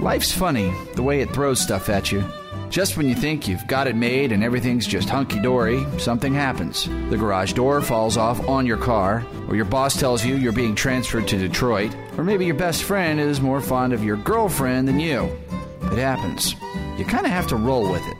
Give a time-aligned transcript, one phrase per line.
[0.00, 2.24] Life's funny, the way it throws stuff at you.
[2.70, 6.88] Just when you think you've got it made and everything's just hunky dory, something happens.
[7.10, 10.74] The garage door falls off on your car, or your boss tells you you're being
[10.74, 15.00] transferred to Detroit, or maybe your best friend is more fond of your girlfriend than
[15.00, 15.38] you.
[15.92, 16.54] It happens.
[16.96, 18.16] You kind of have to roll with it.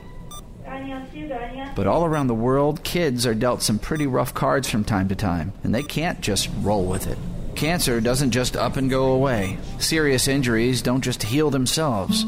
[1.75, 5.15] But all around the world, kids are dealt some pretty rough cards from time to
[5.15, 7.17] time, and they can't just roll with it.
[7.55, 9.57] Cancer doesn't just up and go away.
[9.79, 12.23] Serious injuries don't just heal themselves.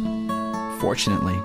[0.79, 1.35] Fortunately,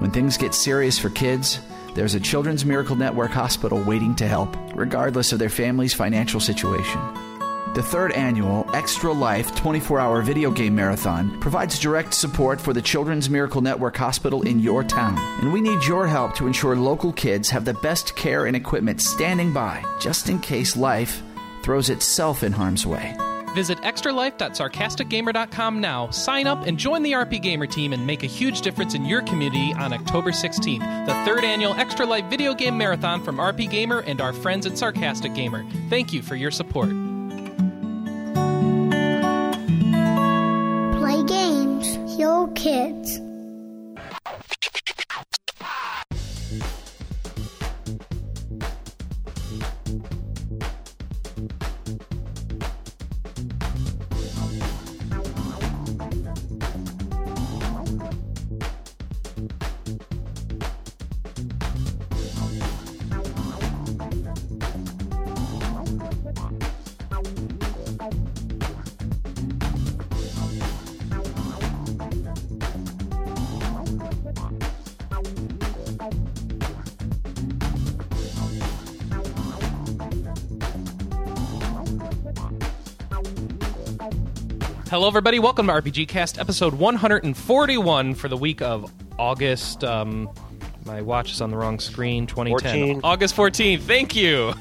[0.00, 1.60] when things get serious for kids,
[1.94, 7.00] there's a Children's Miracle Network hospital waiting to help, regardless of their family's financial situation.
[7.74, 12.82] The third annual Extra Life 24 hour video game marathon provides direct support for the
[12.82, 15.16] Children's Miracle Network Hospital in your town.
[15.40, 19.00] And we need your help to ensure local kids have the best care and equipment
[19.00, 21.22] standing by, just in case life
[21.62, 23.16] throws itself in harm's way.
[23.54, 28.60] Visit extralife.sarcasticgamer.com now, sign up, and join the RP Gamer team and make a huge
[28.60, 33.24] difference in your community on October 16th, the third annual Extra Life video game marathon
[33.24, 35.64] from RP Gamer and our friends at Sarcastic Gamer.
[35.88, 36.90] Thank you for your support.
[41.00, 43.20] Play games, heal kids.
[84.90, 85.38] Hello, everybody.
[85.38, 89.84] Welcome to RPG Cast, episode 141 for the week of August.
[89.84, 90.28] Um,
[90.84, 92.26] my watch is on the wrong screen.
[92.26, 93.00] 2010, 14.
[93.04, 93.82] August 14th.
[93.82, 94.52] Thank you.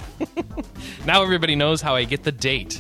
[1.07, 2.79] now everybody knows how I get the date.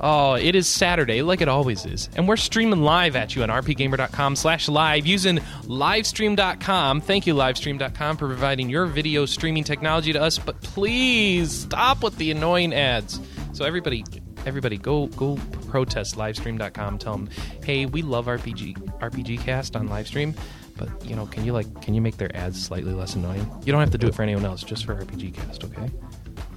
[0.00, 3.48] Oh, it is Saturday, like it always is, and we're streaming live at you on
[3.48, 7.00] rpgamer.com/live using livestream.com.
[7.00, 10.36] Thank you, livestream.com, for providing your video streaming technology to us.
[10.36, 13.20] But please stop with the annoying ads.
[13.52, 14.04] So everybody,
[14.46, 15.36] everybody, go go
[15.68, 16.98] protest livestream.com.
[16.98, 17.28] Tell them,
[17.62, 20.36] hey, we love RPG RPG Cast on livestream,
[20.76, 23.50] but you know, can you like can you make their ads slightly less annoying?
[23.64, 25.90] You don't have to do it for anyone else, just for RPG Cast, okay?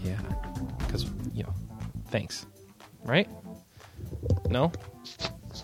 [0.04, 0.20] Yeah,
[0.80, 1.54] because you know,
[2.08, 2.46] thanks.
[3.04, 3.30] Right?
[4.50, 4.72] No?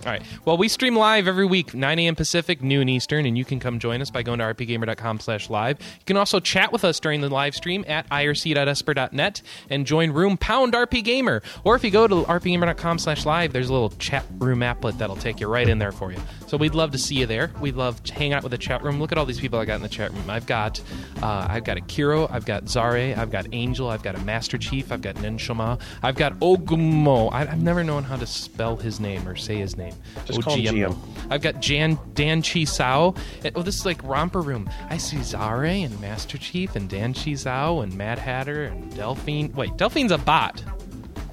[0.06, 0.22] All right.
[0.46, 2.16] Well, we stream live every week, 9 a.m.
[2.16, 5.80] Pacific, noon Eastern, and you can come join us by going to rpgamer.com slash live.
[5.80, 10.38] You can also chat with us during the live stream at irc.esper.net and join room
[10.38, 11.42] pound rpgamer.
[11.64, 15.16] Or if you go to rpgamer.com slash live, there's a little chat room applet that'll
[15.16, 16.20] take you right in there for you.
[16.46, 17.52] So we'd love to see you there.
[17.60, 19.00] We'd love to hang out with the chat room.
[19.00, 20.30] Look at all these people I got in the chat room.
[20.30, 20.80] I've got
[21.24, 24.60] uh, I've got a Kiro, I've got Zare, I've got Angel, I've got a Master
[24.60, 27.34] Chief, I've got Nenshama, I've got Ogumo.
[27.34, 29.95] I, I've never known how to spell his name or say his name.
[30.26, 30.98] Just call him GM.
[31.30, 33.16] I've got Jan Dan Chi Sao.
[33.56, 34.70] Oh, this is like romper room.
[34.90, 39.52] I see Zare and Master Chief and Dan Chi Sao and Mad Hatter and Delphine.
[39.54, 40.64] Wait, Delphine's a bot.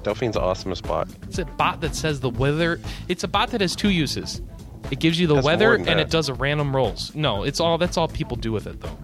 [0.03, 1.07] Delphine's awesomest bot.
[1.23, 2.79] It's a bot that says the weather.
[3.07, 4.41] It's a bot that has two uses.
[4.91, 7.15] It gives you the That's weather and it does a random rolls.
[7.15, 8.97] No, it's all that's all people do with it though.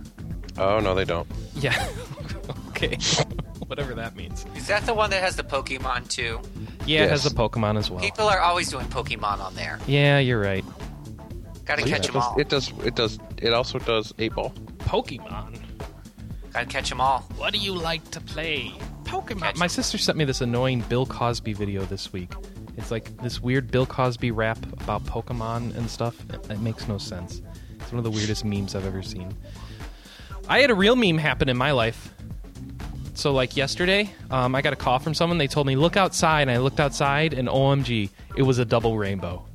[0.58, 1.28] Oh no, they don't.
[1.56, 1.88] Yeah.
[2.70, 2.98] okay.
[3.68, 4.46] Whatever that means.
[4.56, 6.42] Is that the one that has the Pokemon too?
[6.90, 7.32] Yeah, it has Yes.
[7.34, 8.00] the Pokemon as well.
[8.02, 9.80] People are always doing Pokemon on there.
[9.88, 10.66] Yeah, you're right.
[11.66, 12.40] Gotta Yeah, catch it them does, all.
[12.40, 12.74] it does.
[12.84, 13.20] It does.
[13.38, 14.52] It also does eight ball.
[14.80, 15.60] Pokemon.
[16.52, 17.20] Gotta catch them all.
[17.38, 18.72] What do you like to play?
[19.04, 19.42] Pokemon.
[19.42, 19.70] Catch My 'em.
[19.70, 22.34] sister sent me this annoying Bill Cosby video this week.
[22.78, 26.16] It's like this weird Bill Cosby rap about Pokemon and stuff.
[26.32, 27.42] It, it makes no sense.
[27.80, 29.36] It's one of the weirdest memes I've ever seen.
[30.48, 32.14] I had a real meme happen in my life.
[33.20, 35.38] So, like yesterday, um, I got a call from someone.
[35.38, 36.44] They told me, look outside.
[36.44, 39.46] And I looked outside, and OMG, it was a double rainbow.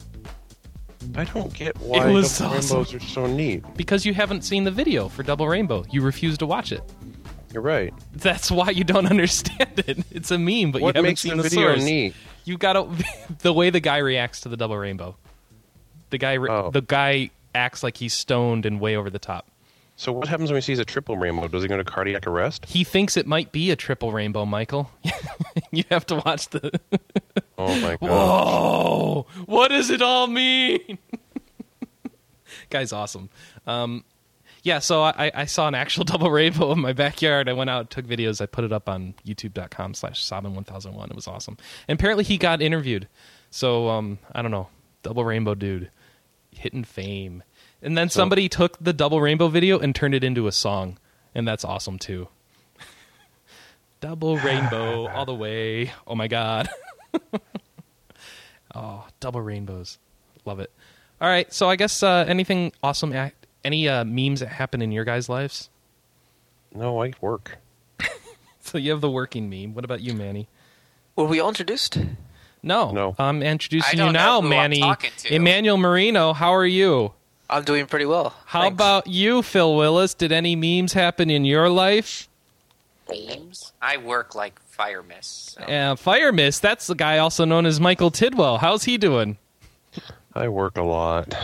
[1.17, 2.77] I don't get why was double awesome.
[2.79, 3.65] rainbows are so neat.
[3.77, 5.85] Because you haven't seen the video for Double Rainbow.
[5.91, 6.83] You refuse to watch it.
[7.53, 7.93] You're right.
[8.15, 10.05] That's why you don't understand it.
[10.11, 11.85] It's a meme, but What you haven't makes seen the the, video source.
[11.85, 12.15] neat?
[12.45, 12.87] You gotta
[13.41, 15.17] the way the guy reacts to the double rainbow.
[16.11, 16.71] The guy, re- Oh.
[16.71, 19.47] the guy acts like he's stoned and way over the top.
[19.97, 21.47] So what happens when he sees a triple rainbow?
[21.47, 22.65] Does he go to cardiac arrest?
[22.67, 24.91] He thinks it might be a triple rainbow, Michael.
[25.71, 26.81] you have to watch the.
[27.57, 28.01] Oh my god!
[28.01, 29.27] Whoa!
[29.47, 30.99] What does it all mean?
[32.71, 33.31] Guy's awesome.
[33.65, 34.05] Um,
[34.65, 37.49] yeah, so I, I saw an actual double rainbow in my backyard.
[37.49, 41.11] I went out, took videos, I put it up on youtube.com slash Sabin1001.
[41.11, 41.57] It was awesome.
[41.87, 43.07] And apparently he got interviewed.
[43.51, 44.69] So, um, I don't know.
[45.05, 45.91] Double rainbow dude.
[46.51, 47.45] hitting fame.
[47.85, 50.99] And then somebody took the double rainbow video and turned it into a song,
[51.35, 52.29] and that's awesome too.
[54.01, 55.93] double rainbow all the way.
[56.07, 56.69] Oh my god.
[58.75, 59.99] oh, double rainbows.
[60.45, 60.73] Love it.
[61.21, 64.93] All right, so I guess uh, anything awesome act any uh, memes that happen in
[64.93, 65.71] your guys' lives?
[66.75, 67.59] No, I work.
[68.61, 69.75] So you have the working meme.
[69.75, 70.49] What about you, Manny?
[71.17, 71.99] Were we all introduced?
[72.63, 72.93] No.
[72.93, 73.15] No.
[73.19, 74.81] I'm introducing I you don't know now, who I'm Manny.
[74.81, 75.35] talking to.
[75.35, 77.13] Emmanuel Marino, how are you?
[77.51, 78.35] I'm doing pretty well.
[78.47, 78.75] How Thanks.
[78.75, 80.15] about you, Phil Willis?
[80.15, 82.29] Did any memes happen in your life?
[83.09, 83.73] Memes?
[83.83, 85.57] I work like fire Miss.
[85.59, 88.59] so- Uh, Fire Miss, that's the guy also known as Michael Tidwell.
[88.59, 89.39] How's he doing?
[90.35, 91.35] I work a lot.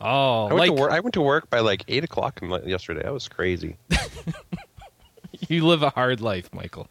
[0.00, 0.92] Oh, I went like to work.
[0.92, 3.02] I went to work by like eight o'clock yesterday.
[3.02, 3.76] That was crazy.
[5.48, 6.88] you live a hard life, Michael.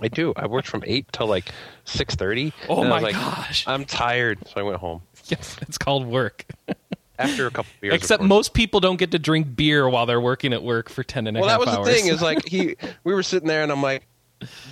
[0.00, 0.32] I do.
[0.36, 1.50] I worked from eight till like
[1.84, 2.52] six thirty.
[2.68, 3.64] Oh my like, gosh.
[3.66, 6.44] I'm tired, so I went home Yes, it's called work.
[7.22, 7.94] after a couple of beers.
[7.94, 8.28] Except course.
[8.28, 11.36] most people don't get to drink beer while they're working at work for ten and
[11.36, 11.86] a half Well, that was hours.
[11.86, 12.06] the thing.
[12.08, 12.76] Is like he.
[13.04, 14.06] We were sitting there, and I'm like,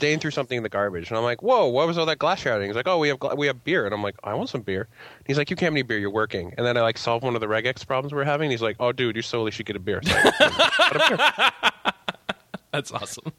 [0.01, 2.41] Dane threw something in the garbage, and I'm like, "Whoa, what was all that glass
[2.41, 4.63] shouting?" He's like, "Oh, we have we have beer," and I'm like, "I want some
[4.63, 4.89] beer."
[5.27, 5.99] He's like, "You can't have any beer.
[5.99, 8.51] You're working." And then I like solve one of the regex problems we're having.
[8.51, 10.91] He's like, "Oh, dude, you solely should get a beer." So I
[11.71, 11.93] a beer.
[12.73, 13.33] That's awesome.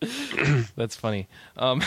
[0.76, 1.28] That's funny.
[1.56, 1.82] Um,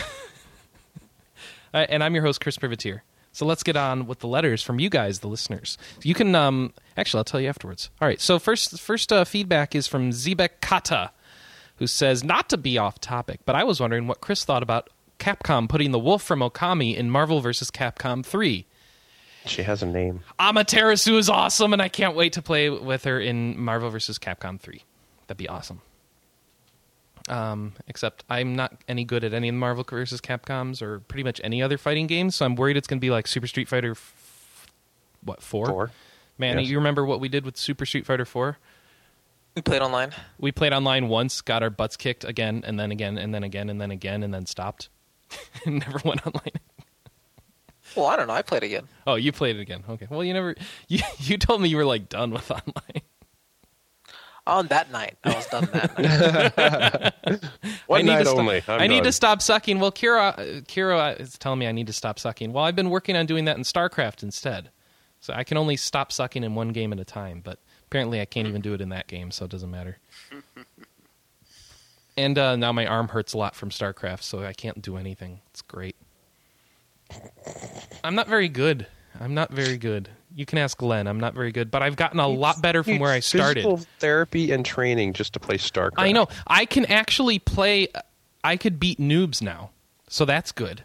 [1.72, 3.02] and I'm your host, Chris Privateer.
[3.36, 5.76] So let's get on with the letters from you guys, the listeners.
[6.02, 7.90] You can um, actually, I'll tell you afterwards.
[8.00, 8.18] All right.
[8.18, 11.10] So first, first uh, feedback is from Zebek Kata,
[11.76, 14.88] who says not to be off topic, but I was wondering what Chris thought about
[15.18, 17.70] Capcom putting the wolf from Okami in Marvel vs.
[17.70, 18.64] Capcom 3.
[19.44, 20.22] She has a name.
[20.40, 24.18] Amaterasu is awesome, and I can't wait to play with her in Marvel vs.
[24.18, 24.82] Capcom 3.
[25.26, 25.82] That'd be awesome.
[27.28, 31.24] Um, except I'm not any good at any of the Marvel versus Capcoms or pretty
[31.24, 33.68] much any other fighting games, so I'm worried it's going to be like Super Street
[33.68, 34.66] Fighter, f-
[35.24, 35.66] what four?
[35.66, 35.90] Four.
[36.38, 36.68] Man, Yes.
[36.68, 38.58] you remember what we did with Super Street Fighter Four?
[39.56, 40.12] We played online.
[40.38, 43.70] We played online once, got our butts kicked again, and then again, and then again,
[43.70, 44.88] and then again, and then stopped.
[45.64, 46.60] and never went online.
[47.96, 48.34] Well, I don't know.
[48.34, 48.86] I played again.
[49.06, 49.82] Oh, you played it again.
[49.88, 50.06] Okay.
[50.10, 50.54] Well, you never.
[50.88, 53.02] You you told me you were like done with online.
[54.46, 55.98] On that night, I was done that
[57.26, 57.42] night.
[57.86, 58.62] One I need night to stop, only.
[58.68, 59.04] I'm I need done.
[59.04, 59.80] to stop sucking.
[59.80, 62.52] Well, Kira, uh, Kira is telling me I need to stop sucking.
[62.52, 64.70] Well, I've been working on doing that in StarCraft instead.
[65.20, 67.40] So I can only stop sucking in one game at a time.
[67.42, 69.98] But apparently, I can't even do it in that game, so it doesn't matter.
[72.16, 75.40] and uh, now my arm hurts a lot from StarCraft, so I can't do anything.
[75.50, 75.96] It's great.
[78.04, 78.86] I'm not very good.
[79.18, 80.10] I'm not very good.
[80.36, 81.06] You can ask Glenn.
[81.06, 83.62] I'm not very good, but I've gotten a lot better from where I started.
[83.64, 85.94] Physical therapy and training just to play StarCraft.
[85.96, 86.28] I know.
[86.46, 87.88] I can actually play.
[88.44, 89.70] I could beat noobs now,
[90.08, 90.84] so that's good.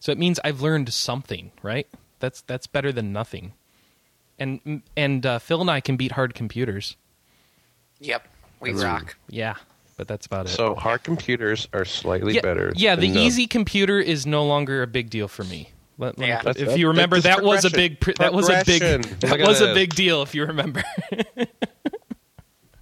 [0.00, 1.86] So it means I've learned something, right?
[2.18, 3.52] That's that's better than nothing.
[4.38, 6.96] And and uh, Phil and I can beat hard computers.
[8.00, 8.26] Yep,
[8.60, 9.16] we That's- rock.
[9.28, 9.56] Yeah,
[9.98, 10.50] but that's about it.
[10.50, 12.72] So hard computers are slightly yeah, better.
[12.74, 12.96] yeah.
[12.96, 15.72] The than easy computer is no longer a big deal for me.
[15.98, 16.36] Let- let Yeah.
[16.38, 17.98] put- That's- if you remember, that's that was a big.
[18.18, 18.80] That was a big.
[19.20, 20.22] That was a big deal.
[20.22, 20.82] If you remember.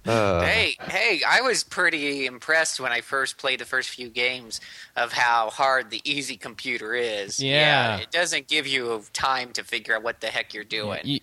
[0.05, 4.61] Uh, Hey, hey, I was pretty impressed when I first played the first few games
[4.95, 7.41] of how hard the easy computer is.
[7.41, 7.97] Yeah.
[7.97, 11.01] it doesn't give you time to figure out what the heck you're doing.
[11.03, 11.19] You-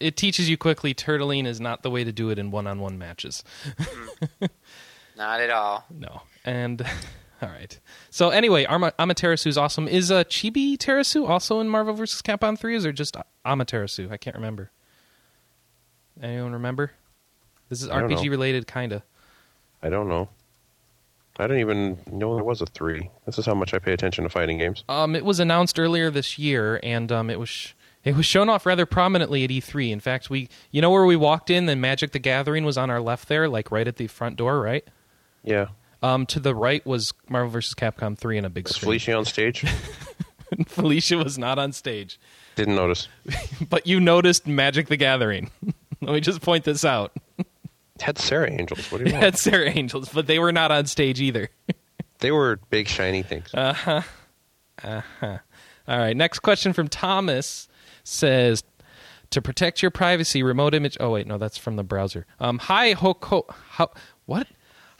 [0.00, 0.92] it teaches you quickly.
[0.92, 3.42] Turtling is not the way to do it in one-on-one matches.
[5.16, 5.86] Not at all.
[5.88, 6.20] No.
[6.44, 6.86] And
[7.42, 7.78] all right.
[8.10, 9.88] So anyway, Arma- Amaterasu is awesome.
[9.88, 12.22] Is uh, Chibi Terasu also in Marvel vs.
[12.22, 12.76] Capcom 3?
[12.76, 14.10] Is there just Amaterasu?
[14.10, 14.70] I can't remember.
[16.22, 16.92] Anyone remember?
[17.68, 18.30] This is I don't RPG know.
[18.30, 19.02] related, kinda.
[19.82, 20.28] I don't know.
[21.38, 23.10] I didn't even know there was a three.
[23.26, 24.84] This is how much I pay attention to fighting games.
[24.88, 27.72] Um, it was announced earlier this year, and um, it was sh-
[28.04, 29.90] it was shown off rather prominently at E3.
[29.90, 32.88] In fact, we you know where we walked in, and Magic the Gathering was on
[32.88, 34.84] our left there, like right at the front door, right?
[35.44, 35.66] Yeah.
[36.02, 37.74] Um, to the right was Marvel vs.
[37.74, 38.86] Capcom 3 in a big Is screen.
[38.86, 39.64] Felicia on stage?
[40.66, 42.20] Felicia was not on stage.
[42.54, 43.08] Didn't notice.
[43.68, 45.50] but you noticed Magic the Gathering.
[46.02, 47.12] Let me just point this out.
[48.00, 48.92] Had Sarah Angels.
[48.92, 49.24] What do you want?
[49.24, 51.48] Had Sarah Angels, but they were not on stage either.
[52.18, 53.52] they were big shiny things.
[53.54, 54.02] Uh, huh.
[54.84, 55.38] Uh huh.
[55.88, 57.68] All right, next question from Thomas
[58.04, 58.62] says
[59.30, 60.96] to protect your privacy, remote image.
[61.00, 62.26] Oh wait, no, that's from the browser.
[62.38, 63.48] Um, hi Hoko.
[63.72, 63.90] Ho,
[64.26, 64.46] what?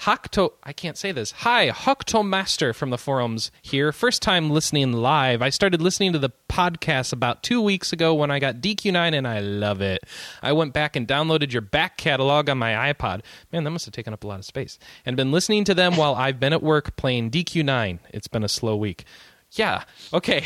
[0.01, 1.31] Hakto, I can't say this.
[1.39, 3.93] Hi, Hokto Master from the forums here.
[3.93, 5.41] First time listening live.
[5.41, 9.27] I started listening to the podcast about two weeks ago when I got DQ9 and
[9.27, 10.01] I love it.
[10.43, 13.23] I went back and downloaded your back catalog on my iPod.
[13.53, 14.79] Man, that must have taken up a lot of space.
[15.07, 17.99] And been listening to them while I've been at work playing DQ9.
[18.11, 19.05] It's been a slow week.
[19.53, 20.45] Yeah, okay.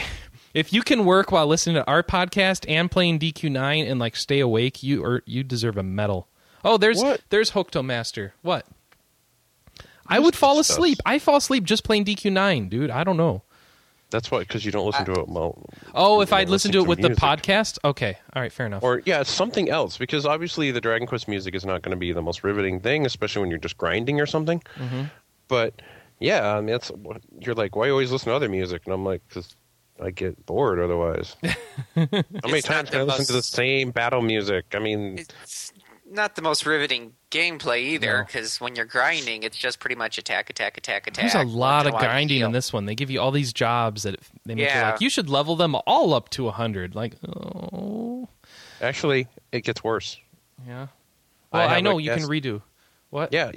[0.54, 4.40] If you can work while listening to our podcast and playing DQ9 and like stay
[4.40, 6.28] awake, you or you deserve a medal.
[6.64, 7.20] Oh, there's What?
[7.30, 8.34] there's Hokuto Master.
[8.42, 8.66] What?
[10.10, 10.76] I would fall stuff.
[10.76, 10.98] asleep.
[11.06, 12.90] I fall asleep just playing DQ9, dude.
[12.90, 13.42] I don't know.
[14.10, 15.28] That's why, because you don't listen to it.
[15.28, 15.64] Well,
[15.94, 17.14] Oh, if don't I'd listen to it with music.
[17.16, 18.82] the podcast, okay, all right, fair enough.
[18.82, 22.10] Or yeah, something else because obviously the Dragon Quest music is not going to be
[22.12, 24.60] the most riveting thing, especially when you're just grinding or something.
[24.76, 25.02] Mm-hmm.
[25.46, 25.80] But
[26.18, 26.90] yeah, I mean, that's
[27.38, 28.82] you're like, why you always listen to other music?
[28.84, 29.54] And I'm like, because
[30.02, 31.36] I get bored otherwise.
[31.94, 32.04] How
[32.46, 34.64] many times can I the listen to the same battle music?
[34.74, 35.72] I mean, It's
[36.10, 38.24] not the most riveting gameplay either, No.
[38.24, 41.22] because when you're grinding, it's just pretty much attack, attack, attack, attack.
[41.22, 42.86] There's a lot of Once in a while, grinding in this one.
[42.86, 45.76] They give you all these jobs that they make you like you should level them
[45.86, 46.94] all up to 100.
[46.94, 48.28] Like, oh,
[48.80, 50.18] actually, it gets worse.
[50.66, 50.88] yeah.
[51.52, 52.62] I Well, I, have know a you can redo.
[53.10, 53.32] What?
[53.32, 53.50] Yeah,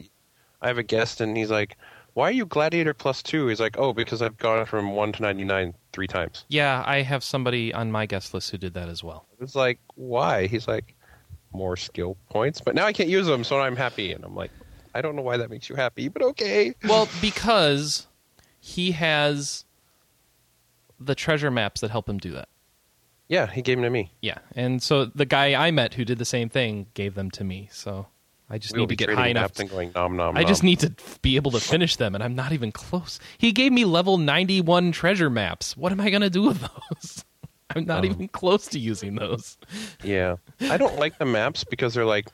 [0.61, 1.77] I have a guest, and he's like,
[2.13, 3.47] "Why are you Gladiator plus two?
[3.47, 7.01] He's like, "Oh, because I've gone from one to ninety nine three times." Yeah, I
[7.03, 9.27] have somebody on my guest list who did that as well.
[9.39, 10.47] It's like, why?
[10.47, 10.95] He's like,
[11.53, 14.11] more skill points, but now I can't use them, so I'm happy.
[14.13, 14.51] And I'm like,
[14.93, 16.73] I don't know why that makes you happy, but okay.
[16.87, 18.07] Well, because
[18.59, 19.65] he has
[20.99, 22.49] the treasure maps that help him do that.
[23.27, 24.11] Yeah, he gave them to me.
[24.21, 27.43] Yeah, and so the guy I met who did the same thing gave them to
[27.43, 27.69] me.
[27.71, 28.07] So
[28.49, 29.57] I just We need to get high enough.
[29.59, 30.37] and going nom nom.
[30.37, 33.19] I just need to be able to finish them, and I'm not even close.
[33.37, 35.75] He gave me level 91 treasure maps.
[35.75, 37.25] What am I going to do with those?
[37.75, 38.07] I'm not Oh.
[38.09, 39.57] even close to using those.
[40.03, 42.27] Yeah, I don't like the maps because they're like,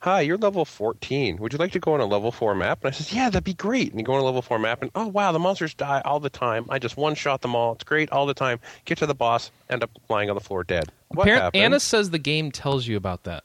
[0.00, 1.36] "Hi, you're level 14.
[1.38, 3.44] Would you like to go on a level four map?" And I says, "Yeah, that'd
[3.44, 5.74] be great." And you go on a level four map, and oh wow, the monsters
[5.74, 6.66] die all the time.
[6.68, 7.72] I just one shot them all.
[7.74, 8.58] It's great all the time.
[8.84, 10.90] Get to the boss, end up lying on the floor dead.
[11.08, 11.62] What happened?
[11.62, 13.44] Anna says the game tells you about that.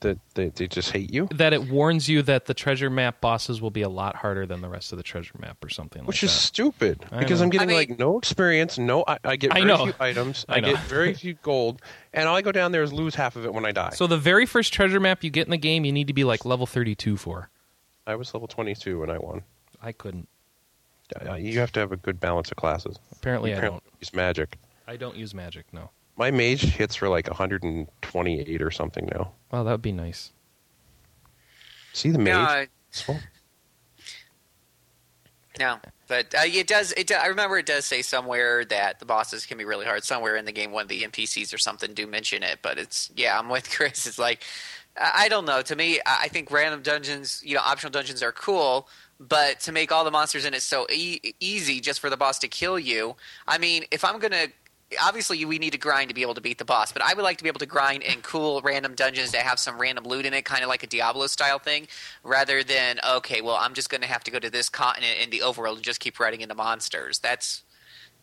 [0.00, 3.60] That they, they just hate you, That it warns you that the treasure map bosses
[3.60, 6.22] will be a lot harder than the rest of the treasure map or something which
[6.22, 6.40] like is that.
[6.40, 7.44] stupid I because know.
[7.44, 8.78] I'm getting I mean- like no experience.
[8.78, 9.84] No, I, I get I very know.
[9.84, 10.46] few items.
[10.48, 13.36] I I, get very few gold, and all I go down there is lose half
[13.36, 13.90] of it when I die.
[13.90, 16.24] So the very first treasure map you get in the game, you need to be
[16.24, 17.50] like level 32 for.
[18.06, 19.42] I was level 22 when I won.
[19.82, 20.28] I couldn't.
[21.28, 22.96] Uh, You have to have a good balance of classes.
[23.12, 24.00] Apparently You I apparently don't.
[24.00, 24.56] use magic.
[24.88, 25.90] I don't use magic, no.
[26.20, 29.32] My mage hits for like 128 or something now.
[29.50, 30.32] Well, that would be nice.
[31.94, 32.34] See the mage?
[32.34, 33.20] No, I-
[35.58, 36.92] no, but uh, it does.
[36.92, 37.06] It.
[37.06, 40.04] Do, I remember it does say somewhere that the bosses can be really hard.
[40.04, 42.58] Somewhere in the game, one of the NPCs or something do mention it.
[42.60, 44.06] But it's yeah, I'm with Chris.
[44.06, 44.44] It's like
[44.98, 45.62] I I don't know.
[45.62, 48.88] To me, I I think random dungeons, you know, optional dungeons are cool.
[49.18, 52.38] But to make all the monsters in it so e- easy just for the boss
[52.40, 54.48] to kill you, I mean, if I'm gonna
[55.00, 57.22] obviously we need to grind to be able to beat the boss but i would
[57.22, 60.26] like to be able to grind in cool random dungeons that have some random loot
[60.26, 61.86] in it kind of like a diablo style thing
[62.24, 65.30] rather than okay well i'm just going to have to go to this continent in
[65.30, 67.62] the overworld and just keep running into monsters that's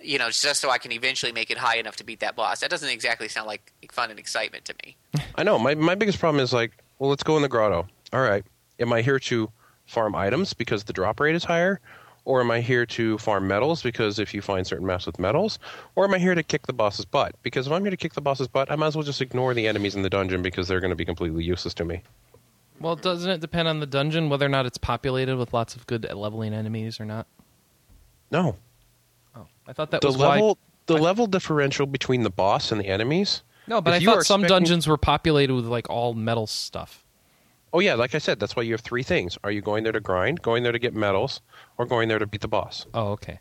[0.01, 2.59] you know just so i can eventually make it high enough to beat that boss
[2.59, 4.97] that doesn't exactly sound like fun and excitement to me
[5.37, 5.59] I know.
[5.59, 7.87] My, my biggest problem is like, well, let's go in the grotto.
[8.11, 8.43] All right.
[8.79, 9.51] Am I here to
[9.85, 11.79] farm items because the drop rate is higher?
[12.27, 15.59] Or am I here to farm metals because if you find certain maps with metals?
[15.95, 17.33] Or am I here to kick the boss's butt?
[17.41, 19.53] Because if I'm here to kick the boss's butt, I might as well just ignore
[19.53, 22.01] the enemies in the dungeon because they're going to be completely useless to me.
[22.81, 25.87] Well, doesn't it depend on the dungeon whether or not it's populated with lots of
[25.87, 27.27] good leveling enemies or not?
[28.29, 28.57] No.
[29.33, 30.53] Oh, I thought that the was level why.
[30.87, 33.41] the I- level differential between the boss and the enemies.
[33.67, 37.05] No, but I thought some expecting- dungeons were populated with like all metal stuff.
[37.73, 39.37] Oh yeah, like I said, that's why you have three things.
[39.43, 41.41] Are you going there to grind, going there to get medals,
[41.77, 42.85] or going there to beat the boss?
[42.93, 43.39] Oh, okay.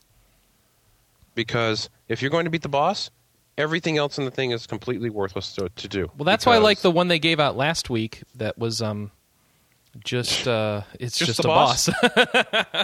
[1.34, 3.10] Because if you're going to beat the boss,
[3.58, 6.10] everything else in the thing is completely worthless to, to do.
[6.16, 8.22] Well, that's why I like the one they gave out last week.
[8.34, 9.10] That was um,
[10.04, 11.88] just uh, it's Just just, a boss.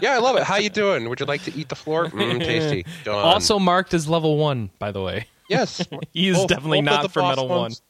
[0.02, 0.42] Yeah, I love it.
[0.44, 1.08] How you doing?
[1.08, 2.06] Would you like to eat the floor?
[2.06, 2.84] Mm, tasty.
[3.04, 3.14] Done.
[3.16, 5.26] also marked as level one, by the way.
[5.48, 7.82] yes, He is Both- definitely both not for boss metal ones.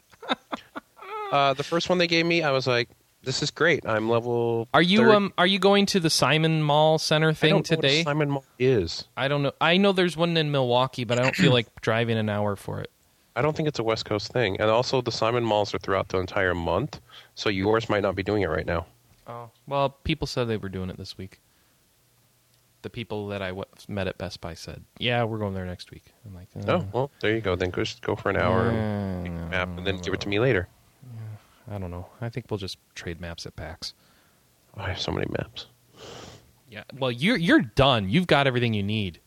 [1.32, 2.88] Uh, the first one they gave me, I was like,
[3.24, 3.86] "This is great.
[3.86, 5.10] I'm level." Are you 30.
[5.16, 8.02] um are you going to the Simon Mall Center I thing don't know what today?
[8.02, 9.04] Simon Mall is.
[9.16, 9.52] I don't know.
[9.60, 12.80] I know there's one in Milwaukee, but I don't feel like driving an hour for
[12.80, 12.90] it.
[13.34, 14.60] I don't think it's a West Coast thing.
[14.60, 17.00] And also, the Simon Malls are throughout the entire month,
[17.34, 18.86] so yours might not be doing it right now.
[19.26, 21.40] Oh well, people said they were doing it this week.
[22.82, 25.92] The people that I w- met at Best Buy said, "Yeah, we're going there next
[25.92, 27.54] week." I'm like, uh, Oh, well, there you go.
[27.54, 30.40] Then go, just go for an hour and map, and then give it to me
[30.40, 30.66] later.
[31.70, 32.06] I don't know.
[32.20, 33.94] I think we'll just trade maps at PAX.
[34.76, 35.66] Oh, I have so many maps.
[36.70, 36.84] Yeah.
[36.98, 38.08] Well, you're you're done.
[38.08, 39.20] You've got everything you need.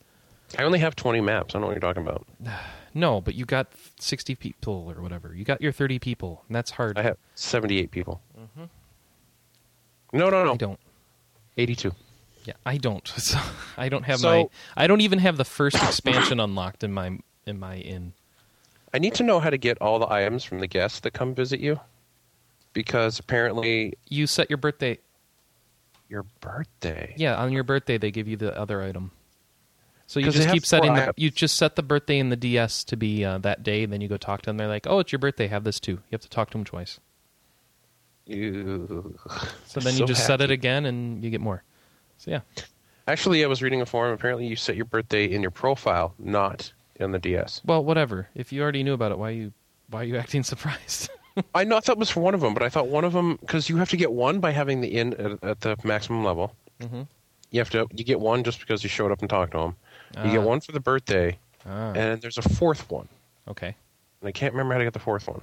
[0.58, 1.54] I only have 20 maps.
[1.54, 2.26] I don't know what you're talking about.
[2.94, 3.66] No, but you got
[4.00, 5.34] 60 people or whatever.
[5.34, 6.96] You got your 30 people, and that's hard.
[6.96, 8.22] I have 78 people.
[8.40, 8.64] Mm-hmm.
[10.14, 10.52] No, no, no.
[10.54, 10.80] I don't.
[11.58, 11.92] 82.
[12.46, 13.06] Yeah, I don't.
[13.18, 13.38] So
[13.76, 14.48] I don't have So- my.
[14.82, 18.14] I don't even have the first expansion unlocked in my in my inn.
[18.94, 21.34] I need to know how to get all the items from the guests that come
[21.34, 21.78] visit you,
[22.76, 24.98] because apparently You set your birthday.
[26.08, 27.14] your birthday.
[27.16, 29.10] Yeah, on your birthday they give you the other item.
[30.06, 31.12] So you just keep setting the.
[31.16, 33.82] You just set the birthday in the DS to be uh, that day.
[33.82, 34.56] and Then you go talk to them.
[34.56, 35.48] They're like, "Oh, it's your birthday.
[35.48, 37.00] Have this too." You have to talk to them twice.
[38.26, 39.18] Ew.
[39.66, 41.62] So then So you just set it again and you get more.
[42.18, 42.40] So yeah.
[43.08, 44.12] Actually, I was reading a forum.
[44.12, 47.60] Apparently, you set your birthday in your profile, not in the DS.
[47.64, 48.28] Well, whatever.
[48.34, 49.52] If you already knew about it, why you
[49.90, 51.08] why are you acting surprised?
[51.54, 53.12] I know I thought it was for one of them, but I thought one of
[53.12, 56.24] them because you have to get one by having the in at, at the maximum
[56.24, 56.54] level.
[56.80, 57.06] Mhm.
[57.50, 59.76] You have to you get one just because you showed up and talked to them.
[60.14, 60.32] You Ah.
[60.32, 63.08] get one for the birthday, ah, and there's a fourth one,
[63.48, 63.74] okay.
[64.20, 65.40] and I can't remember how to get the fourth one.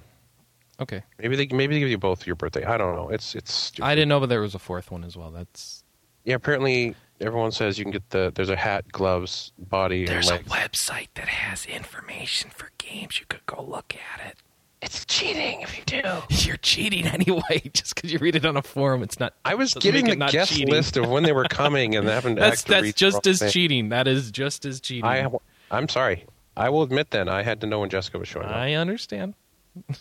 [0.80, 1.04] Okay.
[1.20, 2.64] Maybe they maybe they give you both for your birthday.
[2.66, 3.10] I don't know.
[3.10, 3.86] It's it's stupid.
[3.88, 5.30] I didn't know, but there was a fourth one as well.
[5.32, 5.84] That's
[6.24, 10.48] Yeah, apparently everyone says you can get the there's a hat, gloves, body, and legs.
[10.50, 13.20] website that has information for games.
[13.20, 14.38] You could go look at it.
[14.84, 16.02] It's cheating if you do.
[16.30, 19.02] You're cheating anyway, just because you read it on a forum.
[19.02, 19.34] It's not.
[19.46, 20.70] I was getting the guest cheating.
[20.70, 23.30] list of when they were coming and having to That's actually that's read just the
[23.30, 23.50] as thing.
[23.52, 23.90] cheating.
[23.90, 25.06] That is just as cheating.
[25.06, 25.28] I
[25.72, 26.25] I'm sorry.
[26.56, 28.56] I will admit then I had to know when Jessica was showing up.
[28.56, 29.34] I understand.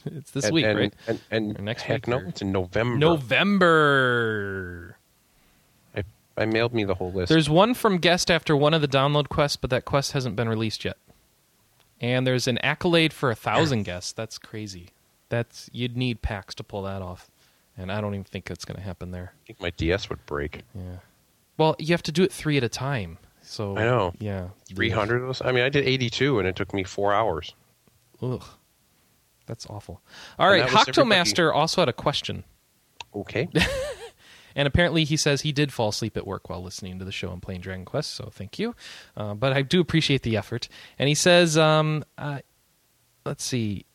[0.04, 0.94] it's this and, week, and, right?
[1.06, 2.98] And, and, next heck week, no, or- it's in November.
[2.98, 4.96] November.
[5.96, 6.02] I,
[6.36, 7.30] I mailed me the whole list.
[7.30, 10.48] There's one from guest after one of the download quests, but that quest hasn't been
[10.48, 10.98] released yet.
[12.02, 14.12] And there's an accolade for a thousand guests.
[14.12, 14.88] That's crazy.
[15.30, 17.30] That's you'd need PAX to pull that off,
[17.78, 19.32] and I don't even think it's going to happen there.
[19.44, 20.62] I think my DS would break.
[20.74, 20.96] Yeah.
[21.56, 23.18] Well, you have to do it three at a time.
[23.40, 24.12] So I know.
[24.18, 24.48] Yeah.
[24.74, 25.42] 300 of us.
[25.44, 27.54] I mean, I did 82 and it took me four hours.
[28.20, 28.42] Ugh.
[29.46, 30.00] That's awful.
[30.38, 32.44] All And right, was everybody- also had a question.
[33.14, 33.48] Okay.
[34.54, 37.32] And apparently, he says he did fall asleep at work while listening to the show
[37.32, 38.12] and playing Dragon Quest.
[38.12, 38.74] So thank you.
[39.16, 40.68] Uh, but I do appreciate the effort.
[40.98, 42.40] And he says, um, uh,
[43.24, 43.86] let's see,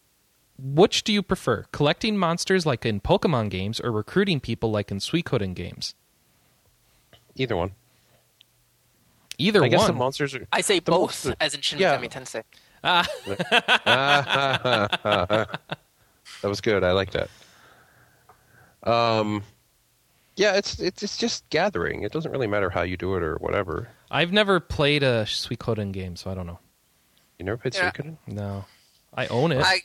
[0.58, 5.00] which do you prefer, collecting monsters like in Pokemon games or recruiting people like in
[5.00, 5.96] Suikoden games?
[7.36, 7.74] Either one.
[9.38, 9.88] Either I guess one.
[9.88, 10.48] the monsters are.
[10.52, 11.98] I say both, most- as in Shin yeah.
[11.98, 12.44] Megami Tensei.
[16.42, 16.84] That was good.
[16.84, 17.30] I like that.
[18.84, 19.44] Um,
[20.38, 22.04] yeah, it's it's it's just gathering.
[22.04, 23.90] It doesn't really matter how you do it or whatever.
[24.10, 26.60] I've never played a Suikoden game, so I don't know.
[27.38, 27.92] You never played Yeah.
[27.92, 28.18] Suikoden?
[28.28, 28.66] No,
[29.14, 29.64] I own it.
[29.66, 29.82] I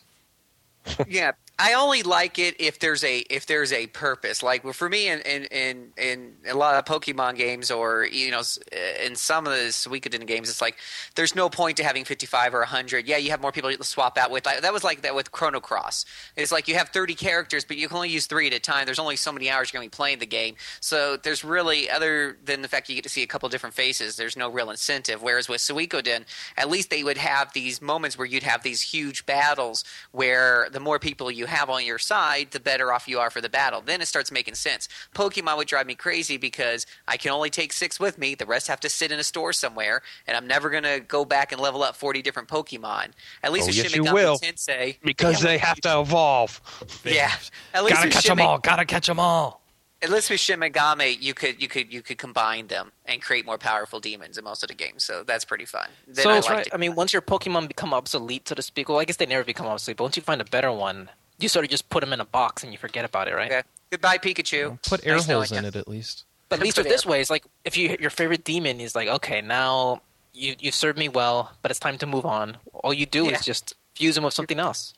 [1.09, 4.43] yeah, I only like it if there's a if there's a purpose.
[4.43, 8.41] Like for me, in in in, in a lot of Pokemon games, or you know,
[8.41, 10.77] uh, in some of the Suikoden games, it's like
[11.15, 13.07] there's no point to having 55 or 100.
[13.07, 14.45] Yeah, you have more people to swap out with.
[14.45, 16.05] That was like that with Chrono Cross.
[16.37, 18.87] It's like you have 30 characters, but you can only use three at a time.
[18.87, 20.57] There's only so many hours you're going to be playing the game.
[20.81, 24.17] So there's really, other than the fact you get to see a couple different faces,
[24.17, 25.23] there's no real incentive.
[25.23, 26.25] Whereas with Suikoden,
[26.57, 30.81] at least they would have these moments where you'd have these huge battles where the
[30.81, 33.81] more people you have on your side, the better off you are for the battle.
[33.81, 34.89] Then it starts making sense.
[35.15, 38.35] Pokemon would drive me crazy because I can only take six with me.
[38.35, 41.25] The rest have to sit in a store somewhere, and I'm never going to go
[41.25, 43.13] back and level up 40 different Pokemon.
[43.43, 44.39] At least Oh, with yes, Shin Megami will.
[44.39, 46.61] Tensei, Because Yeah, they have to evolve.
[47.05, 47.31] Yeah,
[47.75, 48.59] at least Gotta with catch Shin them all.
[48.59, 49.61] Gotta catch them all.
[50.03, 53.47] at least with Shin Megami, you could you could you could combine them and create
[53.47, 55.05] more powerful demons in most of the games.
[55.05, 55.89] So that's pretty fun.
[56.09, 56.67] Then So- I That's liked right.
[56.67, 56.75] it.
[56.75, 59.45] I mean, once your Pokemon become obsolete, so to speak, well, I guess they never
[59.45, 61.09] become obsolete, but once you find a better one,
[61.43, 63.51] you sort of just put them in a box and you forget about it, right?
[63.51, 63.63] Okay.
[63.91, 64.81] Goodbye, Pikachu.
[64.89, 66.25] Put air Nice holes in it at least.
[66.49, 69.09] But at least with this way, it's like if you your favorite demon is like,
[69.09, 70.03] okay, now
[70.35, 72.57] you you served me well, but it's time to move on.
[72.73, 73.33] All you do Yeah.
[73.33, 74.95] is just fuse them with something else.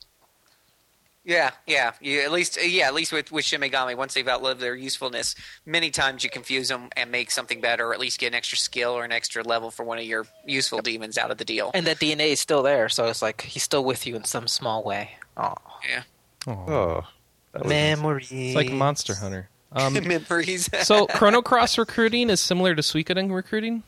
[1.26, 1.92] Yeah, yeah.
[2.02, 4.74] You at least uh, yeah, at least with with Shin Megami, once they've outlived their
[4.74, 8.34] usefulness, many times you confuse them and make something better, or at least get an
[8.34, 11.44] extra skill or an extra level for one of your useful demons out of the
[11.44, 11.70] deal.
[11.72, 14.46] And that DNA is still there, so it's like he's still with you in some
[14.46, 15.12] small way.
[15.36, 15.54] Oh,
[15.88, 16.02] Yeah.
[16.46, 16.50] Aw.
[16.52, 17.04] Oh,
[17.52, 18.32] that was- memories.
[18.32, 19.48] It's like Monster Hunter.
[19.76, 20.70] Um, Memories.
[20.86, 23.82] so Chrono Cross recruiting is similar to Suikoden recruiting.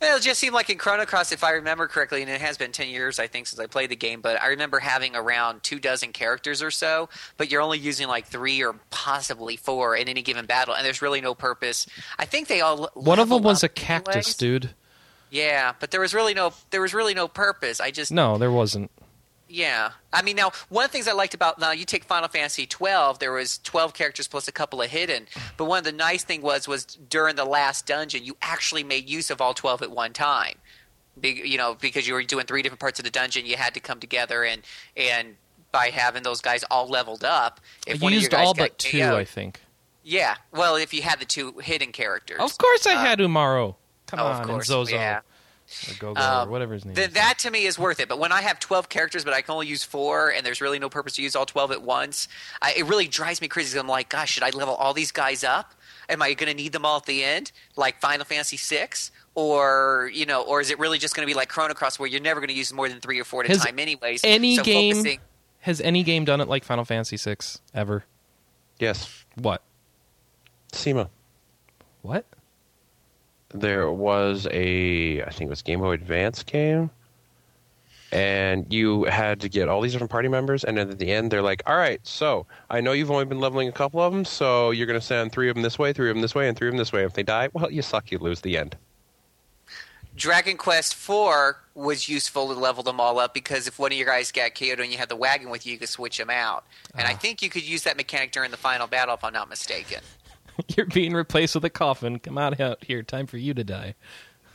[0.00, 2.70] It just seemed like in Chrono Cross, if I remember correctly, and it has been
[2.70, 5.80] 10 years, I think, since I played the game, but I remember having around two
[5.80, 10.22] dozen characters or so, but you're only using like three or possibly four in any
[10.22, 11.86] given battle, and there's really no purpose.
[12.18, 12.88] I think they all.
[12.94, 14.34] One of them was a cactus, anyways.
[14.36, 14.70] dude.
[15.30, 17.80] Yeah, but there was really no there was really no purpose.
[17.80, 18.90] I just No, there wasn't.
[19.48, 19.90] Yeah.
[20.12, 22.66] I mean, now one of the things I liked about now you take Final Fantasy
[22.66, 25.26] twelve, there was twelve characters plus a couple of hidden.
[25.56, 29.08] But one of the nice thing was was during the last dungeon, you actually made
[29.08, 30.56] use of all twelve at one time.
[31.18, 33.72] Be, you know, because you were doing three different parts of the dungeon, you had
[33.74, 34.62] to come together and
[34.96, 35.36] and
[35.72, 39.14] by having those guys all leveled up, if you one used all but two, KO'd
[39.14, 39.60] I think.
[40.02, 40.36] yeah.
[40.52, 43.76] Well, if you had the two hidden characters, Of course, I Uh, had Umaro.
[44.06, 44.94] Come oh, on, of course, and Zozo.
[44.94, 45.20] yeah.
[45.88, 47.14] Or Gogo Um, or whatever his name Th- is.
[47.14, 48.08] that to me is worth it.
[48.08, 50.78] But when I have 12 characters, but I can only use four, and there's really
[50.78, 52.28] no purpose to use all 12 at once,
[52.62, 53.78] I, it really drives me crazy.
[53.78, 55.72] I'm like, gosh, should I level all these guys up?
[56.08, 58.88] Am I going to need them all at the end, like Final Fantasy VI?
[59.34, 62.08] Or you know, or is it really just going to be like Chrono Cross, where
[62.08, 64.22] you're never going to use more than three or four at a time, anyways?
[64.24, 65.20] any so game focusing-
[65.60, 67.36] has any game done it like Final Fantasy VI
[67.74, 68.04] ever?
[68.78, 69.62] Yes, What?
[70.72, 71.10] SEMA.
[72.02, 72.24] What?
[73.50, 76.90] There was a, I think it was Game Boy Advance game,
[78.12, 81.30] and you had to get all these different party members, and then at the end
[81.30, 84.24] they're like, "All right, so I know you've only been leveling a couple of them,
[84.24, 86.48] so you're going to send three of them this way, three of them this way,
[86.48, 87.04] and three of them this way.
[87.04, 88.76] If they die, well, you suck, you lose the end."
[90.16, 94.06] Dragon Quest IV was useful to level them all up because if one of your
[94.06, 96.64] guys got KO'd and you had the wagon with you, you could switch them out.
[96.96, 97.16] And I Ah.
[97.16, 100.00] think you could use that mechanic during the final battle, if I'm not mistaken.
[100.76, 102.18] You're being replaced with a coffin.
[102.18, 103.02] Come out out here.
[103.02, 103.94] Time for you to die.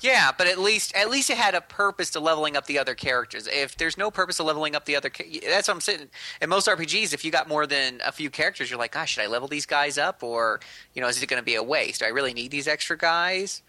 [0.01, 2.95] Yeah, but at least at least it had a purpose to leveling up the other
[2.95, 3.47] characters.
[3.47, 5.11] If there's no purpose to leveling up the other,
[5.47, 6.09] that's what I'm saying.
[6.41, 9.23] In most RPGs, if you got more than a few characters, you're like, gosh, should
[9.23, 10.59] I level these guys up, or
[10.95, 11.99] you know, is it going to be a waste?
[11.99, 13.61] Do I really need these extra guys,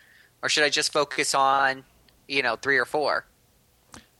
[0.42, 1.85] or should I just focus on,
[2.29, 3.27] you know, three or four?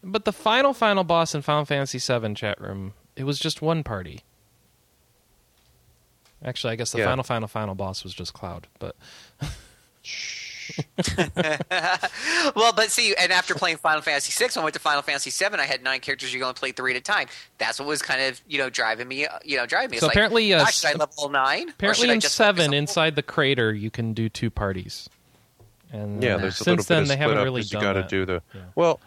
[0.05, 3.83] But the final final boss in Final Fantasy VII chat room, it was just one
[3.83, 4.21] party.
[6.45, 7.05] Actually, I guess the Yeah.
[7.07, 8.97] final final final boss was just Cloud, but
[12.57, 15.31] Well, but see, and after playing Final Fantasy VI, when I went to Final Fantasy
[15.31, 16.33] VII, I had nine characters.
[16.33, 17.27] You can only play three at a time.
[17.59, 19.97] That's what was kind of you know driving me, uh, you know, driving me.
[19.97, 21.69] It's So like, apparently, uh, gosh, should I level nine?
[21.71, 25.09] Apparently I in just seven inside the crater you can do two parties.
[25.93, 27.61] And Yeah, uh, there's a since little then bit they of haven't split up really
[27.63, 28.61] 'cause you done got to do the Yeah.
[28.75, 29.01] well.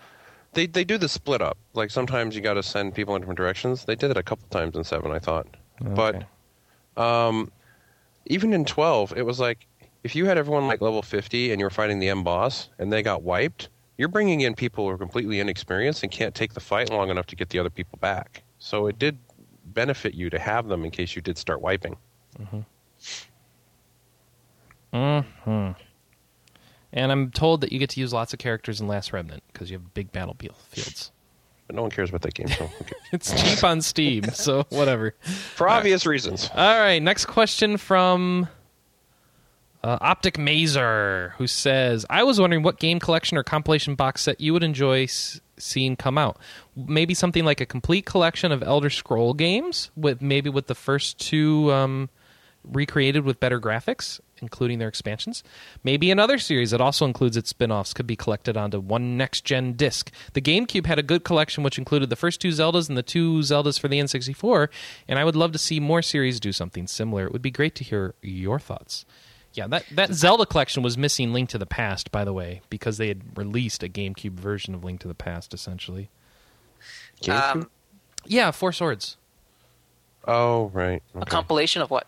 [0.53, 1.57] They they do the split up.
[1.73, 3.83] Like sometimes you got to send people in different directions.
[3.85, 5.47] They did it a couple times in seven, I thought.
[5.81, 5.93] Okay.
[5.93, 6.23] But
[6.97, 7.51] um,
[8.25, 9.67] even in twelve, it was like
[10.03, 12.91] if you had everyone like level fifty and you were fighting the M boss and
[12.91, 16.59] they got wiped, you're bringing in people who are completely inexperienced and can't take the
[16.59, 18.43] fight long enough to get the other people back.
[18.59, 19.17] So it did
[19.65, 21.97] benefit you to have them in case you did start wiping.
[22.39, 22.59] Mm-hmm.
[24.91, 25.71] hmm
[26.93, 29.69] And I'm told that you get to use lots of characters in Last Remnant because
[29.69, 31.11] you have big battlefields.
[31.67, 32.47] But no one cares about that game.
[32.47, 32.69] So.
[33.11, 35.15] It's cheap on Steam, so whatever.
[35.21, 36.49] for obvious reasons.
[36.53, 38.49] All right, next question from
[39.83, 44.41] uh, Optic Mazer, who says, "I was wondering what game collection or compilation box set
[44.41, 46.37] you would enjoy s- seeing come out.
[46.75, 51.19] Maybe something like a complete collection of Elder Scroll games, with maybe with the first
[51.19, 52.09] two um,
[52.63, 55.43] recreated with better graphics, including their expansions.
[55.83, 60.11] Maybe another series that also includes its spin-offs could be collected onto one next-gen disc.
[60.33, 63.39] The GameCube had a good collection which included the first two Zeldas and the two
[63.39, 64.69] Zeldas for the N64,
[65.07, 67.25] and I would love to see more series do something similar.
[67.25, 69.05] It would be great to hear your thoughts."
[69.53, 72.97] Yeah, that, that Zelda collection was missing Link to the Past, by the way, because
[72.97, 76.09] they had released a GameCube version of Link to the Past, essentially.
[77.29, 77.69] Um,
[78.25, 79.15] Yeah, Four Swords.
[80.27, 81.01] oh right.
[81.15, 82.05] A compilation of what?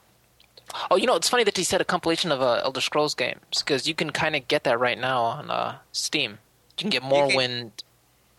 [0.91, 3.39] Oh, you know, it's funny that he said a compilation of uh, Elder Scrolls games
[3.59, 6.31] because you can kind of get that right now on uh, Steam.
[6.77, 7.71] You can get Morrowind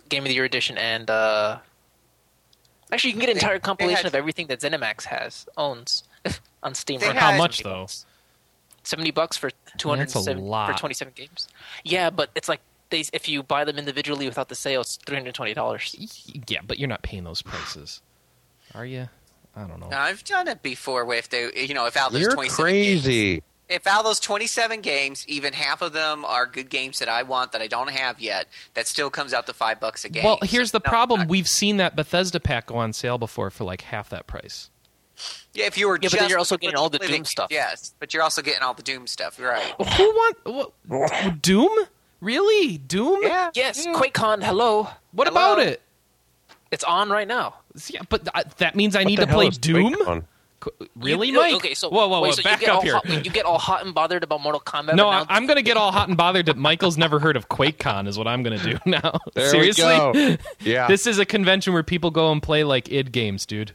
[0.09, 1.59] Game of the Year edition and uh,
[2.93, 5.47] actually you can get an They- entire they compilation had- of everything that ZeniMax has
[5.57, 6.05] owns
[6.63, 7.01] on Steam.
[7.01, 7.87] They for had- How much, though?
[8.85, 10.71] Seventy bucks for two hundred That's a lot.
[10.73, 11.47] for twenty-seven games.
[11.85, 15.17] Yeah, but it's like they if you buy them individually without the sale, it's three
[15.17, 15.95] hundred twenty dollars.
[16.49, 18.01] Yeah, but you're not paying those prices.
[18.75, 19.09] Are you?
[19.59, 19.89] I don't know.
[19.91, 23.31] I've done it before with the you know if out there's You're 27 crazy.
[23.35, 27.23] games, if out those 27 games, even half of them are good games that I
[27.25, 30.25] want that I don't have yet, that still comes out to five bucks a game.
[30.25, 31.21] Well, here's the no, problem.
[31.23, 34.71] I- We've seen that Bethesda pack go on sale before for like half that price.
[35.53, 37.49] yeah, if you were Yeah, but then you're also getting all the Doom stuff.
[37.51, 39.75] Yes, but you're also getting all the Doom stuff, right?
[39.97, 41.71] Who want what, Doom?
[42.21, 42.79] Really?
[42.79, 43.21] Doom?
[43.23, 43.51] Yeah.
[43.55, 44.43] Yes, QuakeCon.
[44.43, 45.53] Hello, What Hello?
[45.55, 45.83] about it?
[46.71, 47.55] it's on right now.
[47.91, 49.95] Yeah, but uh, that means I What need to play Doom.
[49.95, 50.25] QuakeCon?
[50.61, 51.55] Qu- Really, You- Mike?
[51.55, 52.33] Okay, so whoa, whoa, wait, whoa!
[52.33, 52.95] so you Back get up all here.
[52.95, 54.97] Hot, you get all hot and bothered about Mortal Kombat.
[54.97, 57.49] No, I, I'm going to get all hot and bothered that Michael's never heard of
[57.49, 58.09] QuakeCon.
[58.09, 59.21] Is what I'm going to do now.
[59.35, 60.37] There Seriously, we go.
[60.61, 60.89] Yeah.
[60.89, 63.73] this is a convention where people go and play like id games, dude.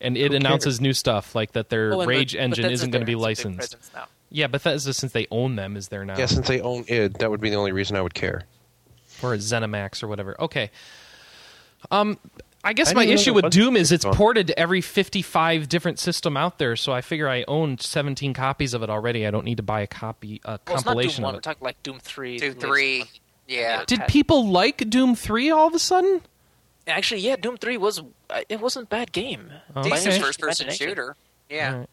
[0.00, 2.90] And it Who announces new stuff like that their Oh, Rage Beth- engine Bethesda's isn't
[2.90, 3.94] going to be It's a big licensed.
[3.94, 4.06] now.
[4.30, 6.18] Yeah, Bethesda, since they own them, is there now.
[6.18, 8.44] Yeah, since they own id, that would be the only reason I would care.
[9.22, 10.38] or ZeniMax or whatever.
[10.40, 10.70] Okay.
[11.90, 12.18] Um,
[12.64, 16.36] I guess I my issue with Doom is it's ported to every 55 different system
[16.36, 19.26] out there, so I figure I own 17 copies of it already.
[19.26, 21.30] I don't need to buy a copy, a Well, it's not Doom compilation One.
[21.30, 21.42] of We're it.
[21.42, 22.38] talking like Doom Three.
[22.38, 23.04] Doom 3.
[23.46, 23.84] Yeah.
[23.86, 26.22] Did people like Doom 3 all of a sudden?
[26.86, 28.00] Actually, yeah, Doom Three was
[28.30, 29.50] uh, it wasn't a bad game.
[29.74, 29.96] Oh, By any okay.
[29.96, 31.16] Decent stretch of first person shooter.
[31.48, 31.72] Yeah.
[31.72, 31.90] Alright.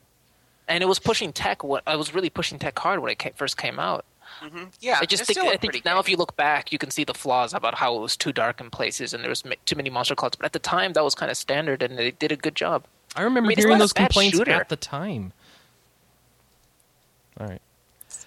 [0.68, 1.64] and it was pushing tech.
[1.64, 4.04] What I was really pushing tech hard when it ca first came out.
[4.42, 4.64] Mm-hmm.
[4.80, 6.00] Yeah, I just think still a I think now game.
[6.00, 8.60] if you look back, you can see the flaws about how it was too dark
[8.60, 10.38] in places and there was too many monster closets.
[10.38, 12.84] But at the time, that was kind of standard, and they did a good job.
[13.16, 14.52] I remember I mean, hearing those complaints shooter.
[14.52, 15.34] at the time.
[17.40, 17.62] All right.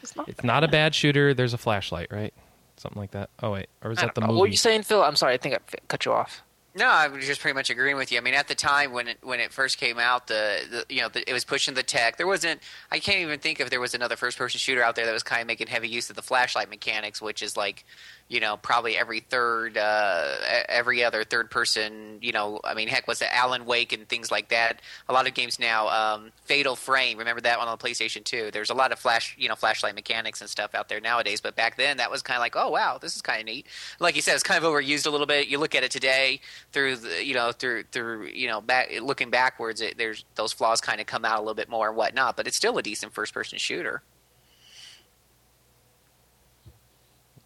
[0.03, 0.29] It's not.
[0.29, 1.35] It's not a bad shooter.
[1.35, 2.33] There's a flashlight, right?
[2.77, 3.31] Something like that.
[3.43, 4.29] Oh wait, or was that the know.
[4.29, 4.37] movie?
[4.37, 5.03] What were you saying, Phil?
[5.03, 5.35] I'm sorry.
[5.35, 6.44] I think I cut you off.
[6.77, 8.19] No, I was just pretty much agreeing with you.
[8.19, 11.03] I mean, at the time when it when it first came out, the, the you
[11.03, 12.17] know the, it was pushing the tech.
[12.17, 12.61] There wasn't.
[12.91, 15.23] I can't even think if there was another first person shooter out there that was
[15.23, 17.85] kind of making heavy use of the flashlight mechanics, which is like,
[18.29, 20.35] you know, probably every third, uh,
[20.69, 22.19] every other third person.
[22.23, 24.81] You know, I mean, heck, was it Alan Wake and things like that?
[25.09, 25.89] A lot of games now.
[25.89, 28.51] Um, Fatal Frame, remember that one on the PlayStation Two?
[28.51, 31.41] There's a lot of flash, you know, flashlight mechanics and stuff out there nowadays.
[31.41, 33.67] But back then, that was kind of like, oh wow, this is kind of neat.
[34.01, 35.49] Like you said, it's kind of overused a little bit.
[35.49, 36.41] You look at it today
[36.73, 40.81] through the, you know, through through you know, back looking backwards, it, there's those flaws
[40.81, 42.37] kind of come out a little bit more and whatnot.
[42.37, 44.03] But it's still a decent first person shooter.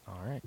[0.06, 0.42] All right.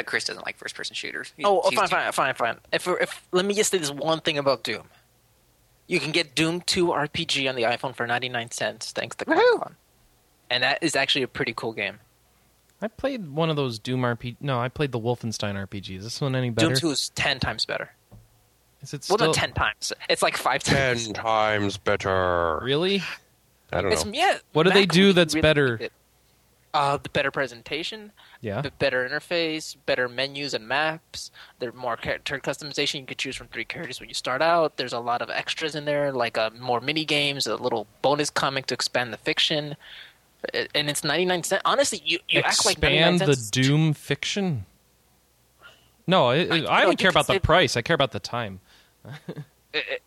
[0.00, 1.32] But Chris doesn't like first person shooters.
[1.36, 2.56] He- Oh, oh fine, fine, fine, fine.
[2.72, 4.84] If, if let me just say this one thing about Doom.
[5.86, 9.72] You can get Doom 2 RPG on the iPhone for 99 cents thanks to Capcom.
[10.48, 11.98] And that is actually a pretty cool game.
[12.80, 14.36] I played one of those Doom RPG.
[14.40, 15.98] No, I played the Wolfenstein RPG.
[15.98, 16.68] Is this one any better?
[16.68, 17.90] Doom 2 is 10 times better.
[18.82, 19.92] Is it Well, not 10 times.
[20.08, 21.04] It's like 5 times.
[21.04, 22.58] Ten times better.
[22.62, 23.02] really?
[23.72, 24.12] I don't It's, know.
[24.14, 24.38] yeah.
[24.54, 25.80] What do they do that's really better?
[26.72, 26.76] It.
[26.76, 28.60] Uh, the better presentation, Yeah.
[28.60, 31.30] the better interface, better menus and maps.
[31.58, 33.00] There's more character customization.
[33.00, 34.76] You can choose from three characters when you start out.
[34.76, 38.30] There's a lot of extras in there, like uh, more mini games, a little bonus
[38.30, 39.76] comic to expand the fiction.
[40.74, 41.62] And it's 99 cents.
[41.64, 43.48] Honestly, you, you act like 99 Expand the.
[43.50, 44.64] Doom fiction.
[46.06, 47.76] No, I, I, you don't care about the price.
[47.76, 48.60] I care about the time.
[49.72, 50.02] It- it-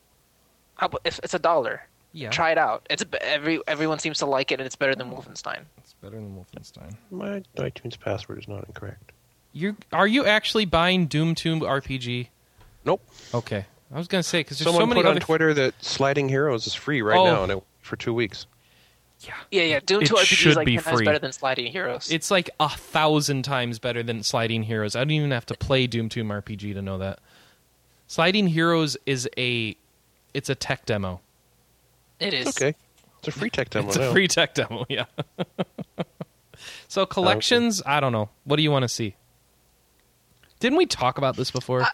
[0.75, 1.87] how about if it's a dollar?
[2.15, 2.85] Yeah, Try it out.
[2.91, 5.61] It's a, every everyone seems to like it, and it's better than Wolfenstein.
[5.79, 6.95] it's better than Wolfenstein.
[7.09, 9.11] My iTunes password is not incorrect.
[9.51, 12.27] You are you actually buying Doom 2 RPG?
[12.85, 13.01] Nope.
[13.33, 15.19] Okay, I was gonna say because there's Someone so many put on other.
[15.21, 17.25] Twitter that Sliding Heroes is free right Oh.
[17.25, 18.45] now, and it for two weeks.
[19.21, 19.79] yeah, Yeah, yeah.
[19.83, 21.05] Doom It 2 RPG should is like be 10 times free.
[21.05, 22.11] better than Sliding Heroes.
[22.11, 24.95] it's like a thousand times better than Sliding Heroes.
[24.95, 27.17] I don't even have to play Doom 2 RPG to know that.
[28.07, 29.75] Sliding Heroes is a,
[30.33, 31.21] it's a tech demo.
[32.23, 32.47] It is.
[32.47, 32.75] Okay,
[33.19, 34.11] it's a free tech demo It's a now.
[34.11, 35.05] free tech demo, yeah.
[36.87, 38.29] so collections, I don't know.
[38.43, 39.15] What do you want to see?
[40.59, 41.85] Didn't we talk about this before?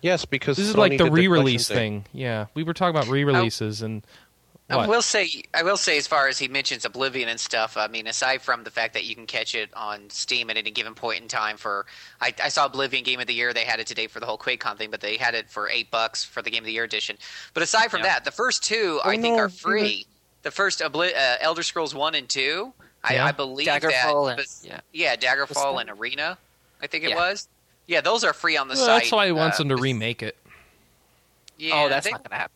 [0.00, 2.20] yes, because this is Sony like the re-release collection thing.
[2.20, 4.06] Yeah, we were talking about re-releases and
[4.68, 7.76] I will say, I will say, as far as he mentions Oblivion and stuff.
[7.76, 10.72] I mean, aside from the fact that you can catch it on Steam at any
[10.72, 11.86] given point in time for,
[12.20, 13.52] I, I saw Oblivion Game of the Year.
[13.52, 15.90] They had it today for the whole QuakeCon thing, but they had it for eight
[15.92, 17.16] bucks for the Game of the Year edition.
[17.54, 18.06] But aside from Yeah.
[18.14, 20.04] that, the first two Oh, I think no, are free.
[20.42, 22.72] The first Obli- uh, Elder Scrolls one and two,
[23.04, 23.26] I, Yeah.
[23.26, 24.38] I believe Daggerfall that.
[24.40, 24.80] and- but- yeah.
[24.92, 26.38] yeah, Daggerfall and Arena.
[26.82, 27.16] I think it Yeah.
[27.16, 27.46] was.
[27.86, 29.02] Yeah, those are free on the Well, site.
[29.02, 30.36] that's why he wants Uh, them to remake it.
[31.56, 32.52] Yeah, oh, that's they- not going to happen.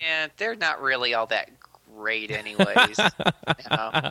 [0.00, 1.50] Yeah, they're not really all that
[1.94, 2.98] great, anyways.
[2.98, 4.10] you know.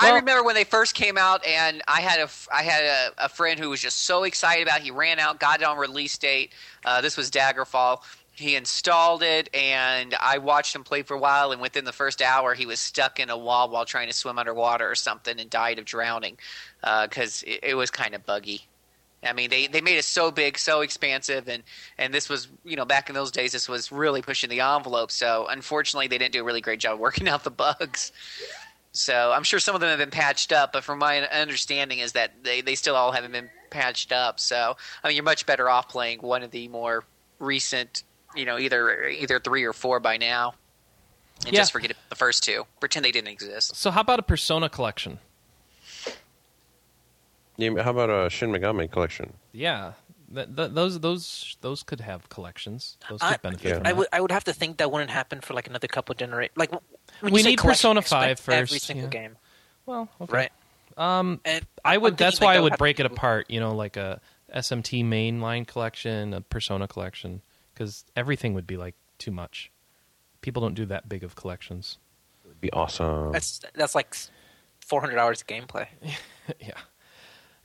[0.00, 3.28] I remember when they first came out, and I had a I had a, a
[3.28, 4.80] friend who was just so excited about.
[4.80, 4.84] it.
[4.84, 6.52] He ran out, got it on release date.
[6.84, 8.00] Uh, this was Daggerfall.
[8.32, 11.52] He installed it, and I watched him play for a while.
[11.52, 14.38] And within the first hour, he was stuck in a wall while trying to swim
[14.38, 16.36] underwater or something, and died of drowning
[16.82, 18.66] because it, it was kind of buggy.
[19.26, 21.62] I mean, they, they made it so big, so expansive, and,
[21.98, 25.10] and this was, you know, back in those days, this was really pushing the envelope.
[25.10, 28.12] So, unfortunately, they didn't do a really great job working out the bugs.
[28.92, 32.12] So, I'm sure some of them have been patched up, but from my understanding is
[32.12, 34.40] that they, they still all haven't been patched up.
[34.40, 37.04] So, I mean, you're much better off playing one of the more
[37.38, 40.54] recent, you know, either either three or four by now,
[41.44, 41.60] and Yeah.
[41.60, 42.66] just forget the first two.
[42.80, 43.76] Pretend they didn't exist.
[43.76, 45.18] So how about a Persona collection?
[47.56, 49.32] Yeah, how about a Shin Megami collection?
[49.52, 49.92] Yeah,
[50.34, 52.96] th- th- those those those could have collections.
[53.08, 53.68] Those could I, benefit.
[53.68, 53.74] Yeah.
[53.78, 56.14] from I would I would have to think that wouldn't happen for like another couple
[56.14, 56.56] generations.
[56.56, 59.10] Like when We you need collection, Persona expect 5 Every single yeah.
[59.10, 59.36] game,
[59.86, 60.32] Well, okay.
[60.32, 60.52] right?
[60.96, 62.16] Um, And I would.
[62.16, 63.50] That's like, why I would break it apart.
[63.50, 64.20] You know, like a
[64.54, 67.42] SMT mainline collection, a Persona collection,
[67.74, 69.70] because everything would be like too much.
[70.40, 71.98] People don't do that big of collections.
[72.44, 73.32] It'd be awesome.
[73.32, 74.14] That's that's like
[74.80, 75.88] 400 hours of gameplay.
[76.60, 76.78] yeah,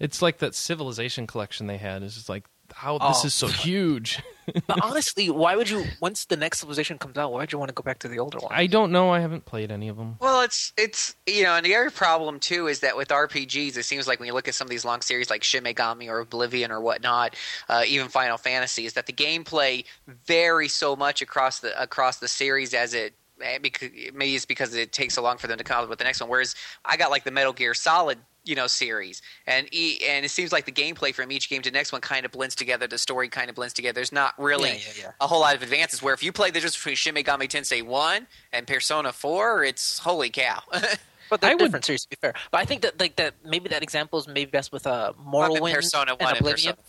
[0.04, 2.04] it's like that Civilization collection they had.
[2.04, 3.28] It's just like how this Oh.
[3.28, 4.20] is so huge.
[4.68, 5.86] But honestly, why would you?
[6.02, 8.20] Once the next civilization comes out, why would you want to go back to the
[8.20, 8.52] older one?
[8.54, 9.10] I don't know.
[9.10, 10.18] I haven't played any of them.
[10.20, 13.84] Well, it's it's you know, and the other problem too is that with RPGs, it
[13.84, 16.20] seems like when you look at some of these long series like Shin Megami or
[16.20, 17.36] Oblivion or whatnot,
[17.70, 19.86] uh, even Final Fantasy, is that the gameplay
[20.26, 23.14] varies so much across the across the series as it.
[23.42, 26.00] eh, Because, maybe it's because it takes so long for them to come out with
[26.00, 26.30] the next one.
[26.30, 30.30] Whereas I got like the Metal Gear Solid you know series and e- and it
[30.30, 32.88] seems like the gameplay from each game to the next one kind of blends together
[32.88, 35.12] the story kind of blends together there's not really Yeah, yeah, yeah.
[35.22, 37.84] a whole lot of advances where if you play the difference between Shin Megami Tensei
[37.84, 40.60] 1 and Persona 4 it's holy cow
[41.30, 42.34] But they're I would- different series, to be fair.
[42.52, 45.16] But I think that like that maybe that example is maybe best with uh, Up
[45.18, 46.76] in Morrowind Persona 1 and and Oblivion.
[46.76, 46.88] Persona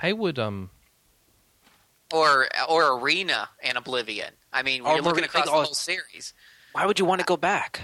[0.00, 0.70] I would um
[2.12, 5.74] or or Arena and Oblivion I mean Or you're looking Mari- across the oh, whole
[5.74, 6.32] series
[6.72, 7.82] Why would you want to go back?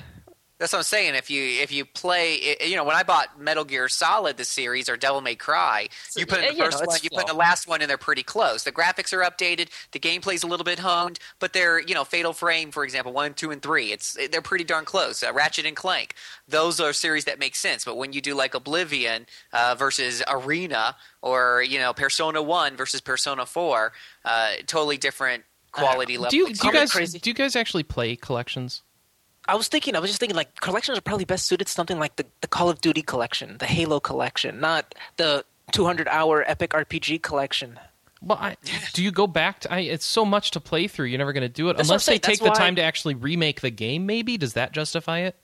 [0.59, 1.17] That's what I'm saying.
[1.17, 4.89] If you if you play, you know, when I bought Metal Gear Solid, the series
[4.89, 7.23] or Devil May Cry, you put in the yeah, first no, one, it's you put
[7.23, 8.63] in the last one, and they're pretty close.
[8.63, 12.33] The graphics are updated, the gameplay's a little bit honed, but they're you know, Fatal
[12.33, 13.93] Frame, for example, one, two, and three.
[13.93, 15.25] It's they're pretty darn close.
[15.25, 16.15] Uh, Ratchet and Clank,
[16.47, 17.85] those are series that make sense.
[17.85, 23.01] But when you do like Oblivion uh, versus Arena, or you know, Persona One versus
[23.01, 23.93] Persona Four,
[24.25, 26.31] uh, totally different quality level.
[26.31, 27.19] do you do you guys crazy.
[27.19, 28.83] do you guys actually play collections?
[29.47, 31.99] I was thinking, I was just thinking, like collections are probably best suited to something
[31.99, 36.71] like the, the Call of Duty collection, the Halo collection, not the 200 hour epic
[36.71, 37.79] RPG collection.
[38.23, 38.57] Well, I,
[38.95, 39.73] do you go back to?
[39.73, 41.07] I, it's so much to play through.
[41.07, 42.83] You're never going to do it That's unless they take That's the why- time to
[42.83, 44.07] actually remake the game.
[44.07, 45.37] Maybe does that justify it?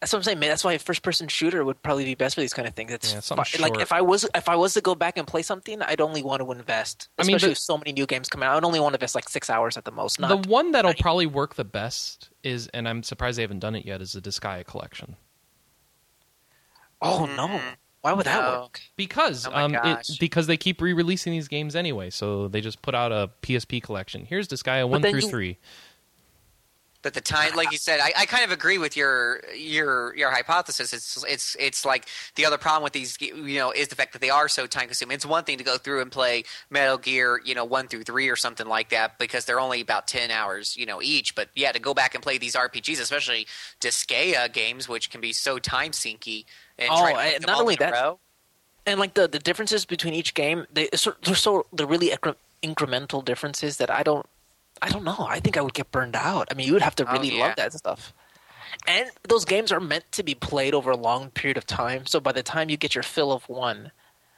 [0.00, 0.50] That's what I'm saying, man.
[0.50, 2.92] That's why a first person shooter would probably be best for these kind of things.
[2.92, 5.26] It's Yeah, something fi- like if I was if I was to go back and
[5.26, 7.08] play something, I'd only want to invest.
[7.18, 8.96] I mean, Especially but- with so many new games coming out, I'd only want to
[8.98, 10.20] invest like six hours at the most.
[10.20, 13.60] Not the one that'll not- probably work the best is, and I'm surprised they haven't
[13.60, 15.16] done it yet, is the Disgaea collection.
[17.00, 17.60] Oh no!
[18.00, 18.80] Why would that work?
[18.96, 22.94] Because Oh um, it, because they keep re-releasing these games anyway, so they just put
[22.94, 24.24] out a PSP collection.
[24.24, 25.58] Here's Disgaea one through you- three.
[27.06, 30.28] But the time, like you said, I, I kind of agree with your your your
[30.32, 30.92] hypothesis.
[30.92, 34.18] It's it's it's like the other problem with these, you know, is the fact that
[34.20, 35.14] they are so time consuming.
[35.14, 38.28] It's one thing to go through and play Metal Gear, you know, one through three
[38.28, 41.36] or something like that, because they're only about ten hours, you know, each.
[41.36, 43.46] But yeah, to go back and play these RPGs, especially
[43.80, 46.44] Disgaea games, which can be so time sinky,
[46.76, 48.16] and Oh, try to and not only that-
[48.84, 52.12] and like the the differences between each game they sort- they're so they're really
[52.64, 54.26] incremental differences that i don't
[54.82, 56.94] i don't know i think i would get burned out i mean you would have
[56.96, 57.46] to Oh, really yeah.
[57.46, 58.12] love that stuff
[58.86, 62.20] and those games are meant to be played over a long period of time so
[62.20, 63.90] by the time you get your fill of one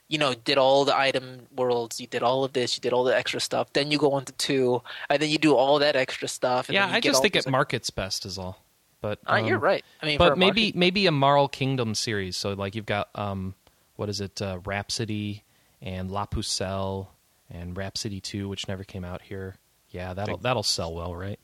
[0.08, 3.04] you know did all the item worlds you did all of this you did all
[3.04, 5.96] the extra stuff then you go on to two and then you do all that
[5.96, 8.24] extra stuff and Yeah, then you I get just all think those- it markets best
[8.26, 8.62] is all.
[9.00, 12.36] But Uh, you're um, right i mean But maybe market- maybe a Marl Kingdom series.
[12.36, 13.54] So like you've got um,
[13.94, 15.44] what is it, uh, Rhapsody
[15.80, 17.06] and La Pucelle
[17.48, 19.54] and Rhapsody Two, which never came out here.
[19.90, 21.38] Yeah, that'll that'll sell well, right?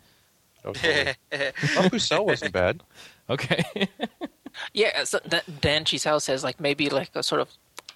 [0.64, 1.14] Okay.
[1.76, 2.82] Oh, Cell wasn't bad.
[3.28, 3.62] Okay.
[4.72, 7.48] Yeah, so that, Dan Chisel says like maybe like a sort of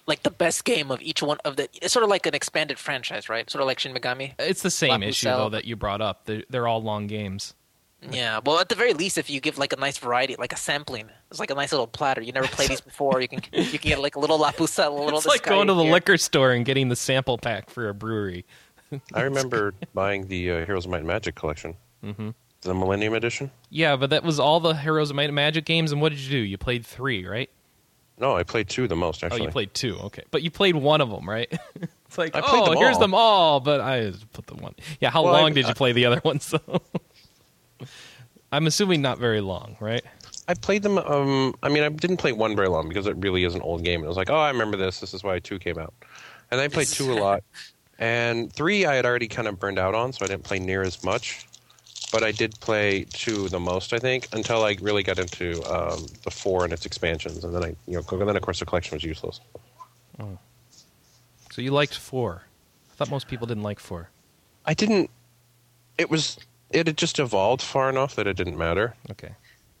[0.05, 1.69] like the best game of each one of the.
[1.81, 3.49] It's sort of like an expanded franchise, right?
[3.49, 4.33] Sort of like Shin Megami.
[4.37, 5.37] it's the same La issue Pucelle.
[5.37, 6.25] though that you brought up.
[6.25, 7.53] They're, they're all long games.
[8.11, 10.57] Yeah, well, at the very least, if you give like a nice variety, like a
[10.57, 12.21] sampling, it's like a nice little platter.
[12.21, 13.21] You never played these before.
[13.21, 15.19] You can you can get like a little La Pucelle, a little.
[15.19, 15.91] It's like going to the here.
[15.91, 18.45] liquor store and getting the sample pack for a brewery.
[19.13, 22.29] I remember buying the uh, Heroes of Might and Magic collection, mm-hmm.
[22.61, 23.51] the Millennium Edition.
[23.69, 25.91] Yeah, but that was all the Heroes of Might and Magic games.
[25.91, 26.37] And what did you do?
[26.37, 27.49] You played three, right?
[28.17, 29.41] No, I played two the most actually.
[29.41, 29.97] Oh, you played two.
[30.05, 31.51] Okay, but you played one of them, right?
[32.07, 32.99] it's like, I played oh, them here's all.
[33.01, 34.75] them all, but I put the one.
[34.99, 36.49] Yeah, how Well, I- long did you play the other ones?
[36.51, 36.81] though?
[38.51, 40.03] I'm assuming not very long, right?
[40.47, 40.97] I played them.
[40.97, 43.83] Um, I mean, I didn't play one very long because it really is an old
[43.83, 44.03] game.
[44.03, 44.99] It was like, oh, I remember this.
[44.99, 45.93] This is why two came out,
[46.49, 47.43] and I played two a lot.
[47.99, 50.83] And three, I had already kind of burned out on, so I didn't play near
[50.83, 51.45] as much.
[52.11, 56.07] But I did play two the most, I think, until I really got into um,
[56.23, 58.65] the four and its expansions, and then I, you know, and then of course the
[58.65, 59.41] collection was useless.
[60.19, 60.39] Oh.
[61.51, 62.43] So you liked four.
[62.91, 64.09] I thought most people didn't like four.
[64.65, 65.11] I didn't.
[65.99, 66.39] It was.
[66.71, 68.95] It had just evolved far enough that it didn't matter.
[69.11, 69.35] Okay.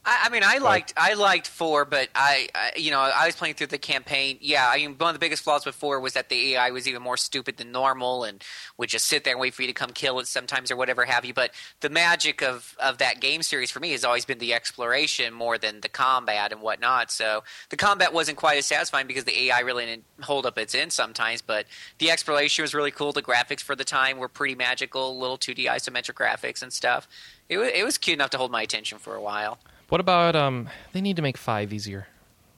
[0.09, 3.35] I, I mean, I liked I liked four, but I, I you know I was
[3.35, 4.39] playing through the campaign.
[4.41, 6.87] Yeah, I mean one of the biggest flaws with four was that the AI was
[6.87, 8.43] even more stupid than normal and
[8.77, 11.05] would just sit there and wait for you to come kill it sometimes or whatever
[11.05, 11.35] have you.
[11.35, 15.31] But the magic of of that game series for me has always been the exploration
[15.31, 17.11] more than the combat and whatnot.
[17.11, 20.73] So the combat wasn't quite as satisfying because the AI really didn't hold up its
[20.73, 21.43] end sometimes.
[21.43, 21.67] But
[21.99, 23.11] the exploration was really cool.
[23.11, 27.07] The graphics for the time were pretty magical, little two D isometric graphics and stuff.
[27.47, 29.59] It was it was cute enough to hold my attention for a while.
[29.89, 30.69] What about um?
[30.93, 32.07] They need to make five easier.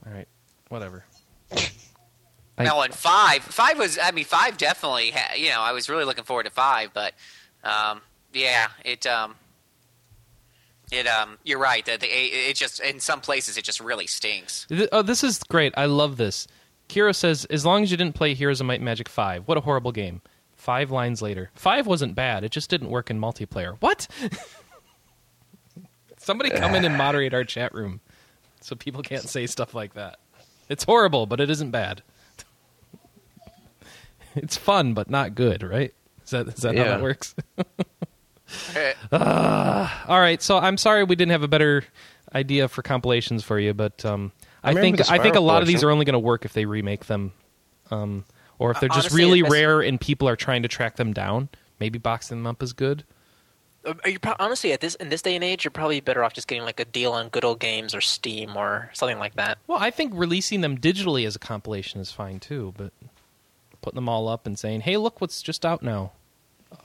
[0.06, 0.28] All right,
[0.70, 1.06] whatever.
[1.52, 1.70] I-
[2.60, 3.98] No, and five, five was.
[4.02, 5.12] I mean, five definitely.
[5.12, 7.14] Ha- you know, I was really looking forward to five, but
[7.64, 8.02] um,
[8.34, 9.08] yeah, it.
[9.08, 9.36] Um,
[10.92, 11.08] it.
[11.08, 11.84] Um, you're right.
[11.86, 14.68] That the it just in some places it just really stinks.
[14.92, 15.74] Oh, this is great.
[15.76, 16.48] I love this.
[16.90, 19.58] Kira says, as long as you didn't play Heroes of Might and Magic 5, what
[19.58, 20.22] a horrible game.
[20.58, 21.50] Five lines later.
[21.56, 22.44] Five wasn't bad.
[22.44, 23.78] It just didn't work in multiplayer.
[23.80, 24.08] What?
[26.22, 28.00] Somebody come in and moderate our chat room.
[28.62, 30.20] so people can't say stuff like that.
[30.70, 32.04] It's horrible, but it isn't bad.
[34.36, 35.94] it's fun, but not good, right?
[36.24, 37.36] Is that is that how that works?
[38.76, 41.84] Eh, All right, so I'm sorry we didn't have a better
[42.36, 44.32] idea for compilations for you, but um,
[44.64, 46.46] I, remember think I think a Spiral lot of these are only going to work
[46.46, 47.34] if they remake them,
[47.90, 48.26] um,
[48.60, 51.50] or if they're just Honestly, really rare and people are trying to track them down.
[51.80, 53.04] Maybe boxing them up is good.
[53.84, 56.24] Uh, Are you pro- honestly at this in this day and age, you're probably better
[56.24, 59.36] off just getting like a deal on Good Old Games or Steam or something like
[59.36, 59.58] that.
[59.68, 62.92] Well, I think releasing them digitally as a compilation is fine too, but
[63.82, 66.12] putting them all up and saying, "Hey, look what's just out now!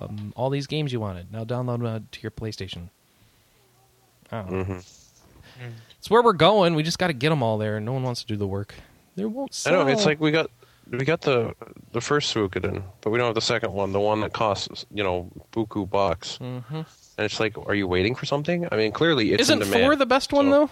[0.00, 2.88] Um, all these games you wanted now download them uh, to your PlayStation."
[4.32, 4.50] I don't.
[4.50, 4.78] Mm-hmm.
[5.98, 6.74] It's where we're going.
[6.74, 8.46] We just got to get them all there, and no one wants to do the
[8.46, 8.74] work.
[9.16, 9.80] They won't Sell.
[9.80, 10.50] I know it's like we got
[10.90, 11.54] we got the
[11.92, 15.02] the first Suikoden, but we don't have the second one, the one that costs you
[15.02, 16.38] know buku bucks.
[16.40, 16.74] Mm-hmm.
[16.76, 18.68] And it's like, are you waiting for something?
[18.70, 19.84] I mean, clearly it's Isn't in demand.
[19.84, 20.70] four the best one so- though,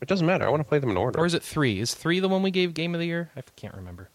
[0.00, 0.46] It doesn't matter.
[0.46, 1.18] I want to play them in order.
[1.20, 1.80] or is it three?
[1.80, 3.30] Is three the one we gave Game of the Year?
[3.36, 4.08] I can't remember.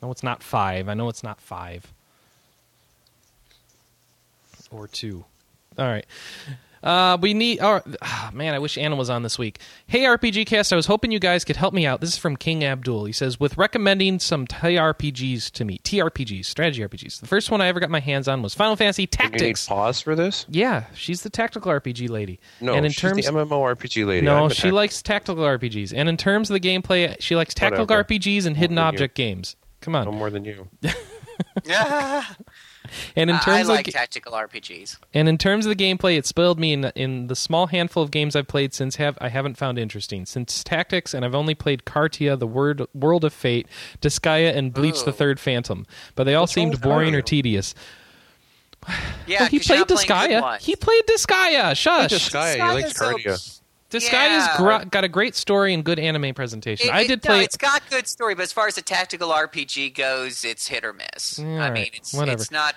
[0.00, 0.88] No, it's not five.
[0.88, 1.92] I know it's not five.
[4.70, 5.24] Or two.
[5.78, 6.06] All right.
[6.82, 7.58] Uh, we need.
[7.60, 9.60] Oh, ah, man, I wish Anna was on this week.
[9.86, 12.00] Hey, RPG Cast, I was hoping you guys could help me out.
[12.00, 13.04] This is from King Abdul.
[13.06, 15.78] He says, with recommending some TRPGs to me.
[15.84, 17.20] TRPGs, strategy RPGs.
[17.20, 19.66] The first one I ever got my hands on was Final Fantasy Do you Tactics.
[19.66, 20.46] pause for this?
[20.48, 22.38] Yeah, she's the tactical RPG lady.
[22.60, 24.24] No, and in she's terms, the MMORPG lady.
[24.26, 25.92] no, she tac- likes tactical RPGs.
[25.94, 28.04] And in terms of the gameplay, she likes tactical Whatever.
[28.04, 28.88] RPGs and hidden than you.
[28.88, 29.56] object games.
[29.80, 30.04] Come on.
[30.04, 30.68] no more than you.
[31.64, 32.24] yeah.
[33.16, 34.96] And in I terms like of tactical RPGs.
[35.12, 38.10] and in terms of the gameplay, it spoiled me in in the small handful of
[38.10, 40.24] games I've played since have I haven't found interesting.
[40.24, 43.66] Since Tactics, and I've only played Kartia, The Word World of Fate,
[44.00, 47.74] Disgaea, and Bleach: The Third Phantom, but they all What's wrong seemed boring or tedious.
[49.26, 50.58] Yeah, Well, he 'cause you're played not playing good Disgaea.
[50.60, 51.76] He played Disgaea.
[51.76, 52.10] Shush.
[52.12, 53.57] Disgaea, you like Disgaea's so-
[53.90, 54.54] Disgaea's Yeah.
[54.56, 56.88] gra- got a great story and good anime presentation.
[56.88, 57.44] It- I it- did no, play.
[57.44, 60.92] it's got good story, but as far as a tactical RPG goes, it's hit or
[60.92, 61.38] miss.
[61.38, 62.40] Yeah, I mean, it's whatever.
[62.42, 62.74] it's not.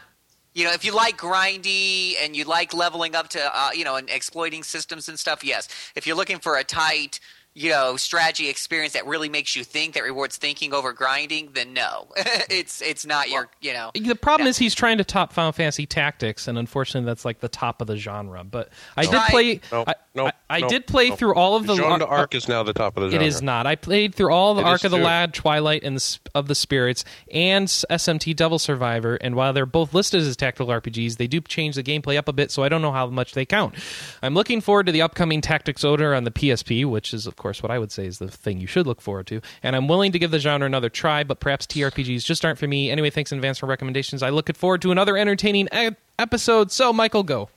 [0.54, 3.96] You know, if you like grindy and you like leveling up to, uh, you know,
[3.96, 5.70] and exploiting systems and stuff, yes.
[5.96, 7.20] If you're looking for a tight,
[7.54, 11.74] you know, strategy experience that really makes you think, that rewards thinking over grinding, then
[11.74, 12.08] no,
[12.50, 13.92] it's it's not your, you know.
[13.94, 14.52] The problem Yeah.
[14.52, 17.88] is he's trying to top Final Fantasy Tactics, and unfortunately, that's like the top of
[17.88, 18.44] the genre.
[18.44, 19.60] But I did play.
[19.72, 21.16] No, I, no, I, I no, did play no.
[21.16, 21.76] through all of the.
[21.76, 23.28] Jeanne uh, d'Arc is now the top of the It genre.
[23.28, 23.68] is not.
[23.68, 25.04] I played through all the It Ark is of the too.
[25.04, 29.16] Lad, Twilight, and the, of the Spirits, and SMT Devil Survivor.
[29.16, 32.34] And while they're both listed as tactical RPGs, they do change the gameplay up a
[32.34, 33.76] bit, so I don't know how much they count.
[34.22, 37.62] I'm looking forward to the upcoming Tactics Ogre on the PSP, which is, of course,
[37.64, 39.42] what I would say is the thing you should look forward to.
[39.64, 42.68] And I'm willing to give the genre another try, but perhaps TRPGs just aren't for
[42.68, 42.90] me.
[42.92, 44.24] Anyway, thanks in advance for recommendations.
[44.24, 45.90] I look forward to another entertaining e-
[46.20, 46.72] episode.
[46.72, 47.50] So, Michael, go.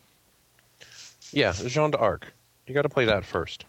[1.33, 2.33] Yeah, Jeanne d'Arc.
[2.67, 3.65] You got to play that first.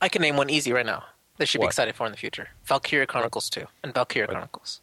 [0.00, 1.04] I can name one easy right now.
[1.38, 2.48] That should be excited for in the future.
[2.64, 4.32] Valkyria Chronicles 2 and Valkyria What?
[4.34, 4.80] Chronicles.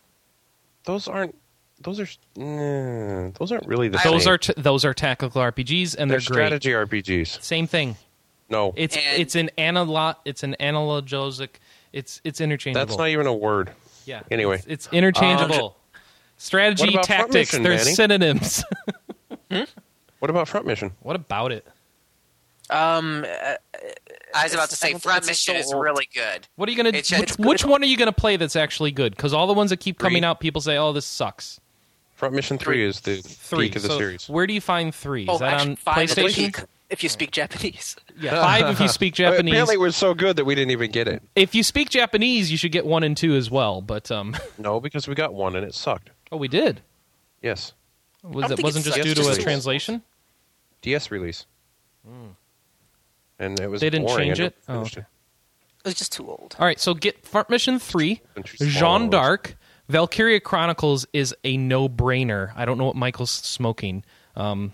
[0.85, 1.35] Those aren't.
[1.81, 2.07] Those are.
[2.37, 4.33] mm, those aren't really the Those same.
[4.33, 6.59] are t- those are tactical RPGs, and They're they're, great.
[6.59, 7.41] strategy RPGs.
[7.43, 7.97] Same thing.
[8.49, 10.15] No, It's And- it's an analog.
[10.25, 11.49] It's an analogic.
[11.93, 12.85] It's it's interchangeable.
[12.85, 13.71] that's not even a word.
[14.05, 14.21] Yeah.
[14.31, 14.55] Anyway.
[14.55, 15.75] it's, it's interchangeable.
[16.37, 17.93] Strategy, What about Front tactics, Mission, they're Manny?
[17.93, 18.63] synonyms.
[20.19, 20.91] What about Front Mission?
[21.01, 21.65] what about it?
[22.69, 23.53] Um, uh,
[24.35, 26.47] I was about to say, it's Front so Mission is really good.
[26.55, 26.89] What are you gonna?
[26.89, 29.15] It's- which, it's which one are you gonna play that's actually good?
[29.15, 31.59] Because all the ones that keep coming out, people say, "Oh, this sucks."
[32.15, 33.67] Front Mission Three is the Three.
[33.67, 34.27] peak of the so series.
[34.27, 35.23] where do you find three?
[35.23, 36.65] Is oh, that actually, on five if PlayStation?
[36.87, 37.95] Speak- If you speak Japanese.
[38.19, 39.51] Yeah, five if you speak Japanese.
[39.53, 41.21] Apparently, it was so good that we didn't even get it.
[41.35, 43.79] if you speak Japanese, you should get one and two as well.
[43.79, 46.09] But um, No, because we got one and it sucked.
[46.31, 46.81] oh, we did.
[47.43, 47.73] Yes,
[48.23, 50.01] Was it wasn't it's just due to a translation?
[50.81, 51.45] DS release.
[53.39, 53.81] And it was.
[53.81, 54.55] They didn't change it?
[54.67, 55.01] Oh, okay.
[55.01, 56.55] It was just too old.
[56.59, 59.09] All right, so get Front Mission 3, Country Jean swallows.
[59.11, 59.55] d'Arc,
[59.89, 62.51] Valkyria Chronicles is a no-brainer.
[62.55, 64.03] I don't know what Michael's smoking.
[64.35, 64.73] Um,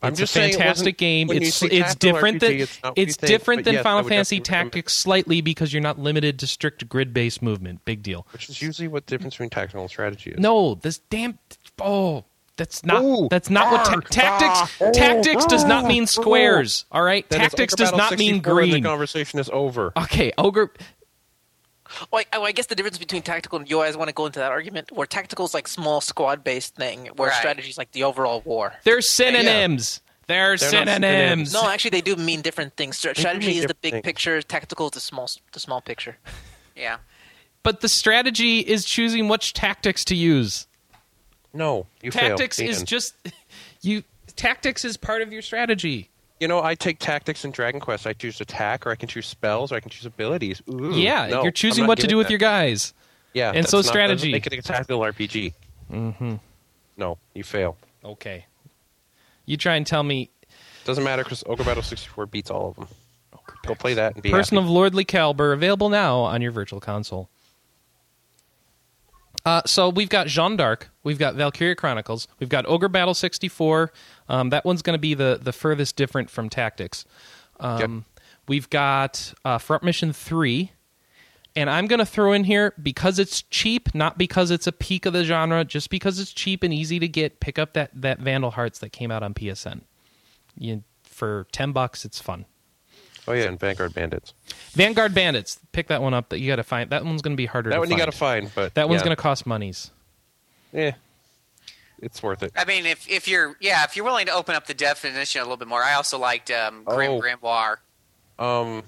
[0.00, 1.30] I'm it's just a saying it fantastic game.
[1.32, 4.38] It's it's different RPG, than it's not what you it's think, different than Final Fantasy
[4.40, 7.84] Tactics slightly because you're not limited to strict grid-based movement.
[7.84, 8.26] Big deal.
[8.32, 10.38] Which is usually what the difference between tactical and strategy is.
[10.38, 11.38] No, this damn
[11.80, 12.24] oh,
[12.56, 13.28] that's not Ooh.
[13.28, 14.90] that's not what ta- tactics Ah.
[14.92, 16.84] tactics does not mean squares.
[16.92, 18.70] All right, tactics does not mean 64 green.
[18.82, 19.92] The conversation is over.
[19.96, 20.72] Okay, ogre.
[22.10, 24.38] Well, I, I guess the difference between tactical and you always want to go into
[24.38, 27.38] that argument where tactical is like small squad based thing, where Right.
[27.38, 28.74] strategy is like the overall war.
[28.84, 30.00] They're synonyms.
[30.26, 30.94] They're, They're synonyms.
[30.94, 31.52] synonyms.
[31.54, 32.98] No, actually, they do mean different things.
[32.98, 34.04] Strategy is the big things.
[34.04, 34.42] picture.
[34.42, 36.16] Tactical is the small, the small picture.
[36.76, 36.98] Yeah.
[37.64, 40.68] But the strategy is choosing which tactics to use.
[41.52, 42.70] No, you Tactics failed.
[42.70, 43.14] is just
[43.82, 44.04] you.
[44.36, 46.08] Tactics is part of your strategy.
[46.40, 48.06] You know, I take tactics in Dragon Quest.
[48.06, 50.62] I choose attack, or I can choose spells, or I can choose abilities.
[50.70, 52.32] Ooh, yeah, no, you're choosing what to do with that.
[52.32, 52.94] your guys.
[53.34, 54.32] Yeah, and so doesn't strategy.
[54.32, 55.52] Make it a tactical RPG.
[55.92, 56.36] Mm-hmm.
[56.96, 57.76] No, you fail.
[58.04, 58.46] Okay.
[59.46, 60.30] You try and tell me
[60.84, 62.88] Doesn't matter because Ogre Battle 64 beats all of them.
[63.66, 64.66] Go play that and be Person happy.
[64.66, 67.28] of Lordly Caliber available now on your virtual console.
[69.44, 73.92] Uh, so we've got Jeanne d'Arc, we've got Valkyria Chronicles, we've got Ogre Battle 64.
[74.28, 77.04] Um, that one's going to be the, the furthest different from Tactics.
[77.60, 78.04] Um,
[78.48, 80.72] We've got uh, Front Mission 3.
[81.54, 85.06] And I'm going to throw in here because it's cheap, not because it's a peak
[85.06, 87.40] of the genre, just because it's cheap and easy to get.
[87.40, 89.80] Pick up that, that Vandal Hearts that came out on PSN.
[90.56, 92.44] You, for 10 bucks, it's fun.
[93.28, 94.32] Oh yeah, and Vanguard Bandits.
[94.72, 95.60] Vanguard Bandits.
[95.72, 96.30] Pick that one up.
[96.30, 96.88] That you got to find.
[96.90, 97.70] That one's going to be harder.
[97.70, 97.98] That to one find.
[97.98, 99.04] you got to find, but That one's yeah.
[99.04, 99.90] going to cost monies.
[100.72, 100.92] Yeah,
[102.00, 102.52] it's worth it.
[102.56, 105.44] I mean, if if you're yeah, if you're willing to open up the definition a
[105.44, 107.20] little bit more, I also liked um, Grim Oh.
[107.20, 107.76] Grimoire.
[108.38, 108.82] Um,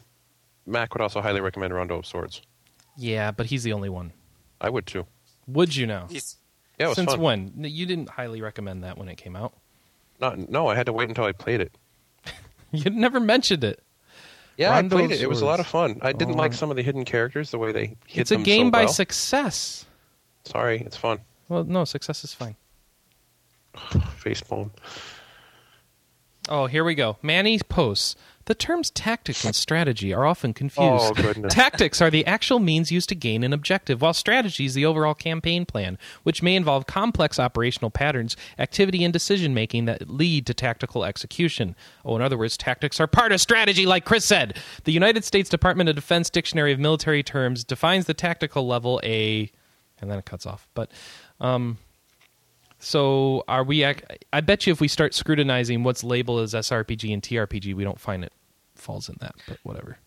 [0.67, 2.41] Mac would also highly recommend Rondo of Swords.
[2.97, 4.13] Yeah, but he's the only one.
[4.61, 5.07] I would too.
[5.49, 6.07] Would you know?
[6.11, 6.37] He's,
[6.79, 7.21] Yeah, it was Since fun.
[7.21, 7.53] when?
[7.65, 9.55] You didn't highly recommend that when it came out.
[10.21, 11.77] Not, no, I had to wait until I played it.
[12.73, 13.83] You never mentioned it.
[14.61, 15.23] Yeah, Rondo I played it.
[15.23, 15.99] It was a lot of fun.
[16.03, 16.39] I didn't Oh.
[16.39, 18.85] like some of the hidden characters, the way they hit it's a game so by
[18.85, 18.93] well.
[18.93, 19.87] success.
[20.45, 21.21] Sorry, it's fun.
[21.49, 22.57] Well, no, success is fine.
[23.75, 24.71] Facepalm.
[26.49, 27.17] Oh, here we go.
[27.23, 28.17] Manny posts.
[28.51, 31.21] The terms tactics and strategy are often confused.
[31.21, 31.33] Oh.
[31.49, 35.15] Tactics are the actual means used to gain an objective, while strategy is the overall
[35.15, 40.53] campaign plan, which may involve complex operational patterns, activity, and decision making that lead to
[40.53, 41.77] tactical execution.
[42.05, 44.59] Oh, in other words, tactics are part of strategy, like Chris said.
[44.83, 49.49] The United States Department of Defense Dictionary of Military Terms defines the tactical level a.
[50.01, 50.67] And then it cuts off.
[50.75, 50.91] But.
[51.39, 51.79] Um,
[52.81, 53.85] so are we?
[53.85, 57.85] ac- I bet you if we start scrutinizing what's labeled as SRPG and TRPG, we
[57.85, 58.33] don't find it
[58.81, 59.35] falls in that.
[59.47, 59.99] But whatever.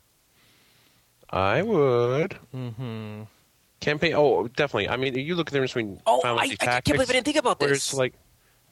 [1.30, 2.38] I would.
[2.56, 3.24] Mm-hmm.
[3.80, 4.14] Campaign.
[4.16, 4.88] Oh, definitely.
[4.90, 7.10] I mean, you look at the difference between Oh, Final I- Fantasy I can't believe
[7.10, 7.78] I didn't think about where this.
[7.90, 8.14] It's like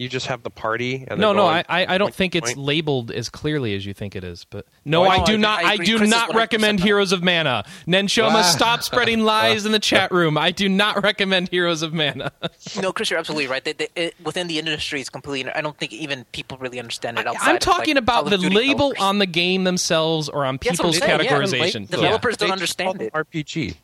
[0.01, 1.05] you just have the party.
[1.07, 2.57] And No, they're no, I, I I don't point, think it's point.
[2.57, 4.45] labeled as clearly as you think it is.
[4.49, 5.63] But no, Oh, I no, do I- not.
[5.63, 5.85] I I, agree.
[5.85, 6.79] do Chris is not recommend.
[6.79, 7.63] Heroes of Mana.
[7.87, 8.41] Nenshoma, Ah.
[8.41, 10.37] stop spreading lies in the chat room.
[10.37, 12.31] I do not recommend Heroes of Mana.
[12.81, 13.63] No, Chris, you're absolutely right.
[13.63, 15.51] They, they, it, within the industry, it's completely.
[15.51, 17.27] I don't think even people really understand it.
[17.27, 19.01] Outside I'm of, talking like, about the label developers.
[19.03, 21.17] on the game themselves or on That's what I'm people's yeah.
[21.17, 21.87] categorization.
[21.87, 22.03] The Yeah.
[22.03, 23.13] developers don't understand just it.
[23.13, 23.75] RPG.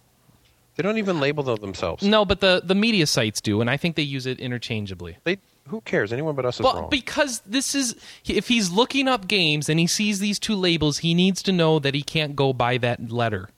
[0.76, 2.04] They don't even label them themselves.
[2.04, 5.18] No, but the the media sites do, and I think they use it interchangeably.
[5.24, 5.38] They.
[5.70, 6.14] Who cares?
[6.14, 6.90] Anyone but us is Well, wrong.
[6.90, 7.96] because this is
[8.26, 11.80] if he's looking up games and he sees these two labels, he needs to know
[11.80, 13.50] that he can't go by that letter.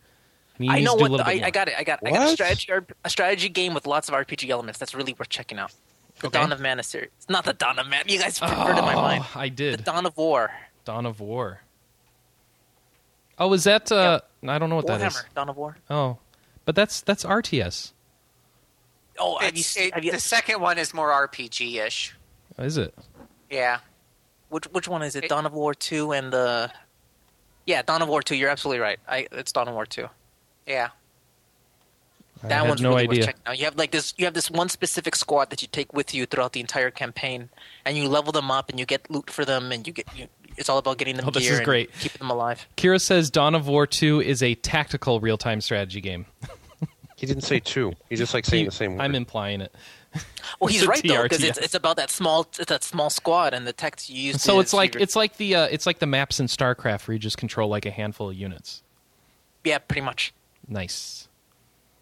[0.57, 1.41] He I know to do a what the, I.
[1.45, 1.75] I got it.
[1.77, 2.71] I got I got a strategy
[3.05, 4.77] a strategy game with lots of RPG elements.
[4.79, 5.71] That's really worth checking out.
[6.19, 6.37] The Okay.
[6.39, 7.09] Dawn of Mana series.
[7.17, 8.03] It's not the Dawn of Mana.
[8.07, 9.23] You guys perverted my mind.
[9.35, 9.79] I did.
[9.79, 9.83] The.
[9.83, 10.51] Dawn of War.
[10.83, 11.61] Dawn of War.
[13.37, 13.89] Oh, is that?
[13.89, 15.13] Uh, I don't know what that is.
[15.13, 15.33] Warhammer.
[15.33, 15.77] Dawn of War.
[15.89, 16.17] Oh,
[16.65, 17.93] but that's that's RTS.
[19.19, 22.15] Oh, have you, it, have you, the second one is more RPG ish.
[22.57, 22.93] Oh, is it?
[23.49, 23.79] Yeah.
[24.49, 25.25] which which one is it?
[25.25, 26.71] it- Dawn of War two and the.
[27.65, 28.35] Yeah, Dawn of War two.
[28.35, 28.99] You're absolutely right.
[29.07, 30.07] I it's Dawn of War two.
[30.65, 30.89] Yeah.
[32.43, 33.19] I That had one's no really idea.
[33.19, 33.59] worth checking out.
[33.59, 34.13] You have like this.
[34.17, 37.49] You have this one specific squad that you take with you throughout the entire campaign,
[37.85, 40.07] and you level them up, and you get loot for them, and you get.
[40.15, 41.91] You, it's all about getting them Oh, this gear is and great.
[41.99, 42.65] keeping them alive.
[42.75, 46.25] Kira says Dawn of War 2 is a tactical real time strategy game.
[47.19, 47.93] he didn't say two.
[48.09, 49.01] He just like saying He- the same word.
[49.01, 49.73] I'm implying it.
[50.59, 53.67] Well, he's right though, because it's it's about that small it's that small squad and
[53.67, 54.41] the text you use.
[54.41, 57.07] So to- it's like to- it's like the uh, it's like the maps in StarCraft
[57.07, 58.81] where you just control like a handful of units.
[59.63, 60.33] yeah, pretty much.
[60.67, 61.27] Nice.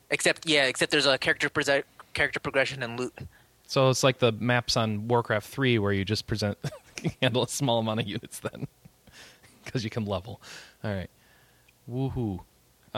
[0.09, 3.13] Except yeah, except there's a character prese- character progression and loot.
[3.65, 6.57] So it's like the maps on Warcraft 3 where you just present
[7.21, 8.67] handle a small amount of units then
[9.65, 10.39] because you can level.
[10.85, 11.09] All right.
[11.91, 12.39] Woohoo.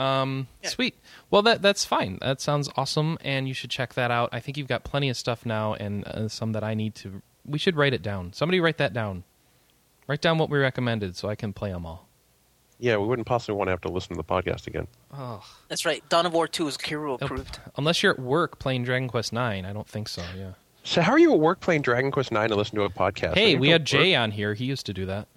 [0.00, 0.68] Um, Yeah.
[0.70, 0.94] Sweet.
[1.30, 2.18] Well, that that's fine.
[2.20, 4.30] That sounds awesome, and you should check that out.
[4.32, 7.22] I think you've got plenty of stuff now, and uh, some that I need to.
[7.44, 8.32] We should write it down.
[8.32, 9.24] Somebody write that down.
[10.06, 12.08] Write down what we recommended so I can play them all.
[12.78, 14.86] yeah, we wouldn't possibly want to have to listen to the podcast again.
[15.12, 16.02] Oh, That's right.
[16.08, 17.22] Dawn of War two is Kiro Nope.
[17.22, 17.58] approved.
[17.76, 20.22] unless you're at work playing Dragon Quest Nine, I don't think so.
[20.36, 20.52] Yeah.
[20.82, 23.34] So how are you at work playing Dragon Quest Nine and listen to a podcast?
[23.34, 23.86] Hey, we at had work?
[23.86, 24.54] Jay on here.
[24.54, 25.28] He used to do that.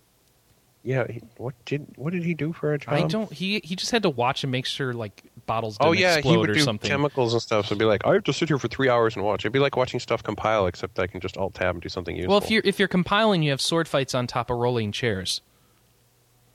[0.83, 2.93] Yeah, he, what did what did he do for a job?
[2.93, 3.31] I don't.
[3.31, 6.15] He he just had to watch and make sure like bottles oh, didn't Oh yeah,
[6.15, 6.89] explode he would or do something.
[6.89, 7.67] chemicals and stuff.
[7.67, 9.43] So be like, I have to sit here for three hours and watch.
[9.43, 12.15] It'd be like watching stuff compile, except I can just alt tab and do something
[12.15, 12.33] useful.
[12.33, 15.41] well, if you're if you're compiling, you have sword fights on top of rolling chairs.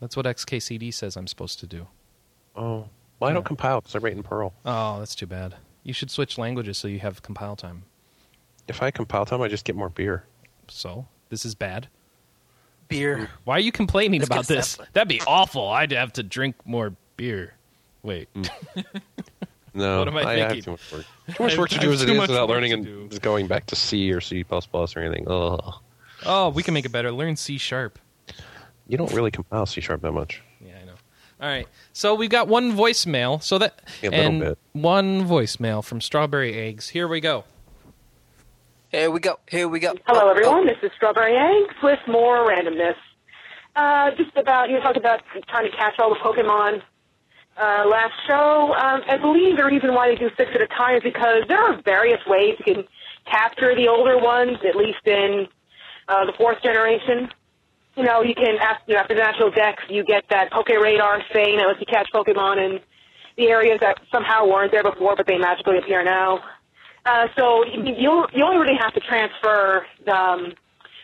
[0.01, 1.89] That's what XKCD says I'm supposed to do.
[2.55, 4.53] oh, well, I don't compile because I write in Perl.
[4.65, 5.57] Oh, that's too bad.
[5.83, 7.85] You should switch languages so you have compile time.
[8.69, 10.25] If I compile time, I just get more beer.
[10.69, 11.89] So this is bad.
[12.89, 13.29] Beer.
[13.45, 14.69] Why are you complaining Let's about this?
[14.71, 14.93] separate.
[14.95, 15.69] That'd be awful.
[15.69, 17.55] I'd have to drink more beer.
[18.03, 18.29] Wait.
[18.35, 18.49] Mm.
[19.75, 20.63] No, What am I have thinking?
[20.63, 21.05] too much work.
[21.37, 23.77] Too much work to do as it too without learning and just going back to
[23.77, 25.27] C or C plus plus or anything.
[25.29, 25.75] Ugh.
[26.27, 27.13] Oh, we can make it better.
[27.13, 27.99] Learn C sharp.
[28.89, 30.43] You don't really compile C sharp that much.
[30.61, 30.95] Yeah, I know.
[31.41, 31.69] All right.
[31.93, 33.41] So we've got one voicemail.
[33.43, 34.59] So that A little and bit.
[34.73, 36.89] one voicemail from Strawberry Eggs.
[36.89, 37.45] Here we go.
[38.91, 39.39] Here we go.
[39.49, 39.95] Here we go.
[40.07, 40.67] Hello, Oh, everyone.
[40.67, 42.95] This is Strawberry Eggs with more randomness.
[43.77, 46.83] Uh, just about, you talked about trying to catch all the Pokemon
[47.61, 48.73] uh, last show.
[48.75, 51.59] Um, I believe the reason why they do six at a time is because there
[51.59, 52.85] are various ways you can
[53.31, 55.47] capture the older ones, at least in
[56.09, 57.29] uh, the fourth generation.
[57.95, 60.69] You know, you can, after, you know, after the natural dex, you get that Poke
[60.71, 62.81] Radar thing that lets you catch Pokemon in
[63.37, 66.41] the areas that somehow weren't there before, but they magically appear now.
[67.07, 70.53] Uh, so you, you you only really have to transfer um,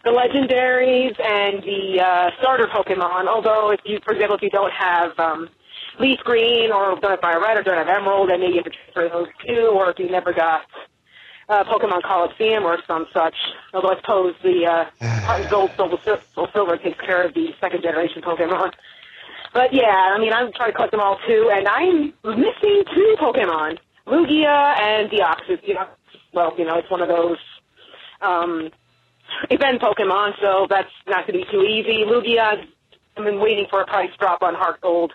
[0.04, 3.26] the legendaries and the uh, starter Pokemon.
[3.28, 5.48] Although, if you, for example, if you don't have um,
[5.98, 8.72] Leaf Green or don't have Fire Red or don't have Emerald, then maybe you have
[8.72, 9.72] to transfer those too.
[9.74, 10.62] Or if you never got
[11.48, 13.34] uh, Pokemon Colosseum or some such.
[13.72, 17.82] Although I suppose the uh, Gold, Soul, Sil- Soul Silver takes care of the second
[17.82, 18.72] generation Pokemon.
[19.52, 23.16] But yeah, I mean, I'm trying to collect them all too, and I'm missing two
[23.20, 25.60] Pokemon, Lugia and Deoxys.
[25.62, 25.88] You know,
[26.32, 27.38] well, you know, it's one of those
[28.20, 28.70] um,
[29.50, 32.04] event Pokemon, so that's not going to be too easy.
[32.06, 32.58] Lugia,
[33.16, 35.12] I've been waiting for a price drop on Heart Gold.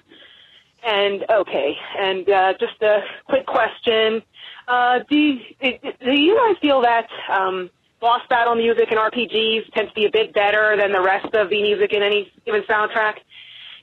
[0.85, 4.21] And okay, and uh, just a quick question:
[4.67, 7.69] uh, Do you, do you guys feel that um,
[7.99, 11.49] boss battle music in RPGs tends to be a bit better than the rest of
[11.49, 13.15] the music in any given soundtrack?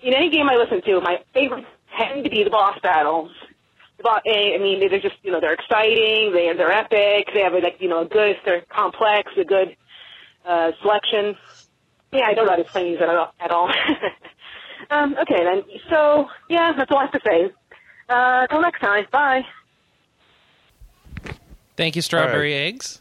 [0.03, 1.67] in any game I listen to, my favorites
[1.99, 3.31] tend to be the boss battles.
[3.99, 7.41] The bo- eh, I mean, they're just you know they're exciting, they they're epic, they
[7.41, 9.77] have a, like you know a good, they're complex, a good
[10.47, 11.37] uh, selection.
[12.13, 13.33] Yeah, I don't know how to explain these at all.
[13.41, 13.73] At all.
[14.91, 17.51] um, okay then, so yeah, that's all I have to say.
[18.09, 19.43] Uh, till next time, bye.
[21.77, 23.01] Thank you, Strawberry Eggs.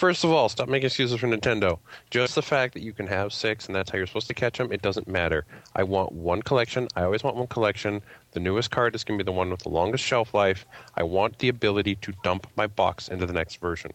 [0.00, 1.78] First of all, stop making excuses for Nintendo.
[2.08, 4.56] Just the fact that you can have six and that's how you're supposed to catch
[4.56, 5.44] them, it doesn't matter.
[5.76, 6.88] I want one collection.
[6.96, 8.00] I always want one collection.
[8.32, 10.64] The newest card is going to be the one with the longest shelf life.
[10.96, 13.92] I want the ability to dump my box into the next version.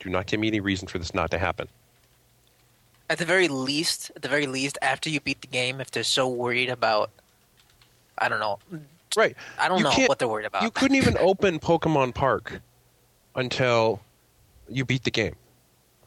[0.00, 1.68] Do not give me any reason for this not to happen.
[3.10, 6.02] At the very least, at the very least, after you beat the game, if they're
[6.02, 7.10] so worried about,
[8.16, 8.58] I don't know,
[9.14, 9.36] Right.
[9.58, 10.62] I don't You know what they're worried about.
[10.62, 12.62] You couldn't even open Pokemon Park
[13.34, 14.00] until
[14.68, 15.36] you beat the game.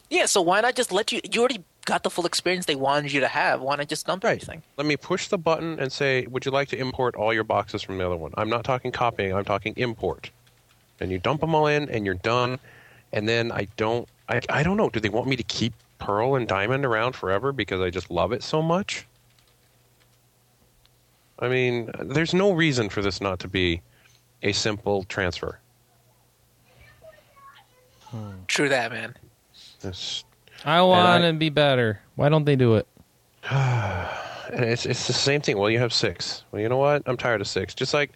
[0.09, 1.21] yeah, so why not just let you?
[1.31, 3.61] You already got the full experience they wanted you to have.
[3.61, 4.33] Why not just dump Right.
[4.41, 4.61] everything?
[4.77, 7.81] Let me push the button and say, "Would you like to import all your boxes
[7.81, 9.33] from the other one?" I'm not talking copying.
[9.33, 10.29] I'm talking import.
[10.99, 12.59] And you dump them all in, and you're done.
[13.13, 14.07] And then I don't.
[14.27, 14.89] I, I don't know.
[14.89, 18.31] Do they want me to keep Pearl and Diamond around forever because I just love
[18.31, 19.05] it so much?
[21.39, 23.81] I mean, there's no reason for this not to be
[24.43, 25.59] a simple transfer.
[28.11, 28.31] Hmm.
[28.47, 29.15] True that, man.
[29.83, 30.25] It's,
[30.65, 32.01] I want to be better.
[32.15, 32.87] Why don't they do it?
[34.51, 35.59] And it's it's the same thing.
[35.59, 36.43] Well, you have six.
[36.51, 37.03] Well, you know what?
[37.05, 37.75] I'm tired of six.
[37.75, 38.09] Just like,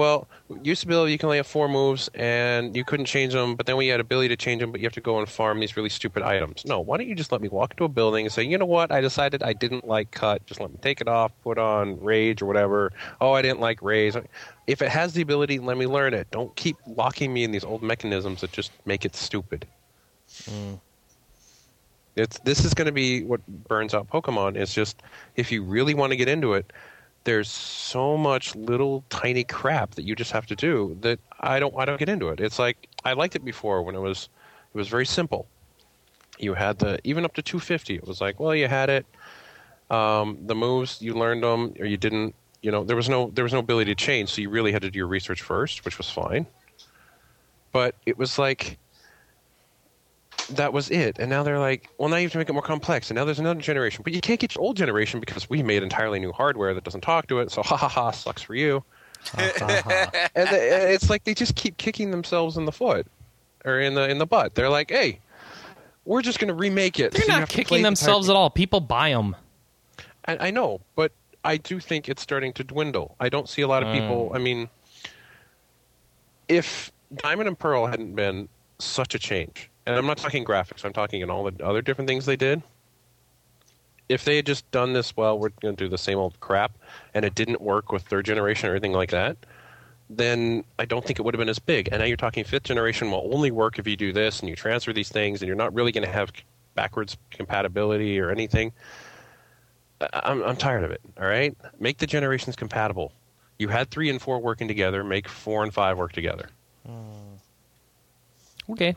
[0.00, 0.26] well,
[0.62, 3.66] used to be you can only have four moves and you couldn't change them, but
[3.66, 5.76] then we had ability to change them, but you have to go and farm these
[5.76, 6.64] really stupid items.
[6.64, 8.64] No, why don't you just let me walk into a building and say, you know
[8.64, 8.90] what?
[8.90, 10.46] I decided I didn't like cut.
[10.46, 12.92] Just let me take it off, put on rage or whatever.
[13.20, 14.16] Oh, I didn't like raise.
[14.66, 16.30] If it has the ability, let me learn it.
[16.30, 19.66] Don't keep locking me in these old mechanisms that just make it stupid.
[20.46, 20.76] Hmm.
[22.16, 24.56] It's this is going to be what burns out Pokemon.
[24.56, 25.02] It's just
[25.36, 26.72] if you really want to get into it,
[27.24, 31.74] there's so much little tiny crap that you just have to do that I don't
[31.76, 32.40] I don't get into it.
[32.40, 34.28] It's like I liked it before when it was
[34.74, 35.46] it was very simple.
[36.38, 37.96] You had the even up to 250.
[37.96, 39.06] It was like well you had it.
[39.90, 42.34] Um, the moves you learned them or you didn't.
[42.62, 44.82] You know there was no there was no ability to change, so you really had
[44.82, 46.46] to do your research first, which was fine.
[47.72, 48.78] But it was like
[50.56, 51.18] that was it.
[51.18, 53.10] And now they're like, well, now you have to make it more complex.
[53.10, 54.02] And now there's another generation.
[54.02, 57.02] But you can't get your old generation because we made entirely new hardware that doesn't
[57.02, 57.50] talk to it.
[57.50, 58.84] So ha ha ha, sucks for you.
[59.36, 59.52] and
[60.34, 63.06] the, it's like they just keep kicking themselves in the foot
[63.64, 64.54] or in the in the butt.
[64.54, 65.20] They're like, hey,
[66.04, 67.12] we're just going to remake it.
[67.12, 68.50] They're so not have to play kicking themselves entire- at all.
[68.50, 69.36] People buy them.
[70.26, 71.12] I, I know, but
[71.44, 73.14] I do think it's starting to dwindle.
[73.20, 74.00] I don't see a lot of hmm.
[74.00, 74.32] people.
[74.34, 74.68] I mean,
[76.48, 78.48] if Diamond and Pearl hadn't been
[78.78, 82.08] such a change, and I'm not talking graphics, I'm talking in all the other different
[82.08, 82.62] things they did.
[84.08, 86.72] If they had just done this, well, we're going to do the same old crap,
[87.14, 89.36] and it didn't work with third generation or anything like that,
[90.08, 91.88] then I don't think it would have been as big.
[91.92, 94.56] And now you're talking fifth generation will only work if you do this and you
[94.56, 96.32] transfer these things, and you're not really going to have
[96.74, 98.72] backwards compatibility or anything
[100.12, 101.00] I'm I'm tired of it.
[101.18, 103.12] All right, make the generations compatible.
[103.58, 105.04] You had three and four working together.
[105.04, 106.48] Make four and five work together.
[108.70, 108.94] Okay.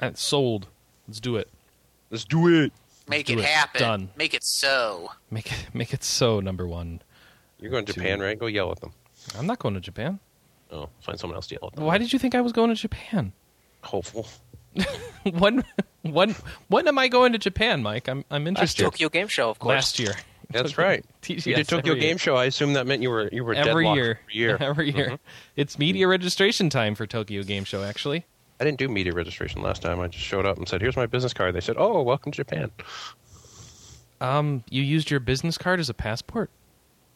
[0.00, 0.68] Uh, sold.
[1.06, 1.48] Let's do it.
[2.10, 2.72] Let's do it.
[3.08, 3.44] Make do it it.
[3.44, 3.80] happen.
[3.80, 4.08] Done.
[4.16, 5.10] Make it so.
[5.30, 7.00] Make it make it so number one.
[7.58, 8.38] You're going to Japan, right?
[8.38, 8.92] Go yell at them.
[9.38, 10.20] I'm not going to Japan.
[10.70, 11.84] Oh, find someone else to yell at them.
[11.84, 13.32] Why did you think I was going to Japan?
[13.82, 14.28] Hopeful.
[15.32, 15.64] when
[16.02, 16.34] when
[16.68, 18.08] when am I going to Japan, Mike?
[18.08, 18.82] I'm I'm That's interested.
[18.84, 19.74] Tokyo Game Show, of course.
[19.74, 20.14] Last year.
[20.50, 21.04] That's right.
[21.22, 22.10] TGS You did Tokyo every year.
[22.10, 22.36] Game Show.
[22.36, 24.20] I assume that meant you were you were every year.
[24.24, 24.56] for a year.
[24.60, 25.08] every year.
[25.10, 25.18] Mhm.
[25.56, 27.82] It's media registration time for Tokyo Game Show.
[27.82, 28.24] Actually,
[28.60, 30.00] I didn't do media registration last time.
[30.00, 32.36] I just showed up and said, "Here's my business card." They said, "Oh, welcome to
[32.36, 32.70] Japan."
[34.20, 36.50] um, you used your business card as a passport.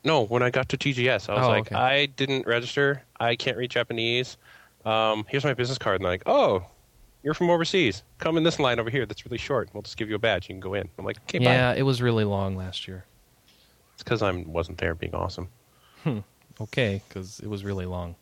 [0.04, 1.74] No, when I got to TGS, I was Oh, like, okay.
[1.74, 3.02] "I didn't register.
[3.18, 4.36] I can't read Japanese.
[4.84, 6.64] Um, here's my business card." And they're like, "Oh,
[7.24, 8.02] you're from overseas.
[8.18, 9.04] Come in this line over here.
[9.06, 9.68] That's really short.
[9.72, 10.48] We'll just give you a badge.
[10.48, 13.04] You can go in." I'm like, "Okay, yeah, bye." it was really long last year.
[13.94, 15.48] It's because I wasn't there being awesome.
[16.60, 18.14] Okay, because it was really long.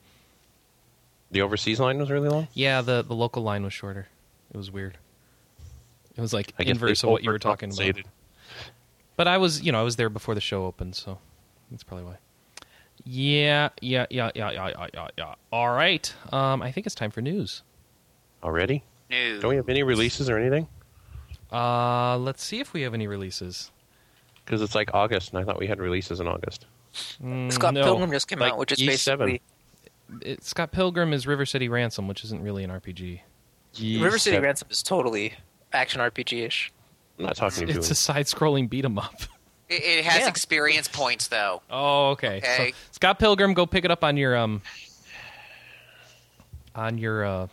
[1.31, 2.49] The overseas line was really long.
[2.55, 4.09] Yeah, the the local line was shorter.
[4.53, 4.99] It was weird.
[6.17, 7.97] It was like I inverse of what you were talking about.
[9.17, 11.19] But I was, you know, I was there before the show opened, so
[11.71, 12.17] that's probably why.
[13.05, 15.35] Yeah, yeah, yeah, yeah, yeah, yeah, yeah, yeah.
[15.53, 16.13] All right.
[16.33, 17.63] Um, I think it's time for news.
[18.43, 18.83] already.
[19.11, 19.41] No.
[19.41, 20.69] Don't we have any releases or anything?
[21.53, 23.71] Uh, let's see if we have any releases.
[24.45, 26.67] Because it's like August, and I thought we had releases in August.
[27.23, 27.83] Mm, Scott no.
[27.85, 29.27] Pilgrim just came Like out, which is Ys 7.
[29.27, 29.43] basically
[30.23, 33.21] It, Scott Pilgrim is River City Ransom, which isn't really an RPG.
[34.01, 34.43] River City Seven.
[34.45, 35.35] Ransom is totally
[35.73, 36.73] action RPG ish.
[37.19, 37.79] I'm not talking to you.
[37.79, 39.15] It's a side-scrolling beat 'em up.
[39.69, 40.29] It, it has Yeah.
[40.29, 41.63] experience points though.
[41.71, 42.39] Oh, okay.
[42.39, 42.71] Okay.
[42.73, 44.63] So Scott Pilgrim, go pick it up on your um
[46.75, 47.47] on your uh,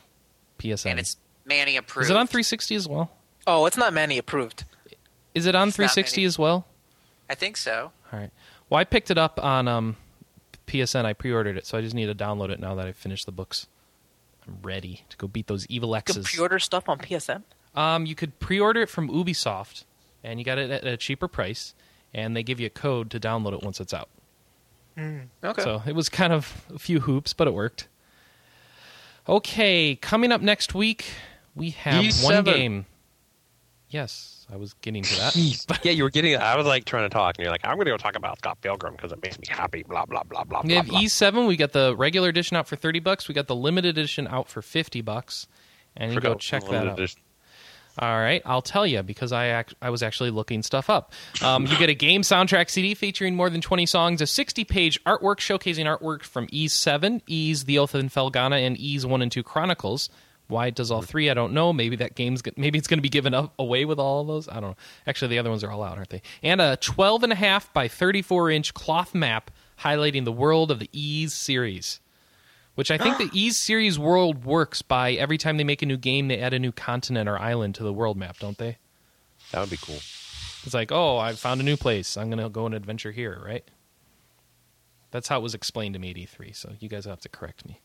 [0.59, 0.91] PSN.
[0.91, 2.05] And it's Manny approved.
[2.05, 3.11] is it on 360 as well?
[3.45, 4.63] Oh, it's not Manny approved.
[5.33, 6.25] Is it on It's not 360 many.
[6.25, 6.65] as well?
[7.29, 7.91] I think so.
[8.11, 8.31] All right.
[8.69, 9.95] Well, I picked it up on um,
[10.67, 11.05] PSN.
[11.05, 13.31] I pre-ordered it, so I just need to download it now that I've finished the
[13.31, 13.67] books.
[14.47, 16.27] I'm ready to go beat those evil You can X's.
[16.31, 17.43] pre-order stuff on PSN.
[17.75, 19.83] Um, you could pre-order it from Ubisoft,
[20.23, 21.73] and you got it at a cheaper price,
[22.13, 24.09] and they give you a code to download it once it's out.
[25.43, 25.61] Okay.
[25.61, 27.87] So it was kind of a few hoops, but it worked.
[29.29, 31.05] Okay, coming up next week,
[31.55, 32.43] we have one Ys 7.
[32.45, 32.85] game.
[33.89, 35.35] Yes, I was getting to that.
[35.83, 36.35] yeah, you were getting.
[36.35, 38.37] I was like trying to talk, and you're like, "I'm going to go talk about
[38.39, 40.61] Scott Pilgrim because it makes me happy." Blah blah blah blah.
[40.61, 40.61] Blah.
[40.61, 40.99] We blah, have blah.
[41.01, 41.45] Ys 7.
[41.47, 43.27] We got the regular edition out for thirty bucks.
[43.27, 45.47] We got the limited edition out for fifty bucks.
[45.95, 46.93] And you Forgot go check that out.
[46.93, 47.21] edition.
[47.99, 51.13] All right, I'll tell you because I act- I was actually looking stuff up.
[51.41, 55.37] Um, you get a game soundtrack CD featuring more than 20 songs, a 60-page artwork
[55.37, 60.11] showcasing artwork from E7, Ys The Oath of Felghana, and Ys 1 and 2 Chronicles.
[60.47, 61.07] Why it does all hmm.
[61.07, 61.73] three, I don't know.
[61.73, 64.47] Maybe that game's maybe it's going to be given up away with all of those.
[64.47, 64.77] I don't know.
[65.05, 66.21] Actually, the other ones are all out, aren't they?
[66.41, 70.79] And a 12 and a half by 34 inch cloth map highlighting the world of
[70.79, 71.99] the Ys series.
[72.75, 73.17] Which I think ah.
[73.17, 76.53] the Ys series world works by every time they make a new game, they add
[76.53, 78.77] a new continent or island to the world map, don't they?
[79.51, 79.95] That would be cool.
[79.95, 82.17] It's like, oh, I found a new place.
[82.17, 83.63] I'm going to go on an adventure here, right?
[85.11, 87.65] That's how it was explained to me at E3, so you guys have to correct
[87.65, 87.79] me.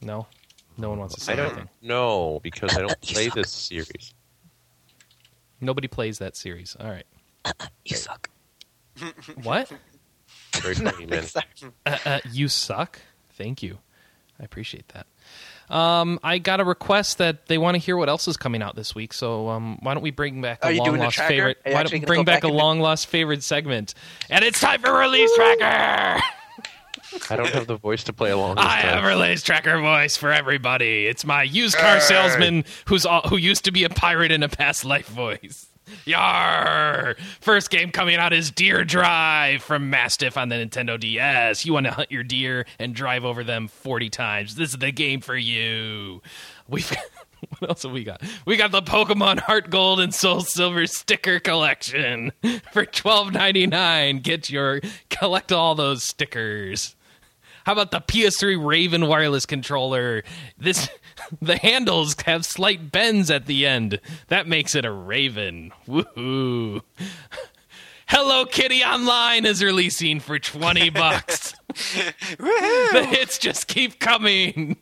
[0.00, 0.26] No?
[0.78, 1.68] No one wants to say I don't anything.
[1.82, 4.14] know because I don't play this series.
[5.60, 6.76] Nobody plays that series.
[6.78, 7.06] All right.
[7.84, 8.30] You suck.
[9.42, 9.70] What?
[10.56, 11.24] Very funny, man.
[11.86, 13.00] Uh, uh, you suck.
[13.30, 13.78] Thank you.
[14.40, 15.06] I appreciate that.
[15.74, 18.76] Um, I got a request that they want to hear what else is coming out
[18.76, 19.12] this week.
[19.12, 21.58] So um, why don't we bring back a Are you long lost favorite?
[21.64, 23.94] Why don't we bring back, back a long lost favorite segment?
[24.30, 26.22] And it's time for release tracker.
[27.30, 28.56] I don't have the voice to play along.
[28.56, 28.94] This I time.
[28.94, 31.06] have release tracker voice for everybody.
[31.06, 34.48] It's my used car salesman who's all, who used to be a pirate in a
[34.48, 35.66] past life voice.
[36.04, 37.16] Yar!
[37.40, 41.64] First game coming out is Deer Drive from Mastiff on the Nintendo DS.
[41.64, 44.56] You want to hunt your deer and drive over them 40 times.
[44.56, 46.22] This is the game for you.
[46.68, 47.04] We've got,
[47.58, 48.22] what else have we got?
[48.44, 52.32] We got the Pokemon Heart Gold and Soul Silver sticker collection
[52.72, 54.22] for $12.99.
[54.22, 56.96] Get your collect all those stickers.
[57.68, 60.24] How about the PS3 Raven wireless controller?
[60.56, 60.88] This
[61.42, 64.00] the handles have slight bends at the end.
[64.28, 65.72] That makes it a Raven.
[65.86, 66.80] Woohoo.
[68.08, 71.52] Hello Kitty Online is releasing for 20 bucks.
[72.38, 74.78] the hits just keep coming.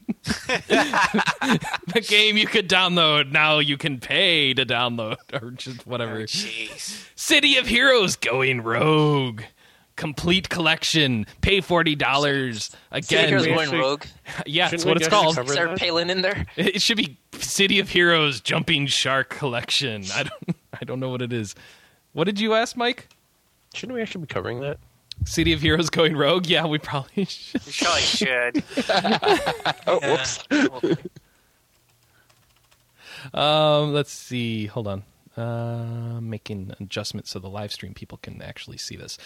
[0.47, 6.19] the game you could download, now you can pay to download or just whatever.
[6.19, 7.05] Oh, jeez.
[7.17, 9.43] City of Heroes going rogue.
[9.97, 11.27] Complete collection.
[11.41, 13.29] Pay forty dollars again.
[13.31, 14.05] Here's we going actually- rogue.
[14.45, 15.35] Yeah, that's what it's called.
[15.37, 15.75] cover Is there?
[15.77, 16.45] Palin in there?
[16.57, 20.05] It should be City of Heroes Jumping Shark Collection.
[20.15, 20.57] I don't.
[20.81, 21.55] I don't know what it is.
[22.13, 23.09] What did you ask, Mike?
[23.75, 24.79] Shouldn't we actually be covering that?
[25.25, 26.47] City of Heroes going rogue?
[26.47, 27.67] Yeah, we probably should.
[27.67, 28.63] You probably should.
[29.87, 30.45] Oh, whoops.
[33.33, 34.67] Um, let's see.
[34.67, 35.03] Hold on.
[35.37, 39.19] Uh, making adjustments so the live stream people can actually see this.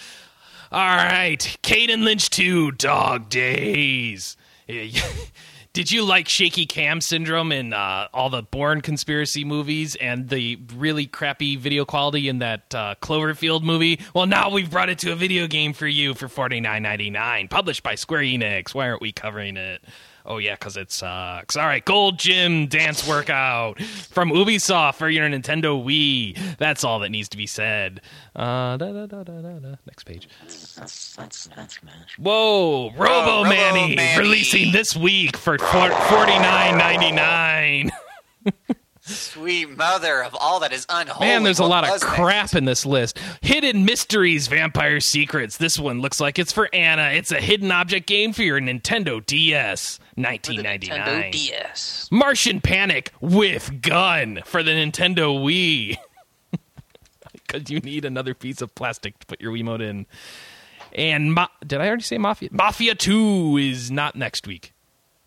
[0.73, 4.37] All right, Kane & Lynch 2, Dog Days.
[5.73, 10.61] Did you like shaky cam syndrome in uh, all the Bourne conspiracy movies and the
[10.77, 13.99] really crappy video quality in that uh, Cloverfield movie?
[14.15, 17.11] Well, now we've brought it to a video game for you for forty nine ninety
[17.11, 18.73] nine, published by Square Enix.
[18.73, 19.83] Why aren't we covering it?
[20.31, 21.57] Oh yeah, because it sucks.
[21.57, 26.57] All right, Gold Gym Dance Workout from Ubisoft for your Nintendo Wii.
[26.57, 28.01] That's all that needs to be said.
[28.37, 29.75] Uh, da, da, da, da, da, da.
[29.87, 30.29] Next page.
[32.17, 34.19] Whoa, Robo Manny Manny.
[34.21, 37.91] releasing this week for forty nine ninety nine.
[39.11, 41.27] Sweet mother of all that is unholy.
[41.27, 42.07] Man, there's a What lot of that?
[42.07, 43.19] crap in this list.
[43.43, 45.57] Hidden Mysteries Vampire Secrets.
[45.57, 47.11] This one looks like it's for Anna.
[47.11, 49.99] It's a hidden object game for your Nintendo DS.
[50.17, 51.01] 1999.
[51.01, 52.09] Nintendo DS.
[52.11, 55.97] Martian Panic with gun for the Nintendo Wii.
[57.47, 60.07] Because you need another piece of plastic to put your Wiimote in.
[60.93, 62.49] And Ma- did I already say Mafia?
[62.53, 64.73] Mafia 2 is not next week,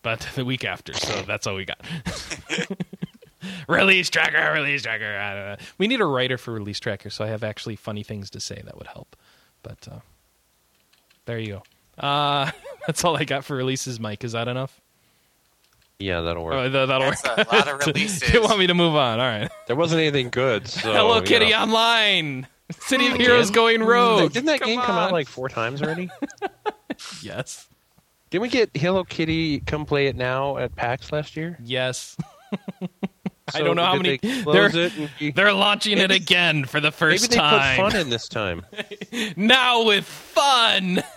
[0.03, 0.93] but the week after.
[0.93, 1.81] So that's all we got.
[3.67, 5.17] release tracker, release tracker.
[5.17, 5.55] I don't know.
[5.77, 8.61] We need a writer for release tracker, so I have actually funny things to say
[8.63, 9.15] that would help.
[9.61, 9.99] But uh,
[11.25, 11.61] there you
[11.99, 12.05] go.
[12.07, 12.51] Uh,
[12.87, 14.23] that's all I got for releases, Mike.
[14.23, 14.79] Is that enough?
[15.99, 16.53] Yeah, that'll work.
[16.55, 17.47] Oh, th- that'll That's work.
[17.51, 18.33] a lot of releases.
[18.33, 19.19] you want me to move on?
[19.19, 19.49] All right.
[19.67, 20.67] There wasn't anything good.
[20.67, 21.61] So, Hello Kitty know.
[21.61, 22.47] Online.
[22.71, 23.25] City of Again?
[23.27, 24.33] Heroes going rogue.
[24.33, 26.09] Didn't that game come out like four times already?
[27.21, 27.67] Yes.
[28.31, 31.57] Didn't we get Hello Kitty come play it now at PAX last year?
[31.63, 32.17] Yes.
[33.53, 34.17] I don't know how many.
[34.17, 37.31] they They're, close it and be- they're launching it again for the first Maybe first
[37.31, 37.77] they time.
[37.83, 38.65] put fun in this time.
[39.35, 41.03] now with fun.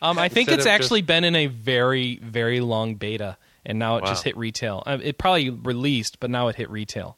[0.00, 3.96] Um, I think Instead it's actually been in a very, very long beta, and now
[3.96, 4.82] it just hit retail.
[4.86, 7.16] Uh, it probably released, but now it hit retail.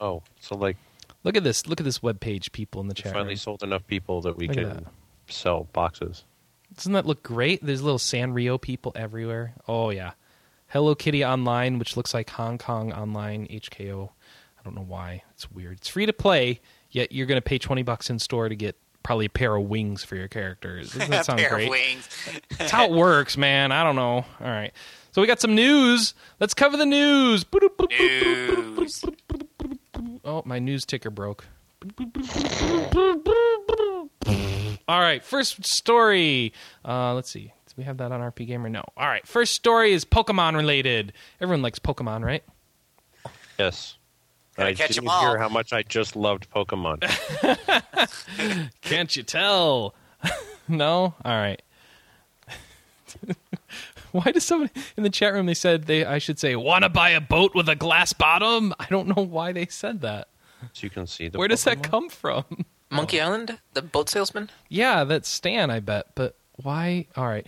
[0.00, 0.76] Oh, so like
[1.24, 1.66] Look at this!
[1.66, 3.12] Look at this web page, people in the chat.
[3.12, 3.36] finally room.
[3.36, 4.84] sold enough people that we Look can that.
[5.28, 6.24] sell boxes.
[6.74, 7.64] Doesn't that look great?
[7.64, 9.54] There's little Sanrio people everywhere.
[9.66, 10.12] Oh yeah,
[10.68, 14.10] Hello Kitty Online, which looks like Hong Kong Online HKO.
[14.58, 15.22] I don't know why.
[15.32, 15.78] It's weird.
[15.78, 16.60] It's free to play,
[16.90, 19.64] yet you're going to pay twenty bucks in store to get probably a pair of
[19.68, 20.92] wings for your characters.
[20.92, 21.70] Doesn't that sound pair great?
[21.70, 22.08] wings.
[22.58, 23.70] That's how it works, man.
[23.70, 24.16] I don't know.
[24.16, 24.72] All right.
[25.12, 26.14] So we got some news.
[26.40, 27.44] Let's cover the news.
[27.90, 29.04] News.
[30.24, 31.46] Oh, my news ticker broke.
[34.88, 36.52] All right, first story.
[36.84, 37.52] Uh, let's see.
[37.76, 38.70] Do we have that on RP Gamer?
[38.70, 38.82] No.
[38.96, 41.12] All right, first story is Pokemon related.
[41.42, 42.42] Everyone likes Pokemon, right?
[43.58, 43.96] Yes.
[44.56, 45.20] Gotta I catch didn't 'em all.
[45.20, 47.02] hear how much I just loved Pokemon.
[48.80, 49.94] Can't you tell?
[50.68, 51.14] no?
[51.22, 51.60] All right.
[54.12, 56.88] Why does somebody in the chat room they said they I should say want to
[56.88, 58.72] buy a boat with a glass bottom?
[58.80, 60.28] I don't know why they said that.
[60.72, 61.90] so you can see the Where does that Pokemon.
[61.90, 62.44] come from?
[62.88, 64.48] Monkey Island, the boat salesman.
[64.70, 66.06] Yeah, that's Stan, I bet.
[66.14, 67.06] But why?
[67.16, 67.46] All right.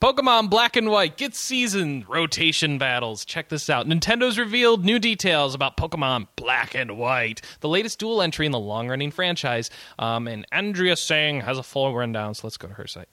[0.00, 3.24] Pokemon Black and White gets season rotation battles.
[3.24, 3.86] Check this out.
[3.88, 8.60] Nintendo's revealed new details about Pokemon Black and White, the latest dual entry in the
[8.60, 9.70] long running franchise.
[9.98, 13.08] Um, and Andriasang has a full rundown, so let's go to her site.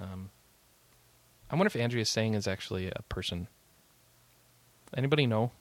[0.00, 0.30] Um,
[1.50, 3.48] I wonder if Andriasang is actually a person.
[4.96, 5.52] Anybody know?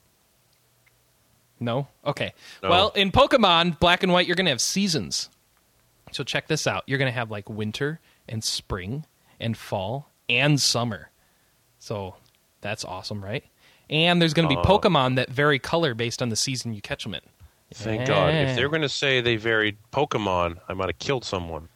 [1.59, 1.87] No?
[2.05, 2.33] Okay.
[2.63, 2.69] No.
[2.69, 5.29] Well, in Pokemon Black and White, you're going to have seasons.
[6.11, 6.83] So check this out.
[6.87, 9.05] You're going to have like winter and spring
[9.39, 11.09] and fall and summer.
[11.79, 12.15] So
[12.61, 13.43] that's awesome, right?
[13.89, 14.63] And there's going to be Uh.
[14.63, 17.21] Pokemon that vary color based on the season you catch them in.
[17.73, 18.33] Thank God.
[18.33, 21.67] If they're going to say they varied Pokemon, I might have killed someone.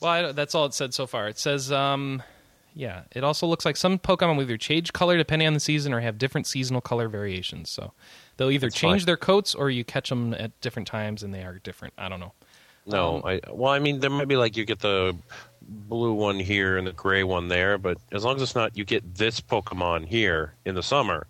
[0.00, 1.28] Well, I, don't- that's all it said so far.
[1.28, 2.22] It says, um,
[2.74, 5.92] yeah, it also looks like some Pokemon will either change color depending on the season
[5.92, 7.70] or have different seasonal color variations.
[7.70, 7.92] So
[8.36, 9.06] they'll either That's change fine.
[9.06, 11.94] their coats or you catch them at different times and they are different.
[11.96, 12.32] I don't know.
[12.84, 15.16] No, Um, I well, I mean, there might be like you get the
[15.72, 18.84] blue one here and the gray one there, but as long as it's not you
[18.84, 21.26] get this Pokemon here in the summer,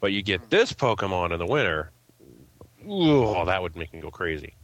[0.00, 1.90] but you get this Pokemon in the winter,
[2.88, 4.54] oh, that would make me go crazy.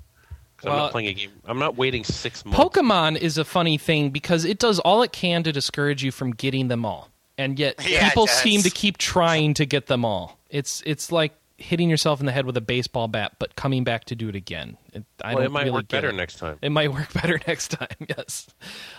[0.56, 1.30] 'Cause I'm not playing a game.
[1.44, 2.58] I'm not waiting six months.
[2.58, 6.30] Pokemon is a funny thing because it does all it can to discourage you from
[6.30, 10.38] getting them all, and yet Yeah, people seem to keep trying to get them all.
[10.48, 14.04] It's it's like hitting yourself in the head with a baseball bat, but coming back
[14.04, 14.76] to do it again.
[14.92, 16.14] It, I well, don't it might really work better it.
[16.14, 16.58] next time.
[16.60, 17.88] It might work better next time.
[18.08, 18.48] Yes.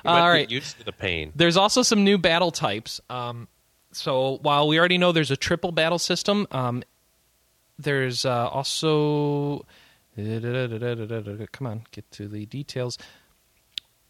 [0.03, 0.51] You all get right.
[0.51, 1.32] used to the pain.
[1.36, 2.99] There's also some new battle types.
[3.10, 3.47] Um,
[3.91, 6.84] so while we already know there's a triple battle system, um,
[7.80, 9.66] there's uh, also
[10.16, 12.97] come on, get to the details.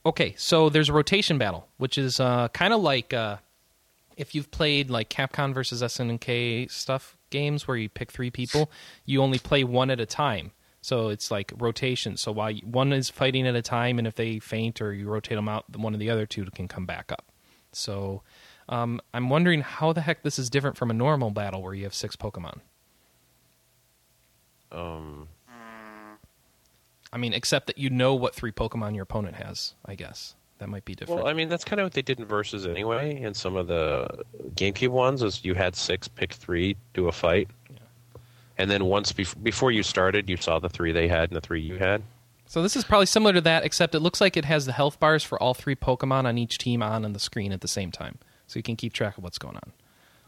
[0.06, 3.38] okay, so there's a rotation battle, which is uh, kind of like uh,
[4.16, 8.70] if you've played like Capcom versus SNK stuff games where you pick three people,
[9.06, 10.52] you only play one at a time.
[10.82, 12.16] So it's like rotation.
[12.18, 15.10] So while you- one is fighting at a time, and if they faint or you
[15.10, 17.26] rotate them out, one of the other two can come back up.
[17.74, 18.24] So
[18.70, 21.84] um, I'm wondering how the heck this is different from a normal battle where you
[21.84, 22.60] have six Pokemon.
[24.72, 25.28] Um,
[27.12, 29.74] I mean, except that you know what three Pokemon your opponent has.
[29.86, 31.24] I guess that might be different.
[31.24, 33.22] well, I mean, that's kind of what they did in Versus anyway.
[33.22, 34.08] In some of the
[34.56, 37.50] GameCube ones, is you had six, pick three, do a fight,
[38.58, 41.42] and then once bef- before you started, you saw the three they had and the
[41.42, 42.02] three you had.
[42.48, 45.00] So this is probably similar to that, except it looks like it has the health
[45.00, 47.92] bars for all three Pokemon on each team on on the screen at the same
[47.92, 49.74] time, so you can keep track of what's going on.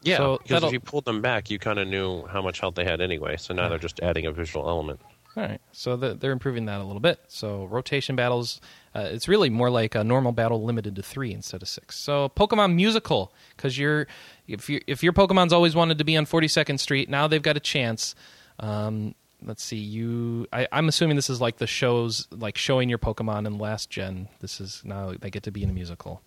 [0.02, 2.76] Yeah, So because if you pulled them back, you kind of knew how much health
[2.76, 3.36] they had anyway.
[3.38, 5.00] So now they're just adding a visual element.
[5.38, 7.20] All right, so the, they're improving that a little bit.
[7.28, 8.60] So rotation battles,
[8.96, 11.98] uh, it's really more like a normal battle limited to three instead of six.
[11.98, 14.08] So Pokemon musical, because you're
[14.48, 17.56] if you if your Pokemon's always wanted to be on 42nd Street, now they've got
[17.56, 18.16] a chance.
[18.60, 19.14] Um,
[19.44, 20.48] let's see, you.
[20.52, 24.30] I, I'm assuming this is like the shows, like showing your Pokemon in last gen.
[24.40, 26.22] This is now they get to be in a musical.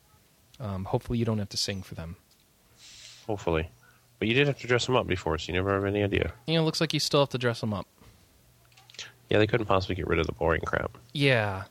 [0.60, 2.16] Um, hopefully, you don't have to sing for them.
[3.26, 3.68] Hopefully,
[4.18, 6.32] but you did have to dress them up before, so you never have any idea.
[6.46, 7.86] You know, it looks like you still have to dress them up.
[9.32, 10.98] Yeah, they couldn't possibly get rid of the boring crap.
[11.14, 11.62] Yeah,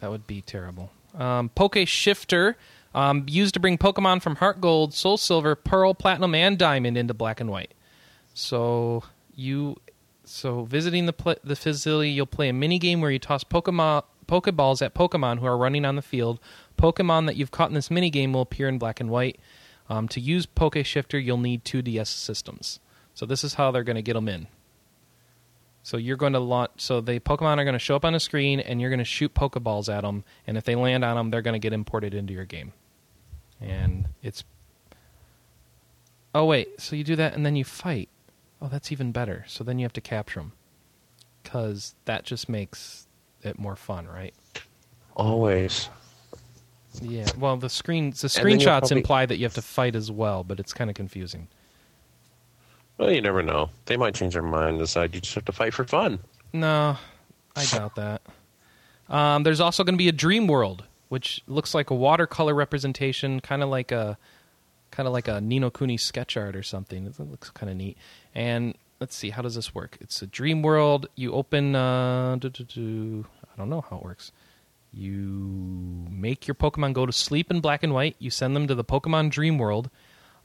[0.00, 0.90] that would be terrible.
[1.12, 2.56] Um, Poke Shifter,
[2.94, 7.12] um, used to bring Pokemon from Heart Gold, Soul Silver, Pearl, Platinum, and Diamond into
[7.12, 7.74] Black and White.
[8.32, 9.76] So you,
[10.24, 14.04] so visiting the pl- the facility, you'll play a mini game where you toss Pokemon
[14.26, 16.40] Pokeballs at Pokemon who are running on the field.
[16.78, 19.38] Pokemon that you've caught in this mini game will appear in Black and White.
[19.90, 22.80] Um, to use Poke Shifter, you'll need two DS systems.
[23.12, 24.46] So this is how they're going to get them in.
[25.84, 26.70] So you're going to launch.
[26.78, 29.04] So the Pokemon are going to show up on a screen, and you're going to
[29.04, 30.24] shoot Pokeballs at them.
[30.46, 32.72] And if they land on them, they're going to get imported into your game.
[33.60, 34.42] And it's.
[36.34, 38.08] Oh wait, so you do that, and then you fight.
[38.60, 39.44] Oh, that's even better.
[39.46, 40.52] So then you have to capture them,
[41.42, 43.06] because that just makes
[43.42, 44.34] it more fun, right?
[45.14, 45.90] Always.
[47.00, 47.26] Yeah.
[47.38, 49.94] Well, the screens, the And then you'll screenshots probably- imply that you have to fight
[49.94, 51.46] as well, but it's kind of confusing.
[52.98, 53.70] Well, you never know.
[53.86, 56.20] They might change their mind and decide you just have to fight for fun.
[56.52, 56.96] No,
[57.56, 58.22] I doubt that.
[59.08, 63.40] Um, there's also going to be a dream world, which looks like a watercolor representation,
[63.40, 64.16] kind of like a
[64.90, 67.06] kind of like a Ni no Kuni sketch art or something.
[67.06, 67.98] It looks kind of neat.
[68.34, 69.98] And let's see, how does this work?
[70.00, 71.06] It's a dream world.
[71.16, 71.74] You open.
[71.74, 74.32] Uh, I don't know how it works.
[74.92, 78.14] You make your Pokemon go to sleep in black and white.
[78.20, 79.90] You send them to the Pokemon Dream World.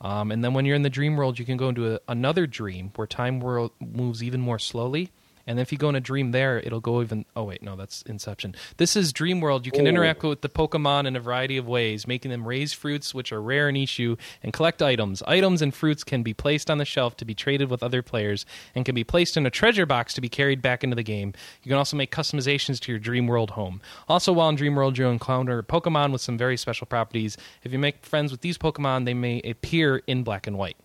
[0.02, 2.48] Um, and then when you're in the dream world, you can go into a, another
[2.48, 5.12] dream where time world moves even more slowly.
[5.48, 7.26] And if you go in a dream there, it'll go even.
[7.36, 8.56] Oh wait, no, that's Inception.
[8.78, 9.66] This is Dream World.
[9.66, 13.14] You can interact with the Pokemon in a variety of ways, making them raise fruits,
[13.14, 15.22] which are rare in issue, and collect items.
[15.24, 18.46] Items and fruits can be placed on the shelf to be traded with other players,
[18.76, 21.34] and can be placed in a treasure box to be carried back into the game.
[21.64, 23.82] You can also make customizations to your Dream World home.
[24.08, 27.38] Also, while in Dream World, you'll encounter Pokemon with some very special properties.
[27.64, 30.78] If you make friends with these Pokemon, they may appear in black and white.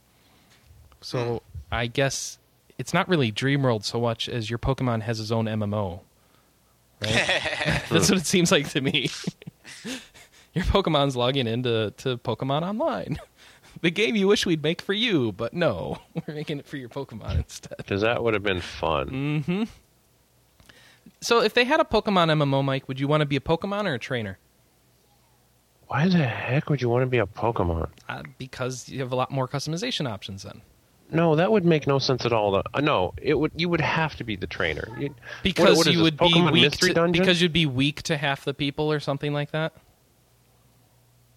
[1.01, 1.39] So hmm.
[1.71, 2.39] I guess
[2.79, 6.01] it's not really Dream World so much as your Pokemon has his own MMO.
[7.03, 7.83] Right?
[7.91, 9.11] That's what it seems like to me.
[10.55, 13.19] your Pokemon's logging into to Pokemon Online.
[13.81, 16.89] The game you wish we'd make for you, but no, we're making it for your
[16.89, 17.77] Pokemon instead.
[17.77, 19.69] Because that would have been fun.
[21.21, 23.87] So if they had a Pokemon MMO, Mike, would you want to be a Pokemon
[23.87, 24.39] or a trainer?
[25.89, 27.89] Why the heck would you want to be a Pokemon?
[28.09, 30.63] Uh, because you have a lot more customization options then.
[31.11, 32.57] No, that would make no sense at all.
[32.57, 33.53] Uh, no, it would.
[33.57, 34.89] You would have to be the trainer.
[34.99, 38.03] You- Because what- what you this, would be Pokemon weak to, because you'd be weak
[38.05, 39.73] to half the people or something like that.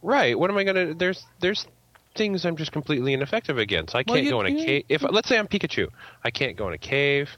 [0.01, 0.37] right.
[0.37, 0.93] What am I gonna?
[0.93, 1.67] There's there's
[2.15, 3.93] things I'm just completely ineffective against.
[3.95, 4.85] I can't you- go in a cave.
[4.89, 5.89] If let's say I'm Pikachu,
[6.23, 7.29] I can't go in a cave.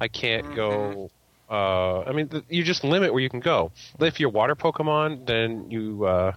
[0.00, 1.10] I can't go.
[1.50, 3.72] Uh, I mean, th- you just limit where you can go.
[3.98, 6.04] If you're water Pokemon, then you.
[6.04, 6.32] Uh,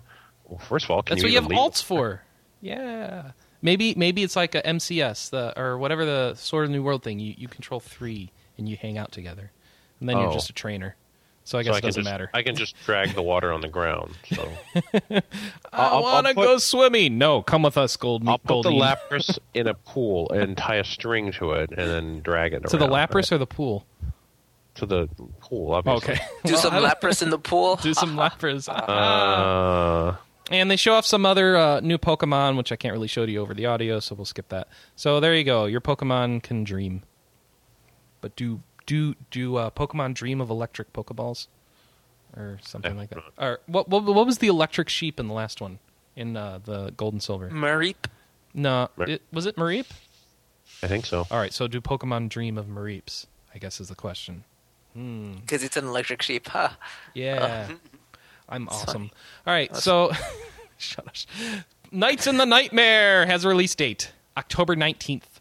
[0.47, 2.21] well, first of all, can That's you what you have leave- alts for.
[2.61, 3.31] Yeah.
[3.63, 7.01] Maybe maybe it's like a MCS, the or whatever the Sword of the New World
[7.03, 7.19] thing.
[7.19, 9.51] You you control three and you hang out together,
[9.99, 10.33] and then you're Oh.
[10.33, 10.95] just a trainer.
[11.45, 12.29] So I So guess I it can doesn't just, matter.
[12.33, 14.15] I can just drag the water on the ground.
[14.33, 15.21] So I
[15.73, 17.17] I'll- I'll want to go swimming.
[17.17, 18.27] No, come with us, Gold.
[18.27, 18.79] I'll put the Goldie.
[18.79, 22.77] Lapras in a pool and tie a string to it, and then drag it to
[22.77, 23.09] the around.
[23.09, 23.85] Lapras or the pool.
[24.75, 25.07] to the
[25.41, 25.73] pool.
[25.73, 26.13] Obviously.
[26.15, 27.75] Okay, Do Well, some I Lapras in the pool.
[27.77, 28.67] Do some Lapras.
[28.71, 30.07] Ah.
[30.09, 30.15] Uh,
[30.51, 33.31] And they show off some other uh, new Pokemon, which I can't really show to
[33.31, 34.67] you over the audio, so we'll skip that.
[34.95, 35.65] So there you go.
[35.65, 37.03] Your Pokemon can dream.
[38.21, 41.47] But do do do uh, Pokemon dream of electric Pokeballs?
[42.35, 43.15] or something like that.
[43.15, 44.03] don't Or what, what?
[44.03, 45.79] What was the electric sheep in the last one?
[46.15, 47.49] In uh, the gold and silver?
[47.49, 48.05] Mareep.
[48.53, 49.87] No, Mar- it, was it Mareep?
[50.83, 51.25] I think so.
[51.31, 53.25] All right, so do Pokemon dream of Mareeps?
[53.53, 54.43] I guess is the question.
[54.93, 56.49] Because it's an electric sheep.
[56.49, 56.69] Huh.
[57.15, 57.69] Yeah,
[58.49, 59.11] I'm awesome.
[59.47, 60.11] All right, so
[60.77, 61.15] shut up.
[61.91, 65.39] Knights in the Nightmare has a release date October nineteenth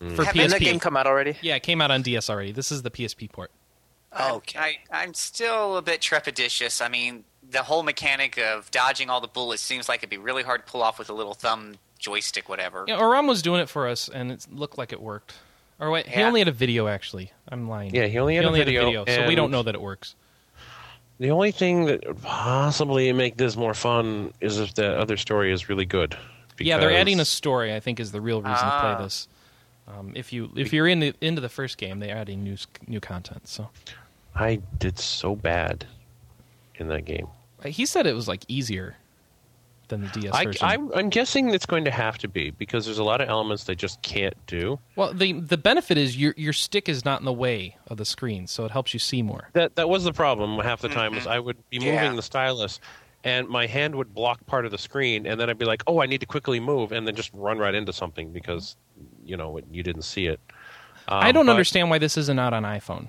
[0.00, 0.14] mm.
[0.14, 0.64] for Hasn't that PSP.
[0.64, 1.36] game come out already?
[1.42, 2.52] yeah, it came out on DS already.
[2.52, 3.50] This is the PSP port.
[4.18, 4.58] Okay.
[4.58, 6.84] I, I'm still a bit trepidatious.
[6.84, 10.42] I mean, the whole mechanic of dodging all the bullets seems like it'd be really
[10.42, 12.84] hard to pull off with a little thumb joystick, whatever.
[12.86, 15.34] Yeah, Oram was doing it for us, and it looked like it worked.
[15.80, 16.26] Or wait, he Yeah.
[16.26, 17.32] only had a video actually.
[17.48, 17.94] I'm lying.
[17.94, 20.14] Yeah, he only had a video, so we don't know that it works.
[21.18, 25.52] The only thing that would possibly make this more fun is if the other story
[25.52, 26.16] is really good.
[26.58, 27.74] Yeah, they're adding a story.
[27.74, 28.94] I think is the real reason to Ah.
[28.96, 29.28] play this.
[29.88, 32.56] Um, if you if you're into into the first game, they're adding new
[32.86, 33.48] new content.
[33.48, 33.68] So
[34.34, 35.86] I did so bad
[36.76, 37.26] in that game.
[37.64, 38.96] He said it was like easier
[39.92, 40.66] than the DS I, version.
[40.66, 43.64] I'm, I'm guessing it's going to have to be because there's a lot of elements
[43.64, 44.78] they just can't do.
[44.96, 48.04] well, the the benefit is your your stick is not in the way of the
[48.04, 49.48] screen, so it helps you see more.
[49.52, 52.12] That that was the problem half the time was I would be moving Yeah.
[52.14, 52.80] the stylus
[53.24, 56.00] and my hand would block part of the screen and then I'd be like, "Oh,
[56.02, 58.76] I need to quickly move," and then just run right into something because
[59.24, 60.40] you know you didn't see it.
[61.06, 63.08] I Um, don't but- understand why this isn't out on iPhone.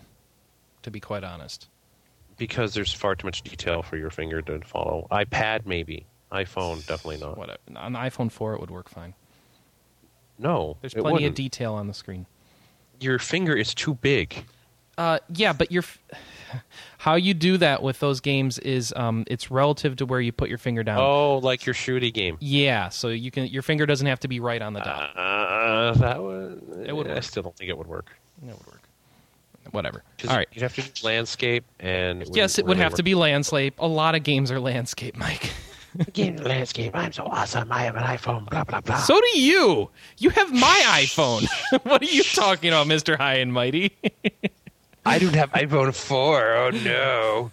[0.84, 1.70] To be quite honest,
[2.38, 5.08] because there's far too much detail for your finger to follow.
[5.12, 7.38] iPad maybe, iPhone definitely not.
[7.38, 9.14] what on the iPhone 4 it would work fine.
[10.40, 12.26] No, There's plenty of detail on the screen.
[13.00, 14.46] Your finger is too big.
[14.98, 15.84] Uh, yeah, but you're.
[17.00, 20.50] How you do that with those games is um, it's relative to where you put
[20.50, 21.00] your finger down.
[21.00, 22.38] Oh, like your shooty game.
[22.40, 25.18] Yeah, so you can your finger doesn't have to be right on the dot.
[25.18, 26.84] Uh, that would.
[26.86, 27.24] It would I work.
[27.24, 28.12] still don't think it would work.
[28.42, 28.82] It would work.
[29.72, 30.04] Whatever.
[30.30, 30.48] All right.
[30.54, 33.76] You'd have to do landscape, and it Yes, it would really have to be landscape.
[33.80, 35.52] A lot of games are landscape, Mike.
[36.14, 36.96] Game landscape.
[36.96, 37.72] I'm so awesome.
[37.72, 38.50] I have an iPhone.
[38.50, 38.98] Blah blah blah.
[38.98, 39.89] So do you.
[40.18, 41.48] You have my iPhone.
[41.84, 43.96] what are you talking about, Mister High and Mighty?
[45.06, 46.54] I don't have iPhone four.
[46.56, 47.52] Oh no.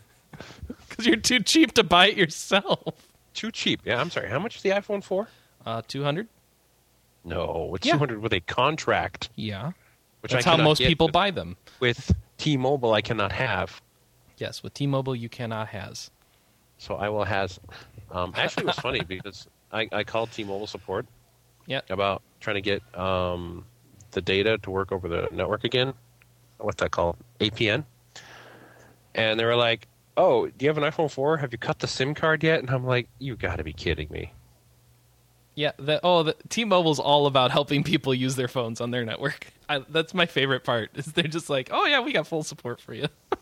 [0.88, 3.08] Because you're too cheap to buy it yourself.
[3.34, 3.80] Too cheap.
[3.84, 4.28] Yeah, I'm sorry.
[4.28, 5.28] How much is the iPhone four?
[5.66, 6.28] Uh, two hundred.
[7.24, 7.92] No, it's Yeah.
[7.92, 9.72] 200 with a contract, Yeah,
[10.20, 11.58] which that's I how most people with, buy them.
[11.78, 12.94] with T-Mobile.
[12.94, 13.82] I cannot have.
[14.38, 16.10] Yes, with T-Mobile you cannot has.
[16.78, 17.60] So I will has.
[18.10, 21.06] Um, actually, it was funny because I, I called T-Mobile support
[21.66, 21.90] Yep.
[21.90, 23.64] about trying to get um,
[24.10, 25.94] the data to work over the network again.
[26.58, 27.16] What's that called?
[27.38, 27.84] APN.
[29.14, 29.86] And they were like,
[30.16, 31.38] "Oh, do you have an iPhone 4?
[31.38, 34.08] Have you cut the SIM card yet?" And I'm like, "You got to be kidding
[34.10, 34.32] me!"
[35.54, 35.72] Yeah.
[35.78, 39.46] The, oh, the, T-Mobile's all about helping people use their phones on their network.
[39.68, 40.90] I, that's my favorite part.
[40.94, 43.06] Is they're just like, oh yeah, we got full support for you.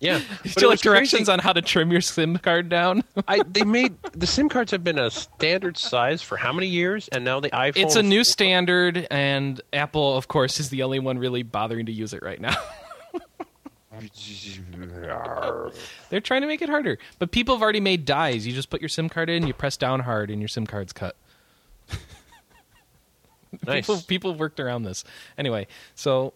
[0.00, 0.24] Yeah, Do
[0.54, 1.32] but you like directions crazy.
[1.32, 3.02] on how to trim your SIM card down?
[3.28, 7.08] I, they made the SIM cards have been a standard size for how many years,
[7.08, 7.76] and now the iPhone.
[7.82, 11.92] it's a new standard, and Apple, of course, is the only one really bothering to
[11.92, 12.56] use it right now.
[16.10, 18.46] They're trying to make it harder, but people have already made dies.
[18.46, 20.92] You just put your SIM card in, you press down hard, and your SIM card's
[20.92, 21.16] cut.
[23.66, 23.86] nice.
[23.86, 25.02] People people have worked around this.
[25.36, 26.32] Anyway, so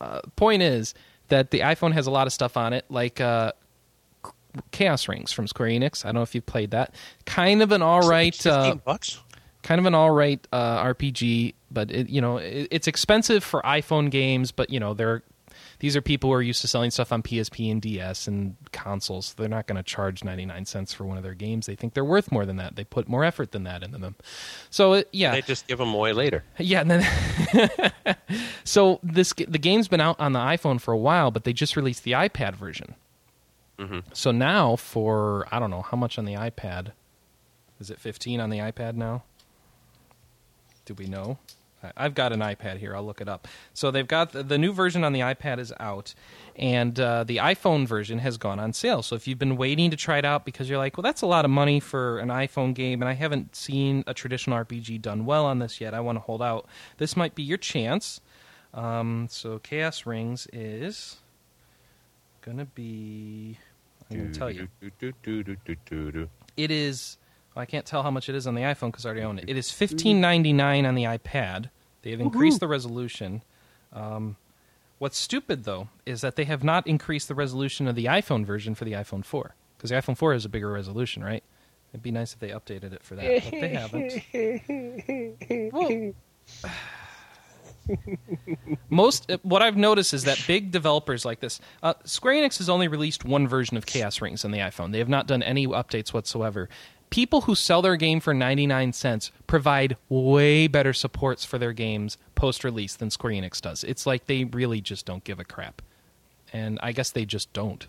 [0.00, 0.94] uh, point is
[1.28, 3.52] that the iPhone has a lot of stuff on it, like uh,
[4.70, 6.04] Chaos Rings from Square Enix.
[6.04, 6.94] I don't know if you've played that.
[7.24, 8.46] Kind of an all right.
[8.46, 9.18] Uh, bucks.
[9.62, 13.60] kind of an all right uh, RPG, but it, you know it, it's expensive for
[13.62, 14.52] iPhone games.
[14.52, 15.22] But you know they're
[15.78, 19.34] these are people who are used to selling stuff on PSP and DS and consoles.
[19.34, 21.66] They're not going to charge ninety nine cents for one of their games.
[21.66, 22.76] They think they're worth more than that.
[22.76, 24.16] They put more effort than that into them.
[24.70, 26.44] So it, yeah, They just give them away later.
[26.58, 27.76] yeah, and then
[28.64, 31.76] so this the game's been out on the iPhone for a while, but they just
[31.76, 32.94] released the iPad version.
[33.78, 33.98] Mm-hmm.
[34.12, 36.92] So now for I don't know how much on the iPad.
[37.78, 39.24] Is it 15 on the iPad now?
[40.86, 41.36] Do we know?
[41.96, 42.94] I've got an iPad here.
[42.96, 43.46] I'll look it up.
[43.74, 46.14] So they've got the, the new version on the iPad is out,
[46.56, 49.02] and uh, the iPhone version has gone on sale.
[49.02, 51.26] So if you've been waiting to try it out because you're like, well, that's a
[51.26, 55.26] lot of money for an iPhone game, and I haven't seen a traditional RPG done
[55.26, 55.94] well on this yet.
[55.94, 56.66] I want to hold out.
[56.98, 58.20] This might be your chance.
[58.74, 61.16] Um, so Chaos Rings is
[62.42, 63.58] gonna be.
[64.10, 64.68] I'm gonna tell you.
[66.56, 67.18] It is.
[67.56, 69.48] I can't tell how much it is on the iPhone because I already own it.
[69.48, 71.70] It is fifteen ninety nine on the iPad.
[72.06, 73.42] They have increased the resolution.
[73.92, 74.36] Um,
[74.98, 78.76] what's stupid though is that they have not increased the resolution of the iPhone version
[78.76, 81.42] for the iPhone four because the iPhone four has a bigger resolution, right?
[81.90, 84.22] It'd be nice if they updated it for that, but they haven't.
[88.88, 92.68] Most uh, what I've noticed is that big developers like this, uh, Square Enix has
[92.68, 94.92] only released one version of Chaos Rings on the iPhone.
[94.92, 96.68] They have not done any updates whatsoever.
[97.10, 102.18] People who sell their game for 99 cents provide way better supports for their games
[102.34, 103.84] post release than Square Enix does.
[103.84, 105.82] It's like they really just don't give a crap.
[106.52, 107.86] And I guess they just don't.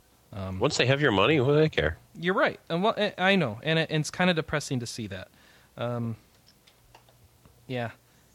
[0.60, 1.98] Once they have your money, what do they care?
[2.20, 2.60] You're right.
[2.70, 5.30] And well, I- I know, and and it's kind of depressing to see that.
[5.78, 6.16] Um,
[7.66, 7.92] yeah,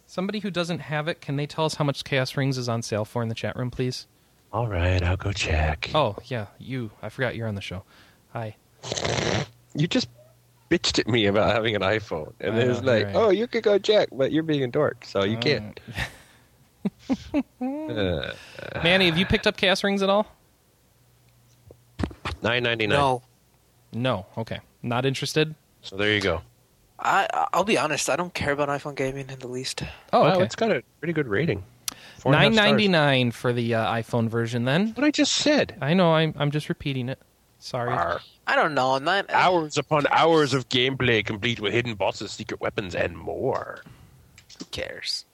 [0.07, 2.83] somebody who doesn't have it, can they tell us how much Chaos Rings is on
[2.83, 4.07] sale for in the chat room, please?
[4.53, 5.91] All right, I'll go check.
[5.95, 6.91] Oh yeah, you.
[7.03, 7.85] I forgot you're on the show.
[8.33, 8.57] Hi.
[9.75, 10.09] You just
[10.73, 13.15] bitched at me about having an iPhone, and I it was like, right.
[13.15, 15.79] oh, you could go check, but you're being a dork, so you can't.
[17.61, 18.33] uh,
[18.83, 20.27] Manny, have you picked up Chaos Rings at all?
[22.43, 22.99] Nine ninety nine.
[22.99, 23.23] No,
[23.93, 24.27] No.
[24.37, 24.61] Okay.
[24.83, 25.55] Not interested.
[25.83, 26.41] So there you go.
[26.99, 28.11] I I'll be honest.
[28.11, 29.83] I don't care about iPhone gaming in the least.
[30.13, 31.63] Oh, wow, it's got a pretty good rating.
[32.19, 32.67] Four and a half Nine stars.
[32.67, 34.65] ninety nine for the uh, iPhone version.
[34.65, 35.77] Then What I just said.
[35.81, 36.15] I know.
[36.15, 37.21] I'm I'm just repeating it.
[37.59, 37.93] Sorry.
[38.47, 38.99] I don't know.
[38.99, 43.83] Not, Hours upon hours of gameplay, complete with hidden bosses, secret weapons, and more.
[44.59, 45.25] Who cares?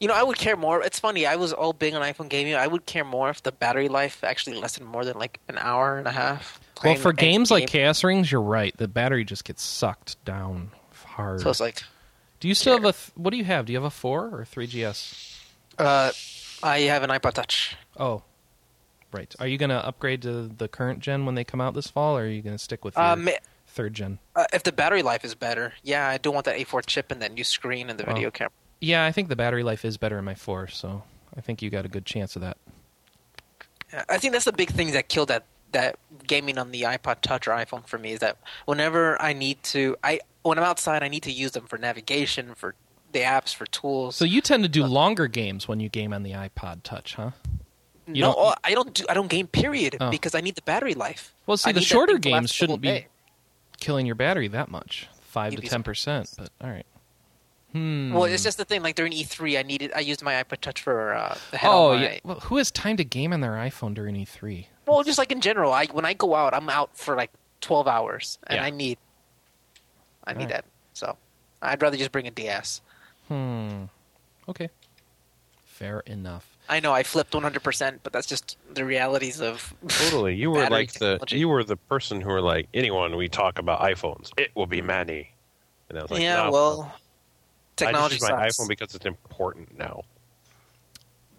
[0.00, 0.82] You know, I would care more.
[0.82, 1.26] It's funny.
[1.26, 2.54] I was all big on iPhone gaming.
[2.54, 5.96] I would care more if the battery life actually lasted more than like an hour
[5.98, 6.60] and a half.
[6.84, 7.68] Well, for any games like.
[7.68, 8.76] Chaos Rings, you're right.
[8.76, 10.70] The battery just gets sucked down
[11.04, 11.40] hard.
[11.40, 11.82] so it's like,
[12.40, 12.92] do you still have a?
[12.92, 13.66] Th- what do you have?
[13.66, 15.40] Do you have a four or three GS?
[15.78, 16.12] uh,
[16.62, 17.76] I have an iPod Touch.
[17.96, 18.22] Oh,
[19.12, 19.34] right.
[19.38, 22.16] Are you going to upgrade to the current gen when they come out this fall,
[22.16, 23.28] or are you going to stick with your Um,
[23.66, 24.18] third gen?
[24.36, 27.20] uh, if the battery life is better, yeah, I do want that A4 chip and
[27.22, 28.50] that new screen and the video camera.
[28.80, 31.04] Yeah, I think the battery life is better in my four, so
[31.36, 32.56] I think you got a good chance of that.
[33.92, 37.22] Yeah, I think that's the big thing that killed that that gaming on the iPod
[37.22, 38.36] Touch or iPhone for me is that
[38.66, 42.54] whenever I need to, I when I'm outside, I need to use them for navigation,
[42.54, 42.74] for
[43.12, 44.16] the apps, for tools.
[44.16, 47.30] So you tend to do longer games when you game on the iPod Touch, huh?
[48.06, 49.04] You no, don't- oh, I don't do.
[49.08, 49.46] I don't game.
[49.46, 50.10] Period, Oh.
[50.10, 51.34] because I need the battery life.
[51.46, 53.06] Well, see, I the shorter thing to last games shouldn't be day.
[53.80, 56.30] killing your battery that much, 5 You'd to ten percent.
[56.36, 56.86] But all right.
[57.72, 58.12] Hmm.
[58.12, 58.82] Well, it's just the thing.
[58.82, 59.92] Like during E3, I needed.
[59.96, 62.18] I used my iPod Touch for uh, the head oh my, yeah.
[62.22, 64.66] Well, who has time to game on their iPhone during E E3?
[64.86, 67.30] Well, just like in general, I when I go out, I'm out for like
[67.62, 68.64] 12 hours, and Yeah.
[68.64, 68.98] I need.
[70.24, 70.48] I need Alright.
[70.50, 70.64] that.
[70.92, 71.16] So,
[71.62, 72.80] I'd rather just bring a DS.
[73.28, 73.84] Hmm.
[74.48, 74.68] Okay.
[75.64, 76.51] Fair enough.
[76.68, 79.74] I know I flipped 100%, but that's just the realities of.
[79.88, 80.34] Totally.
[80.36, 83.58] You were Battery like the you were the person who were like, anyone we talk
[83.58, 85.32] about iPhones, it will be Manny.
[85.88, 86.94] And I was like, yeah, no, well,
[87.76, 88.58] technology I just use my sucks.
[88.58, 90.02] iPhone because it's important now.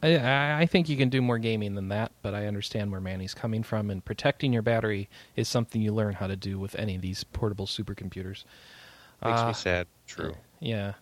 [0.04, 3.00] I- I, I think you can do more gaming than that, but I understand where
[3.00, 6.76] Manny's coming from, and protecting your battery is something you learn how to do with
[6.76, 8.44] any of these portable supercomputers.
[9.24, 9.88] Makes Uh, me sad.
[10.06, 10.34] True.
[10.60, 10.94] Yeah.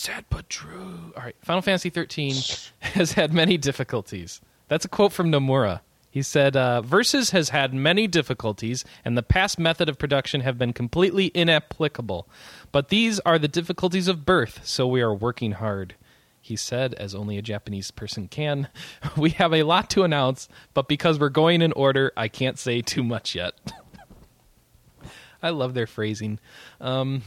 [0.00, 1.12] Sad but true.
[1.14, 1.36] All right.
[1.42, 2.34] Final Fantasy 13
[2.80, 4.40] has had many difficulties.
[4.66, 5.82] That's a quote from Nomura.
[6.10, 10.56] He said, uh, Versus has had many difficulties, and the past method of production have
[10.56, 12.26] been completely inapplicable.
[12.72, 15.96] But these are the difficulties of birth, so we are working hard.
[16.40, 18.68] He said, as only a Japanese person can,
[19.18, 22.80] We have a lot to announce, but because we're going in order, I can't say
[22.80, 23.52] too much yet.
[25.42, 26.38] I love their phrasing.
[26.80, 27.20] Um,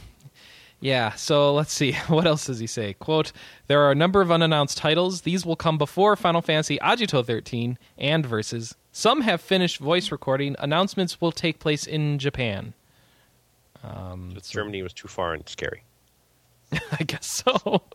[0.80, 1.92] yeah, so let's see.
[2.08, 2.94] What else does he say?
[2.94, 3.32] Quote,
[3.66, 5.22] There are a number of unannounced titles.
[5.22, 8.74] These will come before Final Fantasy Agito 13 and Versus.
[8.92, 10.54] Some have finished voice recording.
[10.58, 12.74] Announcements will take place in Japan.
[13.82, 15.82] Um, But Germany was too far and scary.
[16.72, 17.82] I guess so.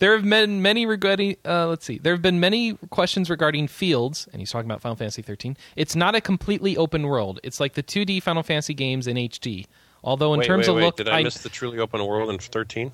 [0.00, 1.36] There have been many regretting.
[1.44, 1.96] Uh, let's see.
[1.98, 5.56] There have been many questions regarding fields, and he's talking about Final Fantasy 13.
[5.76, 7.38] It's not a completely open world.
[7.44, 9.66] It's like the 2D Final Fantasy games in HD.
[10.04, 10.84] Although in wait, terms wait, of wait.
[10.84, 12.92] look, did I, miss the truly open world in 13?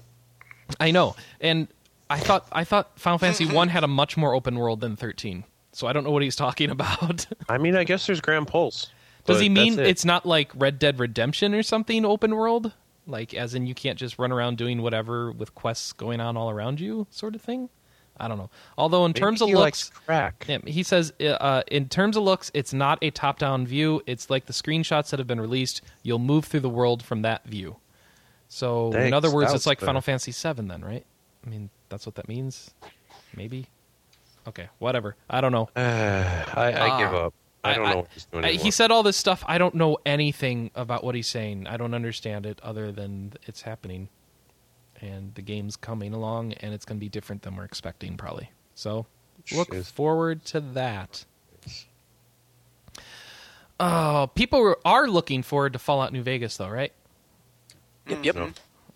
[0.78, 1.68] I know, and
[2.10, 5.44] I thought I thought Final Fantasy One had a much more open world than thirteen.
[5.72, 7.26] So I don't know what he's talking about.
[7.48, 8.90] I mean, I guess there's Gran Pulse.
[9.24, 9.86] Does he mean it.
[9.86, 12.72] it's not like Red Dead Redemption or something open world?
[13.06, 16.50] Like as in you can't just run around doing whatever with quests going on all
[16.50, 17.68] around you, sort of thing.
[18.20, 18.50] I don't know.
[18.76, 20.44] Although in Maybe terms of he looks, crack.
[20.48, 24.02] yeah, he says uh, in terms of looks, it's not a top-down view.
[24.06, 25.82] It's like the screenshots that have been released.
[26.02, 27.76] You'll move through the world from that view.
[28.48, 31.04] So in other words, it's like the- Final Fantasy VII, then, right?
[31.46, 32.70] I mean, that's what that means.
[33.36, 33.66] Maybe.
[34.46, 35.16] Okay, whatever.
[35.28, 35.68] I don't know.
[35.76, 35.80] Uh,
[36.54, 37.26] I, I give Ah.
[37.26, 37.34] up.
[37.64, 39.44] I don't know what he's doing I- he said all this stuff.
[39.46, 41.66] I don't know anything about what he's saying.
[41.66, 44.08] I don't understand it other than it's happening,
[45.00, 48.50] and the game's coming along, and it's going to be different than we're expecting, probably.
[48.74, 49.06] So
[49.52, 49.90] look Jeez.
[49.90, 51.24] forward to that.
[53.80, 56.92] Oh, people are looking forward to Fallout New Vegas, though, right?
[58.08, 58.24] Yep.
[58.24, 58.34] yep.
[58.34, 58.50] No.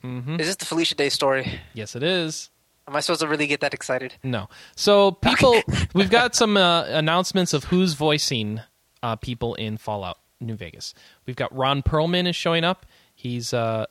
[0.04, 0.40] Mm-hmm.
[0.40, 1.60] Is this the Felicia Day story?
[1.74, 2.50] Yes, it is.
[2.88, 4.14] Am I supposed to really get that excited?
[4.24, 4.48] No.
[4.74, 5.62] So people,
[5.94, 8.60] we've got some uh, announcements of who's voicing
[9.02, 10.94] uh, people in Fallout New Vegas.
[11.26, 12.86] We've got Ron Perlman is showing up.
[13.14, 13.86] He's uh,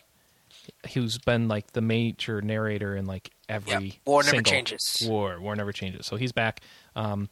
[0.94, 3.94] who's been like the major narrator in like every Yep.
[4.06, 5.04] War never changes.
[5.08, 6.06] War War never changes.
[6.06, 6.62] So he's back.
[6.96, 7.30] Um,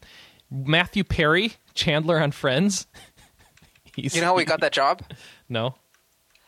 [0.50, 2.86] Matthew Perry, Chandler on Friends.
[3.96, 5.02] You know how we got that job?
[5.48, 5.74] no.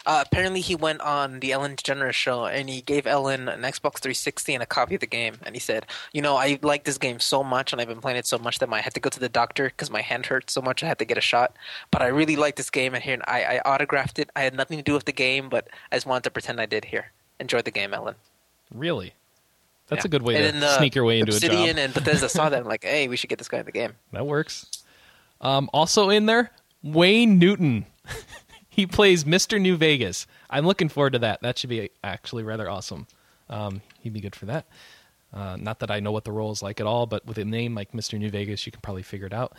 [0.04, 3.98] Uh, apparently, he went on the Ellen DeGeneres show and he gave Ellen an Xbox
[4.00, 5.36] 360 and a copy of the game.
[5.44, 8.18] And he said, "You know, I like this game so much, and I've been playing
[8.18, 10.50] it so much that I had to go to the doctor because my hand hurt
[10.50, 10.82] so much.
[10.82, 11.54] I had to get a shot.
[11.90, 14.30] But I really like this game, and here I, I autographed it.
[14.34, 16.66] I had nothing to do with the game, but I just wanted to pretend I
[16.66, 16.86] did.
[16.86, 18.14] Here, enjoy the game, Ellen.
[18.74, 19.14] Really?
[19.88, 20.08] That's Yeah.
[20.08, 21.78] a good way and to then, sneak your way into Obsidian a job.
[21.78, 22.60] and Bethesda saw that.
[22.60, 23.94] and like, hey, we should get this guy in the game.
[24.12, 24.66] That works.
[25.40, 26.50] Um, also in there,
[26.82, 27.86] Wayne Newton.
[28.72, 29.60] he plays Mr.
[29.60, 30.26] New Vegas.
[30.48, 31.42] I'm looking forward to that.
[31.42, 33.06] That should be actually rather awesome.
[33.50, 34.64] Um, he'd be good for that.
[35.30, 37.44] Uh, not that I know what the role is like at all, but with a
[37.44, 38.18] name like Mr.
[38.18, 39.52] New Vegas, you can probably figure it out.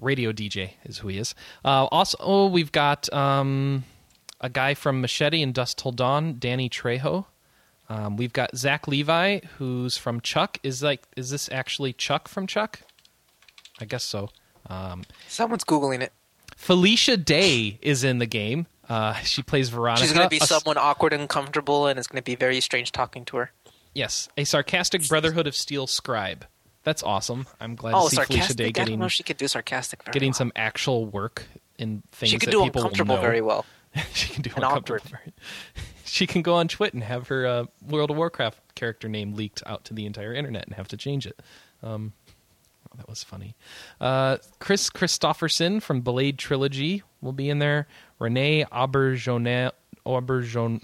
[0.00, 1.34] Radio DJ is who he is.
[1.66, 3.84] Uh, also, oh, we've got um,
[4.40, 7.26] a guy from Machete and Dusk Till Dawn, Danny Trejo.
[7.90, 10.56] Um, we've got Zach Levi, who's from Chuck.
[10.62, 12.80] Is like, is this actually Chuck from Chuck?
[13.82, 14.30] I guess so.
[14.70, 16.14] Um, Someone's googling it.
[16.56, 18.66] Felicia Day is in the game.
[18.88, 20.02] Uh, she plays Veronica.
[20.02, 22.60] She's going to be a someone awkward and uncomfortable, and it's going to be very
[22.60, 23.52] strange talking to her.
[23.94, 26.46] Yes, a sarcastic Brotherhood of Steel scribe.
[26.82, 27.46] That's awesome.
[27.60, 28.56] I'm glad Oh, to see Felicia sarcastic!
[28.56, 30.04] Day I don't getting know if she could do sarcastic.
[30.04, 30.34] Very getting well.
[30.34, 31.44] some actual work
[31.78, 33.64] in things She could do uncomfortable very well.
[34.12, 35.10] she can do and uncomfortable.
[35.10, 35.32] very-
[36.04, 39.62] She can go on Twit and have her uh, World of Warcraft character name leaked
[39.66, 41.42] out to the entire internet and have to change it.
[41.82, 42.12] Um,
[42.96, 43.54] that was funny.
[44.00, 47.86] Uh, Kris Kristofferson from Blade Trilogy will be in there.
[48.20, 49.72] René Auberjonois.
[50.06, 50.82] Auberjon.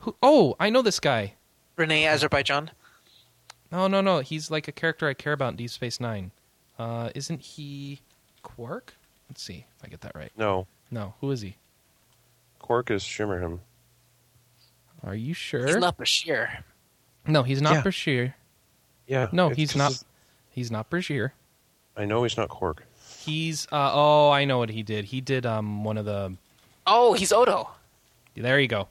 [0.00, 1.34] Who, oh, I know this guy.
[1.76, 2.70] René Azerbaijan.
[3.70, 4.18] No, no, no.
[4.20, 6.30] He's like a character I care about in Deep Space Nine.
[6.78, 8.00] Uh, isn't he
[8.42, 8.94] Quark?
[9.28, 10.30] Let's see if I get that right.
[10.36, 11.56] No, No, who is he?
[12.58, 13.60] Quark is Shimerman.
[15.04, 15.66] Are you sure?
[15.66, 16.62] He's not Bashir.
[17.26, 17.82] no, he's not Yeah.
[17.82, 18.34] Bashir.
[19.06, 19.28] Yeah.
[19.32, 20.02] No, he's not.
[20.54, 21.30] It's- He's not Bashir.
[21.96, 22.84] I know he's not Quark.
[23.20, 25.06] He's uh, oh, I know what he did.
[25.06, 26.34] He did um one of the.
[26.86, 27.70] Oh, he's Odo.
[28.36, 28.88] There you go.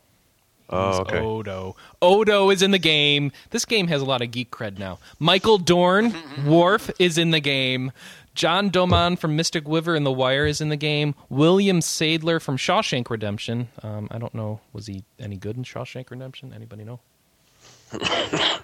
[0.69, 1.19] Oh, okay.
[1.19, 1.75] Odo.
[2.01, 3.31] Odo is in the game.
[3.51, 4.97] This game has a lot of geek cred now.
[5.19, 6.15] Michael Dorn,
[6.45, 7.91] Worf, is in the game.
[8.33, 11.13] John Doman from Mystic River and The Wire is in the game.
[11.29, 13.67] William Sadler from Shawshank Redemption.
[13.83, 14.61] Um, I don't know.
[14.71, 16.51] Was he any good in Shawshank Redemption?
[16.55, 16.99] Anybody know?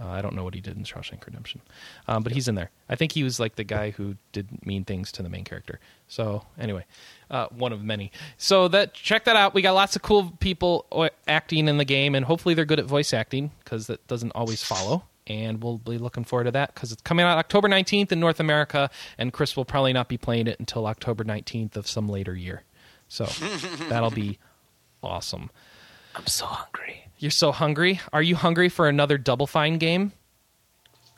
[0.00, 1.60] Uh, I don't know what he did in Shawshank Redemption,
[2.08, 2.70] um, but he's in there.
[2.88, 5.80] I think he was like the guy who did mean things to the main character.
[6.08, 6.86] So anyway,
[7.30, 8.10] uh, one of many.
[8.38, 9.52] So that check that out.
[9.52, 12.80] We got lots of cool people uh, acting in the game, and hopefully they're good
[12.80, 15.04] at voice acting because that doesn't always follow.
[15.26, 18.40] And we'll be looking forward to that because it's coming out October 19th in North
[18.40, 22.34] America, and Chris will probably not be playing it until October 19th of some later
[22.34, 22.62] year.
[23.08, 23.26] So
[23.88, 24.38] that'll be
[25.02, 25.50] awesome.
[26.14, 27.04] I'm so hungry.
[27.18, 28.00] You're so hungry.
[28.12, 30.12] Are you hungry for another Double Fine game?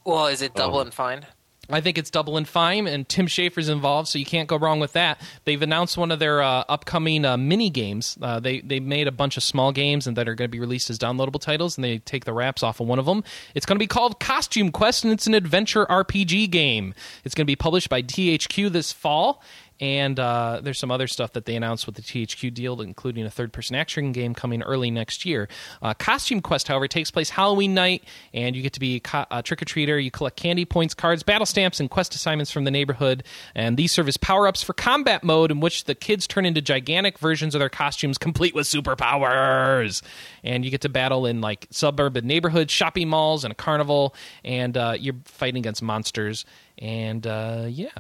[0.05, 0.83] Well, is it double Oh.
[0.83, 1.27] and fine?
[1.71, 4.81] I think it's double and fine, and Tim Schafer's involved, so you can't go wrong
[4.81, 5.19] with that.
[5.47, 8.19] They've announced one of their uh, upcoming uh, mini games.
[8.21, 10.61] Uh, they they made a bunch of small games and that are going to be
[10.61, 13.25] released as downloadable titles, and they take the wraps off of one of them.
[13.55, 16.93] It's going to be called Costume Quest, and it's an adventure RPG game.
[17.25, 19.41] It's going to be published by THQ this fall.
[19.81, 23.31] And uh, there's some other stuff that they announced with the THQ deal, including a
[23.31, 25.49] third-person action game coming early next year.
[25.83, 29.27] Uh, Costume Quest, however, takes place Halloween night, and you get to be a, co-
[29.31, 30.03] a trick-or-treater.
[30.03, 33.25] You collect candy points, cards, battle stamps, and quest assignments from the neighborhood.
[33.55, 37.19] And these serve as power-ups for combat mode, in which the kids turn into gigantic
[37.19, 40.03] versions of their costumes, complete with superpowers.
[40.45, 44.15] And you get to battle in like suburban neighborhoods, shopping malls, and a carnival.
[44.45, 46.45] And uh, you're fighting against monsters.
[46.79, 47.91] And uh, yeah,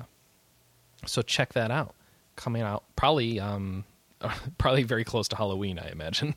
[1.06, 1.94] so check that out.
[2.36, 3.84] Coming out probably um
[4.58, 6.34] probably very close to Halloween, I imagine.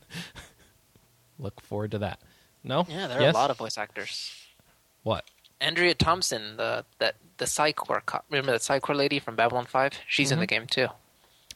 [1.38, 2.20] Look forward to that.
[2.64, 2.84] No?
[2.88, 3.34] Yeah, there are Yes?
[3.34, 4.32] a lot of voice actors.
[5.02, 5.24] What?
[5.60, 9.66] Andrea Thompson, the that the Psi Corps, co- remember that Psi Corps lady from Babylon
[9.66, 9.92] Five?
[10.06, 10.88] She's in the game too.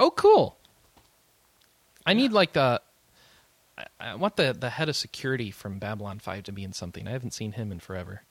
[0.01, 0.56] Oh, cool.
[2.06, 2.80] I need like the
[4.01, 7.09] I- want the the head of security from Babylon 5 to be in something.
[7.09, 8.23] I haven't seen him in forever.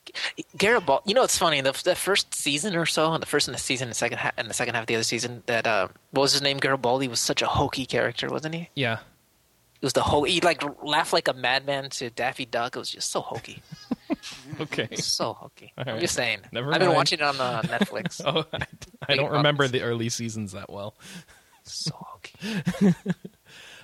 [0.58, 3.52] Garibaldi, you know it's funny the, the first season or so, and the first in
[3.54, 5.88] the season, the second ha- and the second half of the other season, that uh,
[6.12, 6.58] what was his name?
[6.58, 8.70] Garibaldi was such a hokey character, wasn't he?
[8.76, 9.00] Yeah.
[9.82, 12.76] It was the ho- he like laughed like a madman to Daffy Duck.
[12.76, 13.64] It was just so hokey,
[14.60, 14.96] Okay.
[14.98, 15.74] so hokey.
[15.76, 16.02] All I'm right.
[16.02, 16.42] just saying.
[16.52, 18.22] Never I've been watching it on uh, Netflix.
[18.26, 18.68] Oh, I,
[19.10, 20.94] I don't remember the early seasons that well.
[21.64, 22.94] so hokey.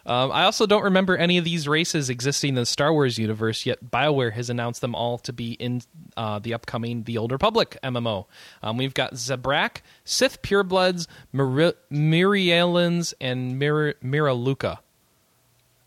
[0.07, 3.65] Um, I also don't remember any of these races existing in the Star Wars universe,
[3.65, 5.81] yet BioWare has announced them all to be in
[6.15, 8.25] uh, the upcoming The Old Republic MMO.
[8.63, 14.77] Um, we've got Zabrak, Sith Purebloods, Mir- Mirialans, and Mir- Miraluka.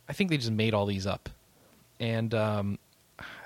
[0.07, 1.31] I think they just made all these up.
[1.99, 2.79] And um,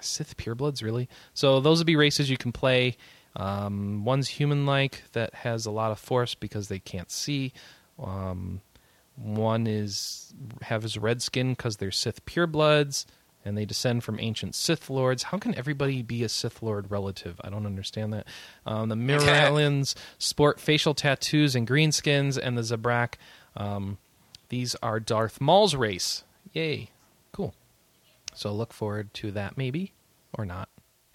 [0.00, 1.08] Sith Purebloods, really?
[1.34, 2.96] So those would be races you can play.
[3.36, 7.52] Um, one's human-like that has a lot of force because they can't see.
[8.02, 8.60] Um,
[9.16, 10.32] one is
[10.62, 13.06] have his red skin because they're Sith purebloods
[13.44, 15.24] and they descend from ancient Sith lords.
[15.24, 17.40] How can everybody be a Sith lord relative?
[17.44, 18.26] I don't understand that.
[18.64, 23.14] Um, the Mirialans sport facial tattoos and greenskins, and the Zabrak.
[23.56, 23.98] Um,
[24.48, 26.24] these are Darth Maul's race.
[26.52, 26.90] Yay,
[27.32, 27.54] cool.
[28.34, 29.92] So look forward to that, maybe
[30.32, 30.68] or not.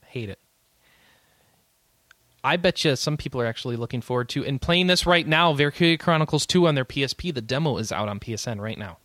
[0.05, 0.39] Hate it.
[2.43, 5.53] I bet you some people are actually looking forward to and playing this right now.
[5.53, 7.33] Valkyria Chronicles 2 on their PSP.
[7.33, 8.97] The demo is out on PSN right now.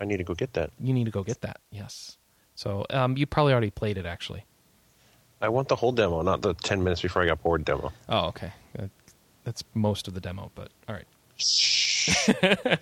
[0.00, 0.70] I need to go get that.
[0.80, 1.60] You need to go get that.
[1.70, 2.16] Yes.
[2.54, 4.44] So um, you probably already played it actually.
[5.40, 7.92] I want the whole demo, not the 10 minutes before I got bored demo.
[8.08, 8.52] Oh, okay.
[8.78, 8.86] Uh,
[9.44, 11.06] That's most of the demo, but all right.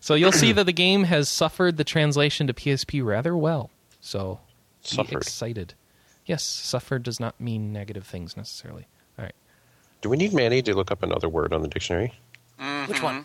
[0.00, 3.70] so you'll see that the game has suffered the translation to PSP rather well.
[4.00, 4.40] So
[4.82, 5.22] be Suffered.
[5.22, 5.74] excited.
[6.28, 8.86] Yes, suffer does not mean negative things necessarily.
[9.18, 9.34] All right.
[10.02, 12.12] Do we need Manny to look up another word on the dictionary?
[12.60, 12.92] Mm-hmm.
[12.92, 13.24] Which one?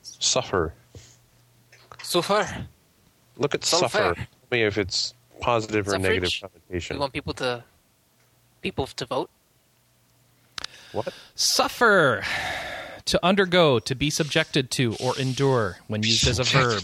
[0.00, 0.72] Suffer.
[2.02, 2.66] Suffer.
[3.36, 3.88] Look at Sulfur.
[3.88, 4.14] suffer.
[4.14, 6.02] Tell me if it's positive or Suffrage?
[6.02, 6.98] negative You connotation.
[6.98, 7.62] want people to
[8.62, 9.28] people to vote?
[10.92, 11.12] What?
[11.34, 12.24] Suffer.
[13.04, 16.82] To undergo, to be subjected to, or endure when used as a verb.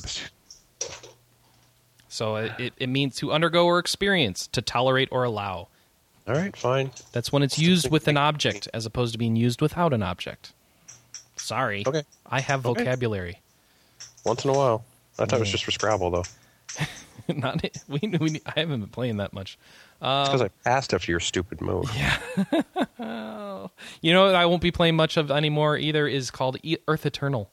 [2.15, 5.67] So it, it, it means to undergo or experience, to tolerate or allow.
[6.29, 6.93] All right, fine.
[7.11, 10.53] That's when it's used with an object as opposed to being used without an object.
[11.35, 11.83] Sorry.
[11.85, 12.05] Okay.
[12.25, 13.41] I have vocabulary.
[14.25, 14.85] Once in a while.
[15.19, 16.25] I thought it was just for Scrabble, though.
[17.35, 19.59] Not we, we I haven't been playing that much.
[19.95, 21.91] It's because um, I passed after your stupid move.
[21.97, 23.67] Yeah.
[24.03, 27.07] you know what I won't be playing much of anymore either is called E- Earth
[27.07, 27.51] Eternal,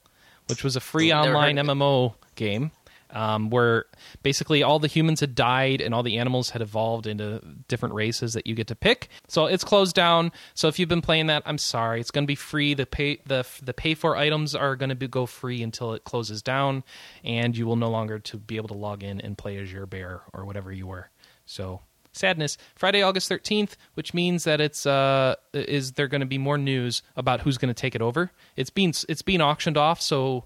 [0.50, 1.80] which was a free Never online heard of it.
[1.80, 2.72] MMO game
[3.12, 3.86] um, where
[4.24, 8.34] basically all the humans had died and all the animals had evolved into different races
[8.34, 9.10] that you get to pick.
[9.28, 10.32] So it's closed down.
[10.54, 12.00] So if you've been playing that, I'm sorry.
[12.00, 12.74] It's going to be free.
[12.74, 16.42] The pay the the pay for items are going to go free until it closes
[16.42, 16.84] down,
[17.24, 19.86] and you will no longer to be able to log in and play as your
[19.86, 21.10] bear or whatever you were.
[21.46, 21.82] So
[22.14, 22.58] sadness.
[22.76, 27.04] Friday, August thirteenth, which means that it's uh is there going to be more news
[27.16, 28.32] about who's going to take it over.
[28.56, 30.46] It's being it's being auctioned off, so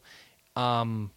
[0.56, 1.12] um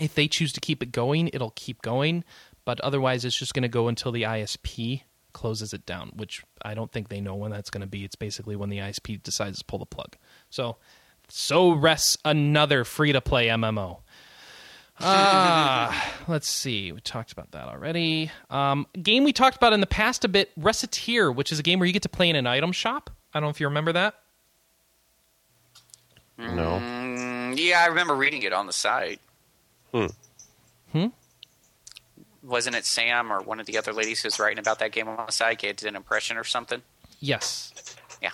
[0.00, 2.24] if they choose to keep it going, it'll keep going,
[2.64, 5.02] but otherwise it's just going to go until the ISP
[5.32, 8.04] closes it down, which I don't think they know when that's going to be.
[8.04, 10.16] It's basically when the ISP decides to pull the plug.
[10.50, 10.76] So
[11.28, 13.98] so rests another free to play MMO.
[15.00, 16.90] Ah, let's see.
[16.90, 18.30] We talked about that already.
[18.50, 21.78] Um, game we talked about in the past a bit, Recettear, which is a game
[21.78, 23.10] where you get to play in an item shop.
[23.32, 24.14] I don't know if you remember that.
[26.38, 26.80] No.
[26.82, 29.20] Mm, yeah, I remember reading it on the site.
[29.92, 30.06] Hmm.
[30.92, 31.06] Hmm?
[32.42, 35.08] Wasn't it Sam or one of the other ladies who was writing about that game
[35.08, 35.60] on the site?
[35.60, 36.82] Did an impression or something?
[37.20, 37.72] Yes.
[38.22, 38.30] Yeah.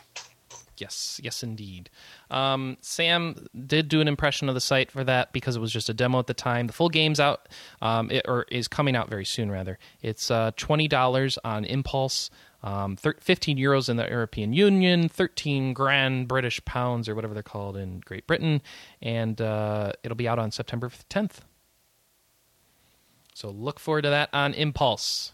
[0.76, 1.88] Yes, yes, indeed.
[2.30, 5.88] Um, Sam did do an impression of the site for that because it was just
[5.88, 6.66] a demo at the time.
[6.66, 7.48] The full game's out,
[7.80, 9.50] um, it, or is coming out very soon.
[9.50, 12.28] Rather, it's uh, twenty dollars on Impulse,
[12.64, 17.42] um, thir- fifteen euros in the European Union, thirteen grand British pounds or whatever they're
[17.44, 18.60] called in Great Britain,
[19.00, 21.42] and uh, it'll be out on September tenth.
[23.34, 25.32] So look forward to that on Impulse.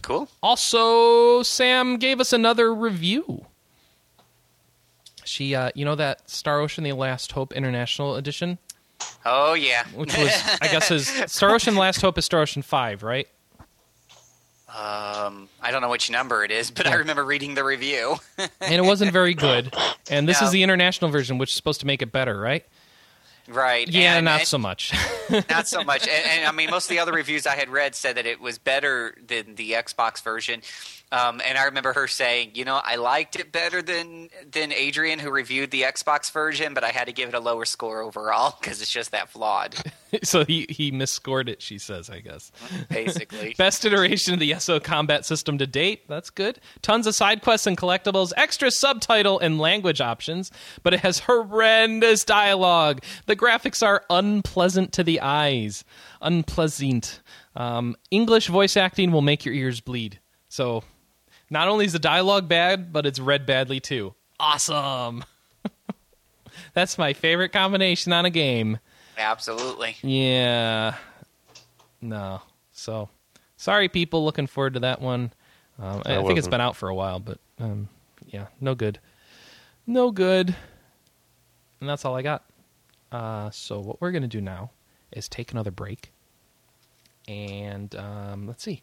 [0.00, 0.28] Cool.
[0.42, 3.46] Also, Sam gave us another review.
[5.24, 8.58] She, uh, you know that Star Ocean: The Last Hope International Edition,
[9.24, 9.84] Oh yeah.
[9.94, 13.28] which was, I guess, is Star Ocean: Last Hope is Star Ocean Five, right?
[14.74, 18.16] Um, I don't know which number it is, but I remember reading the review.
[18.60, 19.74] And it wasn't very good.
[20.10, 20.46] And this No.
[20.46, 22.64] is the international version, which is supposed to make it better, right?
[23.48, 23.88] right.
[23.88, 24.92] Yeah, and- not and- so much.
[25.50, 26.02] not so much.
[26.08, 28.40] And, and I mean, most of the other reviews I had read said that it
[28.40, 30.62] was better than the Xbox version.
[31.12, 35.18] Um, and I remember her saying, you know, I liked it better than than Adrian,
[35.18, 38.56] who reviewed the Xbox version, but I had to give it a lower score overall
[38.58, 39.76] because it's just that flawed,
[40.22, 41.60] so he he misscored it.
[41.60, 42.50] She says, I guess.
[42.88, 43.54] basically.
[43.58, 46.08] Best iteration of the SO combat system to date.
[46.08, 46.58] That's good.
[46.80, 50.50] Tons of side quests and collectibles, extra subtitle and language options,
[50.82, 53.02] but it has horrendous dialogue.
[53.26, 55.84] The graphics are unpleasant to the eyes.
[56.22, 57.20] Unpleasant.
[57.54, 60.20] Um, English voice acting will make your ears bleed.
[60.48, 60.84] So,
[61.52, 64.14] not only is the dialogue bad, but it's read badly too.
[64.40, 65.24] Awesome.
[66.74, 68.78] That's my favorite combination on a game.
[69.18, 69.96] Absolutely.
[70.02, 70.96] Yeah.
[72.00, 72.40] No.
[72.72, 73.08] So,
[73.56, 74.24] sorry, people.
[74.24, 75.32] Looking forward to that one.
[75.78, 77.88] Um, I That think it's wasn't- been out for a while, but um,
[78.26, 78.98] yeah, no good.
[79.86, 80.56] No good.
[81.80, 82.44] And that's all I got.
[83.10, 84.70] Uh, so, what we're going to do now
[85.12, 86.12] is take another break.
[87.28, 88.82] And um, let's see.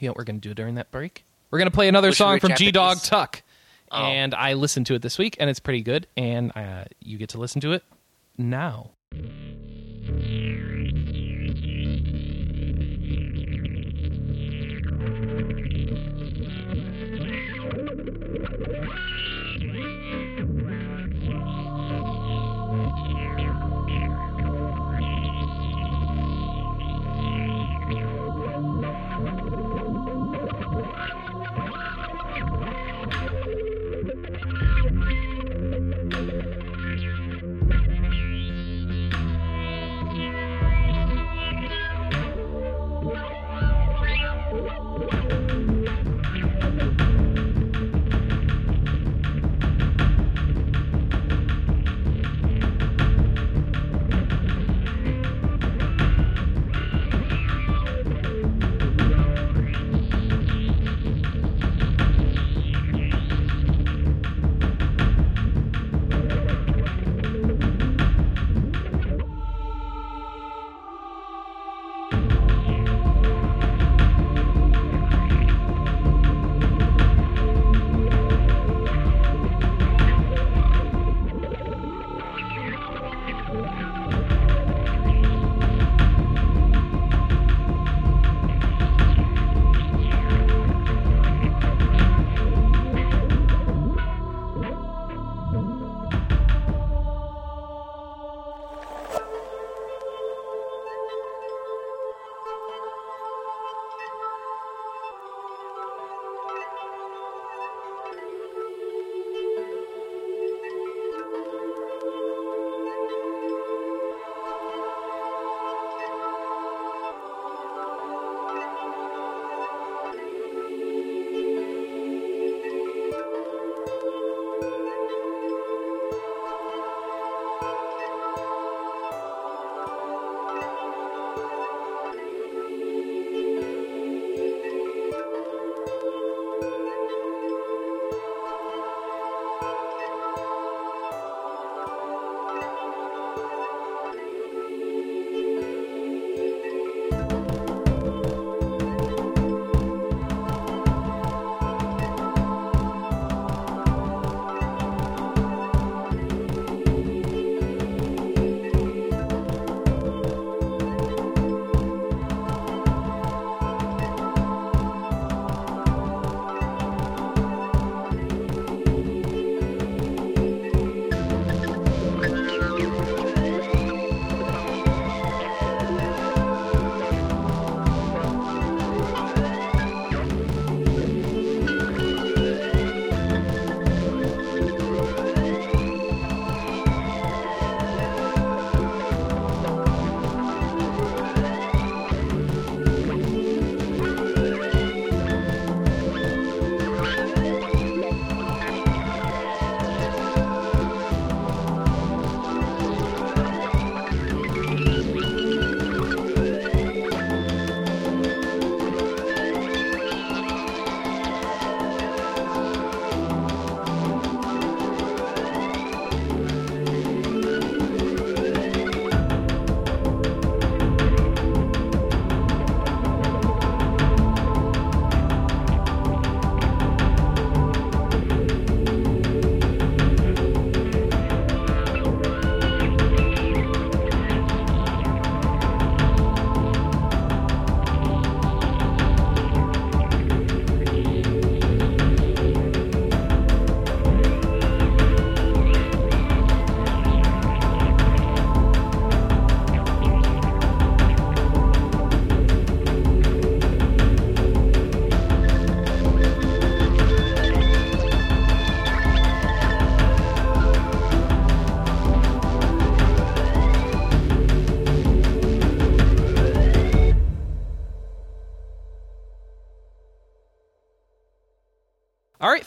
[0.00, 1.24] You know what we're going to do during that break?
[1.52, 3.42] We're going to play another song from G Dog Tuck.
[3.90, 3.98] Oh.
[3.98, 6.06] And I listened to it this week, and it's pretty good.
[6.16, 7.84] And uh, you get to listen to it
[8.38, 8.92] now.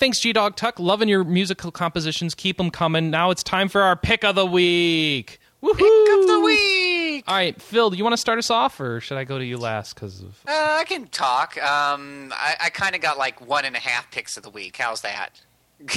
[0.06, 0.80] Thanks, G Dog Tuck.
[0.80, 2.36] Loving your musical compositions.
[2.36, 3.10] Keep them coming.
[3.10, 5.40] Now it's time for our pick of the week.
[5.64, 5.76] Woohoo!
[5.76, 7.24] Pick of the week.
[7.28, 9.44] All right, Phil, do you want to start us off, or should I go to
[9.44, 9.96] you last?
[9.96, 11.58] Because of Uh, I can talk.
[11.58, 14.78] Um, I, I kind of got like one and a half picks of the week.
[14.78, 15.42] How's that?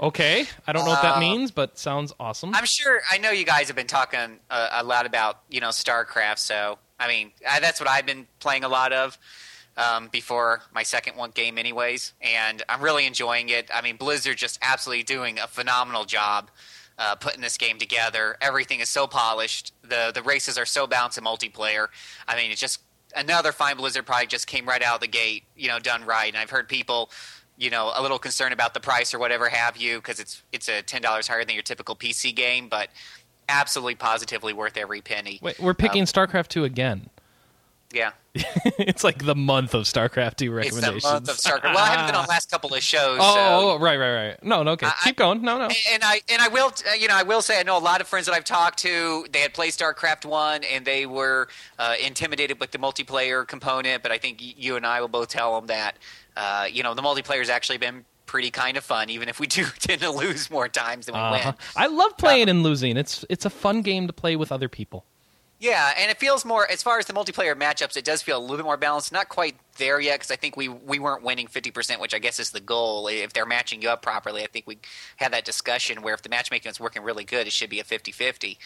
[0.00, 2.54] okay, I don't know what that Uh, means, but sounds awesome.
[2.54, 3.02] I'm sure.
[3.12, 6.38] I know you guys have been talking uh, a lot about you know StarCraft.
[6.38, 9.18] So I mean, I, that's what I've been playing a lot of
[9.76, 12.12] um, before my second one game, anyways.
[12.20, 13.70] And I'm really enjoying it.
[13.74, 16.50] I mean, Blizzard just absolutely doing a phenomenal job
[16.98, 18.36] uh, putting this game together.
[18.40, 19.72] Everything is so polished.
[19.82, 21.88] the The races are so balanced in multiplayer.
[22.28, 22.80] I mean, it's just
[23.16, 26.28] another fine Blizzard product Just came right out of the gate, you know, done right.
[26.28, 27.10] And I've heard people
[27.60, 30.68] you know a little concerned about the price or whatever have you because it's it's
[30.68, 32.88] a ten dollars higher than your typical PC game, but
[33.48, 35.38] absolutely positively worth every penny.
[35.42, 37.08] Wait, we're picking StarCraft two again.
[37.92, 41.02] Yeah, it's like the month of StarCraft two it's recommendations.
[41.02, 41.74] the month of StarCraft.
[41.74, 43.18] Well, I haven't been on the last couple of shows.
[43.22, 43.78] Oh, so.
[43.84, 44.44] right, right, right.
[44.44, 44.86] No, no, okay.
[44.86, 45.42] I- Keep going.
[45.42, 45.68] No, no.
[45.92, 48.00] And I and I will uh, you know I will say I know a lot
[48.00, 51.48] of friends that I've talked to they had played StarCraft one and they were
[51.80, 55.56] uh, intimidated with the multiplayer component, but I think you and I will both tell
[55.56, 55.96] them that
[56.36, 59.64] uh, you know the multiplayer's actually been pretty kind of fun, even if we do
[59.80, 61.46] tend to lose more times than we Uh-huh.
[61.46, 61.54] win.
[61.76, 62.96] I love playing and losing.
[62.96, 65.04] It's it's a fun game to play with other people.
[65.60, 67.94] Yeah, and it feels more as far as the multiplayer matchups.
[67.94, 69.12] It does feel a little bit more balanced.
[69.12, 72.18] Not quite there yet because I think we we weren't winning fifty percent, which I
[72.18, 73.08] guess is the goal.
[73.08, 74.78] If they're matching you up properly, I think we
[75.16, 77.84] had that discussion where if the matchmaking is working really good, it should be a
[77.84, 78.56] 50-50.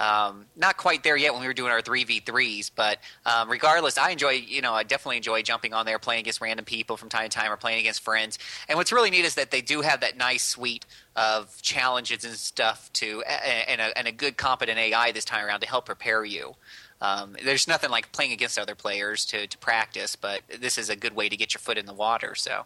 [0.00, 3.48] Um, not quite there yet when we were doing our three v threes, but um,
[3.48, 4.30] regardless, I enjoy.
[4.30, 7.36] You know, I definitely enjoy jumping on there, playing against random people from time to
[7.36, 8.40] time, or playing against friends.
[8.68, 10.84] And what's really neat is that they do have that nice suite
[11.20, 15.60] of challenges and stuff to, and a, and a good competent AI this time around
[15.60, 16.54] to help prepare you.
[17.02, 20.96] Um, there's nothing like playing against other players to, to practice, but this is a
[20.96, 22.34] good way to get your foot in the water.
[22.34, 22.64] So,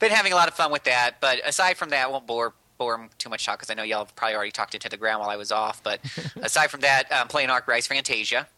[0.00, 1.16] been having a lot of fun with that.
[1.20, 4.04] But aside from that, I won't bore bore too much talk because I know y'all
[4.04, 5.82] have probably already talked into the ground while I was off.
[5.82, 6.00] But
[6.36, 8.48] aside from that, I'm playing Arc Rise Fantasia.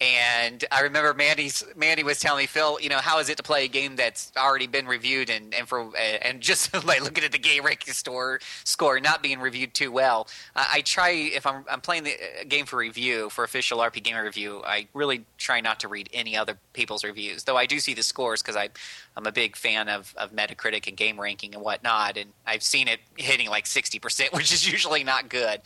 [0.00, 3.44] And I remember Mandy's Mandy was telling me, Phil, you know, how is it to
[3.44, 7.30] play a game that's already been reviewed and and for and just like looking at
[7.30, 10.26] the game ranking store score not being reviewed too well.
[10.56, 14.02] I, I try if I'm I'm playing the uh, game for review for official RP
[14.02, 14.62] Gamer review.
[14.66, 18.02] I really try not to read any other people's reviews, though I do see the
[18.02, 18.70] scores because I
[19.16, 22.88] I'm a big fan of of Metacritic and game ranking and whatnot, and I've seen
[22.88, 25.60] it hitting like sixty percent, which is usually not good.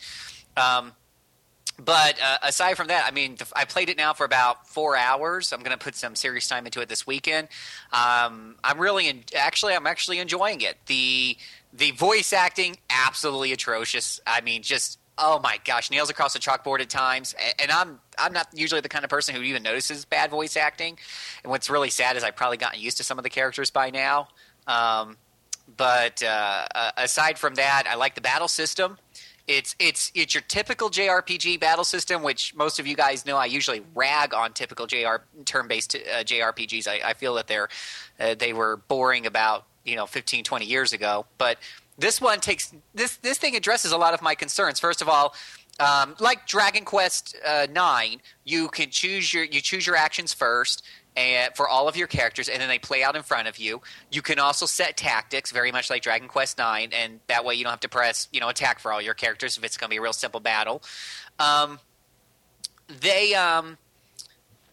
[0.55, 0.93] Um,
[1.77, 5.53] but uh, aside from that, I mean, I played it now for about four hours.
[5.53, 7.47] I'm going to put some serious time into it this weekend.
[7.93, 10.77] Um, I'm really, in, actually, I'm actually enjoying it.
[10.87, 11.37] The
[11.71, 14.19] the voice acting absolutely atrocious.
[14.25, 17.35] I mean, just oh my gosh, nails across the chalkboard at times.
[17.59, 20.97] And I'm I'm not usually the kind of person who even notices bad voice acting.
[21.43, 23.91] And what's really sad is I've probably gotten used to some of the characters by
[23.91, 24.29] now.
[24.65, 25.17] Um,
[25.77, 28.97] but uh, uh, aside from that, I like the battle system.
[29.49, 33.35] It's it's it's your typical JRPG battle system, which most of you guys know.
[33.35, 36.87] I usually rag on typical JR turn-based uh, JRPGs.
[36.87, 37.67] I, I feel that they're
[38.19, 41.25] uh, they were boring about you know 15, 20 years ago.
[41.39, 41.57] But
[41.97, 44.79] this one takes this this thing addresses a lot of my concerns.
[44.79, 45.33] First of all,
[45.79, 50.83] um, like Dragon Quest uh, Nine, you can choose your you choose your actions first
[51.19, 53.81] and for all of your characters, and then they play out in front of you.
[54.09, 57.63] You can also set tactics, very much like Dragon Quest Nine, and that way you
[57.65, 59.93] don't have to press you know attack for all your characters if it's going to
[59.93, 60.81] be a real simple battle.
[61.37, 61.79] Um,
[63.01, 63.77] they um,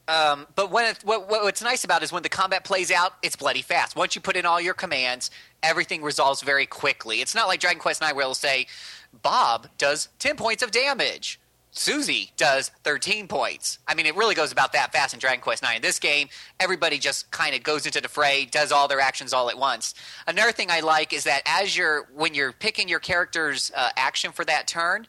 [0.06, 2.92] um, but when it, what, what, what's nice about it is when the combat plays
[2.92, 3.96] out, it's bloody fast.
[3.96, 5.32] Once you put in all your commands,
[5.64, 7.20] everything resolves very quickly.
[7.20, 8.68] It's not like Dragon Quest Nine where it'll say,
[9.22, 11.40] "Bob does ten points of damage."
[11.78, 13.78] Susie does 13 points.
[13.86, 15.76] I mean, it really goes about that fast in Dragon Quest IX.
[15.76, 16.28] In this game,
[16.58, 19.94] everybody just kind of goes into the fray, does all their actions all at once.
[20.26, 24.32] Another thing I like is that as you're when you're picking your character's uh, action
[24.32, 25.06] for that turn,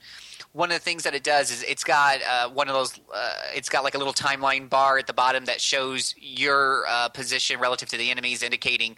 [0.52, 3.00] one of the things that it does is it's got uh, one of those.
[3.14, 7.10] Uh, it's got like a little timeline bar at the bottom that shows your uh,
[7.10, 8.98] position relative to the enemies, indicating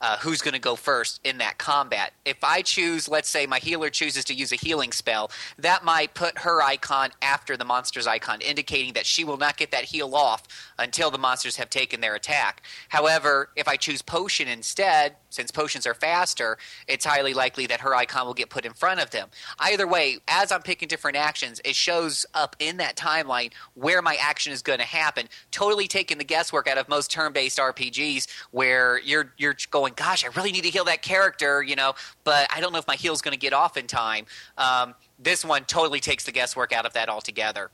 [0.00, 2.12] uh, who's going to go first in that combat.
[2.24, 6.14] If I choose, let's say my healer chooses to use a healing spell, that might
[6.14, 10.14] put her icon after the monster's icon, indicating that she will not get that heal
[10.14, 10.44] off
[10.78, 12.62] until the monsters have taken their attack.
[12.88, 16.58] However, if I choose potion instead, since potions are faster,
[16.88, 19.28] it's highly likely that her icon will get put in front of them.
[19.58, 24.16] Either way, as I'm picking different actions, it shows up in that timeline where my
[24.20, 29.00] action is going to happen, totally taking the guesswork out of most turn-based RPGs where
[29.00, 31.94] you're you're going, gosh, I really need to heal that character, you know,
[32.24, 34.26] but I don't know if my heal's going to get off in time.
[34.58, 37.70] Um, this one totally takes the guesswork out of that altogether.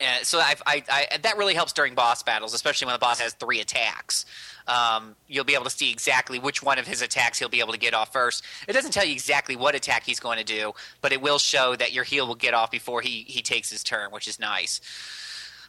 [0.00, 3.20] Uh, so I, I, I, that really helps during boss battles, especially when the boss
[3.20, 4.26] has three attacks.
[4.66, 7.72] Um, you'll be able to see exactly which one of his attacks he'll be able
[7.72, 8.42] to get off first.
[8.66, 11.76] It doesn't tell you exactly what attack he's going to do, but it will show
[11.76, 14.80] that your heal will get off before he, he takes his turn, which is nice.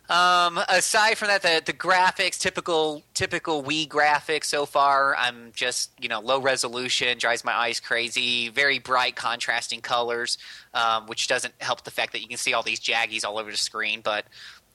[0.10, 5.15] Um, aside from that, the, the graphics, typical typical Wii graphics so far.
[5.15, 8.49] I'm just you know low resolution, drives my eyes crazy.
[8.49, 10.38] Very bright, contrasting colors,
[10.73, 13.49] um, which doesn't help the fact that you can see all these jaggies all over
[13.49, 14.02] the screen.
[14.03, 14.26] But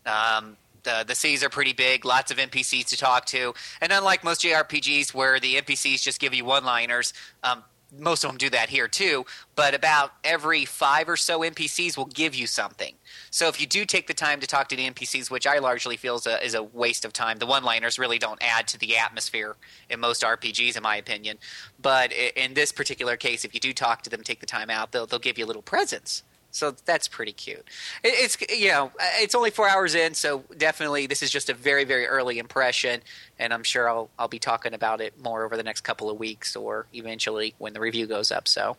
[0.04, 4.24] um, the the cities are pretty big, lots of NPCs to talk to, and unlike
[4.24, 7.12] most JRPGs where the NPCs just give you one liners,
[7.44, 7.62] um,
[7.98, 9.24] most of them do that here too.
[9.54, 12.94] But about every five or so NPCs will give you something.
[13.30, 15.96] So if you do take the time to talk to the NPCs, which I largely
[15.96, 18.78] feel is a, is a waste of time, the one liners really don't add to
[18.78, 19.56] the atmosphere
[19.88, 21.38] in most RPGs, in my opinion.
[21.80, 24.92] But in this particular case, if you do talk to them, take the time out,
[24.92, 26.22] they'll they'll give you little presents.
[26.50, 27.64] So that's pretty cute.
[28.02, 31.84] It's you know it's only four hours in, so definitely this is just a very
[31.84, 33.00] very early impression,
[33.38, 36.18] and I'm sure I'll I'll be talking about it more over the next couple of
[36.18, 38.48] weeks or eventually when the review goes up.
[38.48, 38.76] So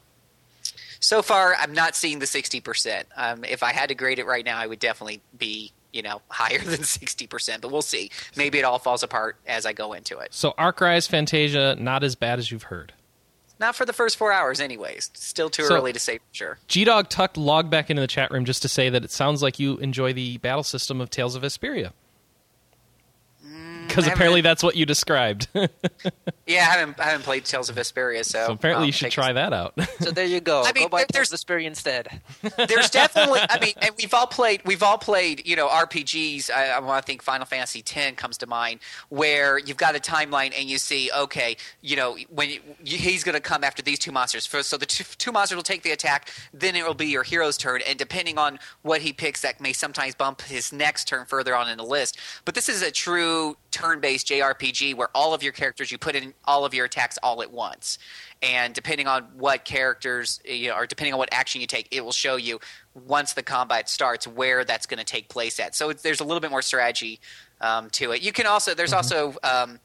[0.99, 3.07] so far I'm not seeing the sixty percent.
[3.15, 6.21] Um, if I had to grade it right now, I would definitely be you know
[6.29, 8.11] higher than sixty percent, but we'll see.
[8.35, 10.33] Maybe it all falls apart as I go into it.
[10.33, 12.93] So Arc Rise Fantasia, not as bad as you've heard.
[13.61, 15.11] Not for the first four hours, anyways.
[15.13, 16.57] Still too So- early to say for sure.
[16.67, 19.43] G Dog tucked log back into the chat room just to say that it sounds
[19.43, 21.93] like you enjoy the battle system of Tales of Vesperia.
[23.91, 25.47] Because apparently haven't- that's what you described.
[26.47, 29.31] Yeah, I haven't I haven't played Tales of Vesperia, so, apparently um, you should try
[29.31, 29.73] that out.
[30.01, 30.63] So there you go.
[30.65, 32.19] I mean, go buy there- there's- of Vesperia instead.
[32.67, 36.49] There's definitely, I mean, and we've all played, we've all played, you know, RPGs.
[36.51, 39.99] I, I want to think Final Fantasy X comes to mind, where you've got a
[39.99, 43.81] timeline and you see, okay, you know, when you, you- he's going to come after
[43.81, 44.45] these two monsters.
[44.45, 47.23] First, so the two, two monsters will take the attack, then it will be your
[47.23, 51.25] hero's turn, and depending on what he picks, that may sometimes bump his next turn
[51.25, 52.17] further on in the list.
[52.43, 56.33] But this is a true turn-based JRPG where all of your characters, you put in
[56.45, 57.97] all of your attacks all at once.
[58.41, 62.03] And depending on what characters you know, or depending on what action you take it
[62.03, 62.59] will show you
[62.93, 65.75] once the combat starts where that's going to take place at.
[65.75, 67.19] So there's a little bit more strategy
[67.61, 68.21] um, to it.
[68.21, 69.79] You can also there's also um,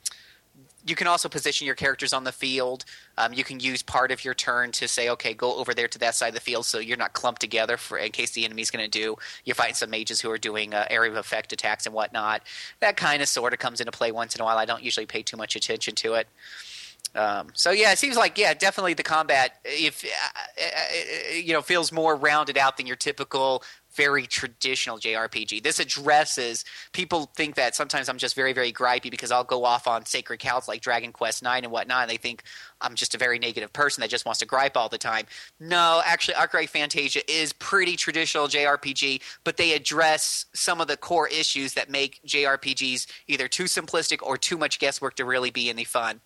[0.87, 2.85] you can also position your characters on the field.
[3.19, 5.99] Um, you can use part of your turn to say, okay, go over there to
[5.99, 8.71] that side of the field, so you're not clumped together for in case the enemy's
[8.71, 9.17] going to do.
[9.45, 12.43] You're fighting some mages who are doing uh, area of effect attacks and whatnot.
[12.81, 14.59] That kind of sort of comes into play once in a while.
[14.59, 16.29] I don't usually pay too much attention to it.
[17.15, 20.09] Um, so yeah, it seems like yeah, definitely the combat if uh,
[20.63, 23.63] uh, you know feels more rounded out than your typical
[23.97, 25.63] very traditional JRPG.
[25.63, 29.87] This addresses people think that sometimes I'm just very very gripey because I'll go off
[29.87, 32.43] on sacred cows like Dragon Quest Nine and whatnot, and they think
[32.81, 35.27] I'm just a very negative person that just wants to gripe all the time.
[35.59, 40.97] No, actually, Arc Rise Fantasia is pretty traditional JRPG, but they address some of the
[40.97, 45.69] core issues that make JRPGs either too simplistic or too much guesswork to really be
[45.69, 46.21] any fun.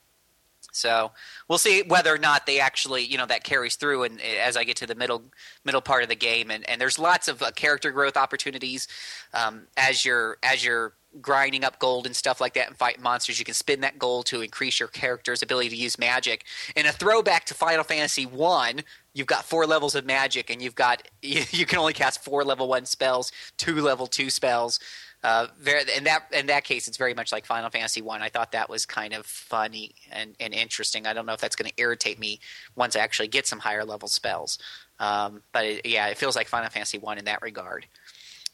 [0.72, 1.12] So
[1.48, 4.05] we'll see whether or not they actually, you know, that carries through.
[4.05, 5.22] And as I get to the middle
[5.64, 8.88] middle part of the game, and, and there's lots of uh, character growth opportunities
[9.34, 13.38] um, as you're as you're grinding up gold and stuff like that and fighting monsters.
[13.38, 16.44] You can spend that gold to increase your character's ability to use magic.
[16.76, 18.80] In a throwback to Final Fantasy One,
[19.12, 22.44] you've got four levels of magic, and you've got you, you can only cast four
[22.44, 24.78] level one spells, two level two spells.
[25.22, 28.22] Uh, very, in that in that case, it's very much like Final Fantasy One.
[28.22, 28.30] I.
[28.30, 31.06] thought that was kind of funny and, and interesting.
[31.06, 32.40] I don't know if that's going to irritate me
[32.76, 34.56] once I actually get some higher level spells.
[34.98, 37.86] Um, but it, yeah, it feels like Final Fantasy One in that regard.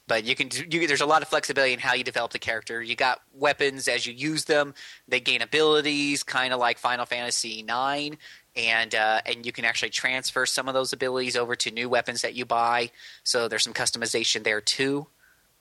[0.09, 2.83] But you can you, there's a lot of flexibility in how you develop the character.
[2.83, 4.75] You got weapons as you use them;
[5.07, 8.17] they gain abilities, kind of like Final Fantasy Nine
[8.57, 12.23] and uh, and you can actually transfer some of those abilities over to new weapons
[12.23, 12.91] that you buy.
[13.23, 15.07] So there's some customization there too.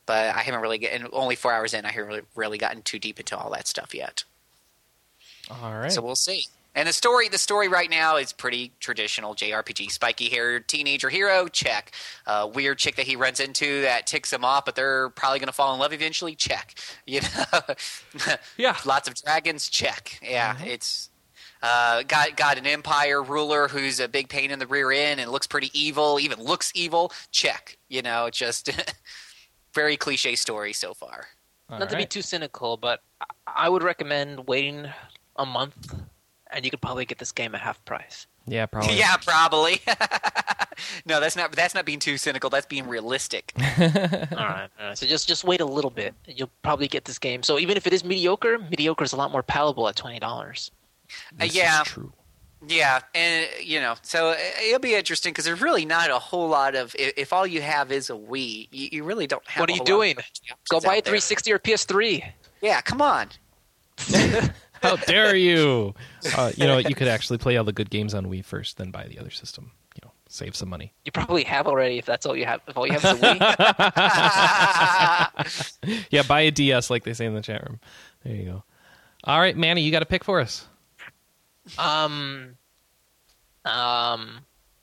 [0.06, 1.86] But I haven't really gotten only four hours in.
[1.86, 4.24] I haven't really, really gotten too deep into all that stuff yet.
[5.50, 5.92] All right.
[5.92, 6.46] So we'll see.
[6.76, 9.90] And the story, the story right now is pretty traditional JRPG.
[9.90, 11.94] Spiky haired teenager hero, check.
[12.28, 15.48] Uh, weird chick that he runs into that ticks him off, but they're probably going
[15.48, 16.76] to fall in love eventually, check.
[17.08, 17.62] You know,
[18.58, 18.76] Yeah.
[18.86, 20.20] Lots of dragons, check.
[20.22, 21.10] Yeah, it's
[21.62, 25.32] uh, got got an empire ruler who's a big pain in the rear end and
[25.32, 27.12] looks pretty evil, even looks evil.
[27.32, 27.78] Check.
[27.90, 28.70] You know, just
[29.76, 31.28] very cliche story so far.
[31.70, 32.10] All Not to be right.
[32.10, 33.26] too cynical, but I-
[33.66, 34.88] I would recommend waiting
[35.36, 35.94] a month,
[36.52, 38.26] and you could probably get this game at half price.
[38.48, 38.96] Yeah, probably.
[38.98, 39.82] Yeah, probably.
[41.06, 42.50] no, that's not that's not being too cynical.
[42.50, 43.52] That's being realistic.
[43.58, 44.98] all right, all right.
[44.98, 46.14] So just just wait a little bit.
[46.28, 47.44] You'll probably get this game.
[47.44, 50.72] So even if it is mediocre, mediocre is a lot more palatable at twenty dollars.
[51.40, 51.82] Uh, This yeah.
[51.82, 52.12] is true.
[52.68, 54.36] Yeah, and you know, so uh,
[54.66, 56.96] it'll be interesting because there's really not a whole lot of.
[56.98, 59.62] If, if all you have is a Wii, you, you really don't have.
[59.62, 60.16] What a are you doing?
[60.70, 61.12] Go buy a out there.
[61.20, 62.32] 360 or PS3.
[62.62, 63.28] Yeah, come on.
[64.82, 65.94] How dare you?
[66.36, 68.92] Uh, you know, you could actually play all the good games on Wii first, then
[68.92, 69.72] buy the other system.
[69.96, 70.94] You know, save some money.
[71.06, 72.62] You probably have already if that's all you have.
[72.68, 73.40] If all you have is a Wii.
[76.10, 77.80] Yeah, buy a DS like they say in the chat room.
[78.24, 78.64] There you go.
[79.24, 80.68] All right, Manny, you got a pick for us.
[81.78, 82.56] Um,
[83.66, 84.40] um,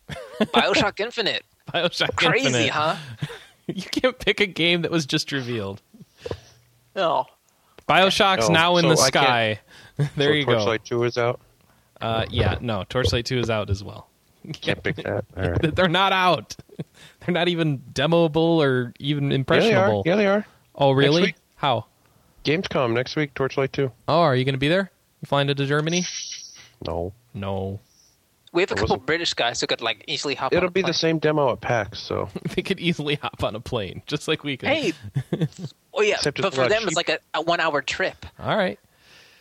[0.41, 1.45] Bioshock Infinite.
[1.73, 2.71] Bioshock Crazy, Infinite.
[2.71, 2.97] huh?
[3.69, 5.81] You can't pick a game that was just revealed.
[6.97, 7.27] No.
[7.89, 9.61] Bioshock's No, now in so the sky.
[10.17, 10.55] there so you go.
[10.55, 11.41] Torchlight 2 is out.
[12.01, 14.09] Uh, yeah, no, Torchlight 2 is out as well.
[14.61, 15.25] Can't pick that.
[15.37, 15.75] All right.
[15.77, 16.57] They're not out.
[17.21, 19.37] They're not even demoable or even Yeah, they are.
[19.37, 20.03] impressionable.
[20.05, 20.45] Yeah, they are.
[20.75, 21.23] Oh, really?
[21.23, 21.37] week.
[21.55, 21.87] How?
[22.45, 23.33] Gamescom next week.
[23.35, 23.91] Torchlight 2.
[24.09, 24.91] Oh, are you going to be there?
[25.21, 26.05] You flying to Germany?
[26.87, 27.81] No, No.
[28.55, 30.53] We have a couple wasn't- British guys who could like easily hop.
[30.53, 31.99] it'll a be the same demo at PAX.
[32.01, 34.69] So They could easily hop on a plane, just like we could.
[34.69, 34.93] Hey.
[35.95, 38.27] oh yeah, Except but for lot them it's like a, a one-hour trip.
[38.39, 38.79] All right.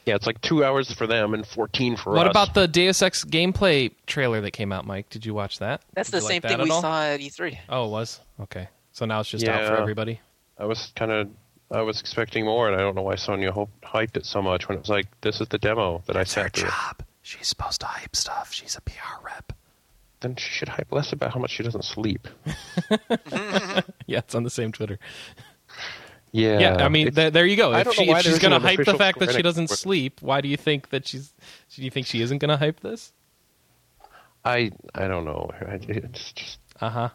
[0.06, 2.24] yeah, it's like two hours for them and 14 for What us.
[2.24, 5.10] What about the Deus Ex gameplay trailer that came out, Mike?
[5.10, 5.82] Did you watch that?
[5.94, 6.82] That's Did the same like that thing we all?
[6.82, 7.58] saw at E E3.
[7.68, 8.22] Oh, it was?
[8.40, 8.70] Okay.
[8.94, 10.22] So now it's just out for everybody?
[10.58, 11.30] I was kind of.
[11.70, 13.52] I was expecting more, and I don't know why Sonya
[13.84, 16.54] hyped it so much when it was like, "This is the demo that I sat
[16.54, 16.70] through."
[17.38, 18.52] She's supposed to hype stuff.
[18.52, 19.54] She's a PR rep.
[20.20, 22.28] Then she should hype less about how much she doesn't sleep.
[24.06, 25.00] Yeah, it's on the same Twitter.
[26.34, 27.74] Yeah, Yeah, I mean, th- there you go.
[27.74, 29.80] If she, if she's going to hype the fact that she doesn't Twitter.
[29.80, 31.34] sleep, why do you think that she's?
[31.74, 33.14] Do you think she isn't going to hype this?
[34.44, 35.52] I I don't know.
[35.62, 37.10] It's just Uh huh.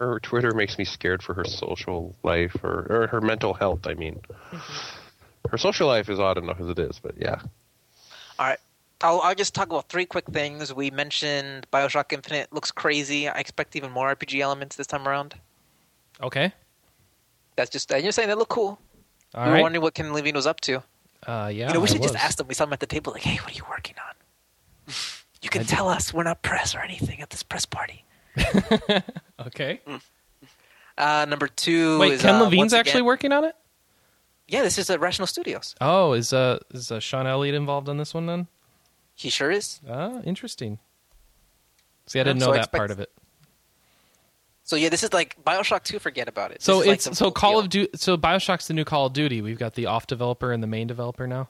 [0.00, 3.86] her Twitter makes me scared for her social life or, or her mental health.
[3.86, 4.20] I mean,
[5.50, 7.40] her social life is odd enough as it is, but yeah.
[8.38, 8.58] All right.
[9.02, 10.72] I'll, I'll just talk about three quick things.
[10.72, 13.28] We mentioned Bioshock Infinite looks crazy.
[13.28, 15.34] I expect even more RPG elements this time around.
[16.22, 16.52] Okay.
[17.56, 18.78] That's just I'm just saying they look cool.
[19.34, 19.62] All we were right.
[19.62, 20.82] wondering what Ken Levine was up to.
[21.26, 21.68] Uh, yeah.
[21.68, 22.48] you know, we should just ask them.
[22.48, 24.94] We saw him at the table, like, "Hey, what are you working on?"
[25.42, 26.12] You can tell us.
[26.12, 28.04] We're not press or anything at this press party.
[29.46, 29.80] Okay.
[30.96, 31.98] Uh, number two.
[31.98, 33.56] Wait, is, Ken uh, Levine's actually again- working on it?
[34.46, 35.74] Yeah, this is at Rational Studios.
[35.80, 38.46] Oh, is uh is uh, Sean Elliott involved in this one then?
[39.14, 39.80] He sure is.
[39.88, 40.78] Ah, interesting.
[42.06, 43.10] See, I didn't know so I that expect- part of it.
[44.64, 45.98] So yeah, this is like Bioshock Two.
[45.98, 46.62] Forget about it.
[46.62, 47.58] So This is like it's so Call deal.
[47.60, 47.90] of Duty.
[47.96, 49.42] So Bioshock's the new Call of Duty.
[49.42, 51.48] We've got the off developer and the main developer now.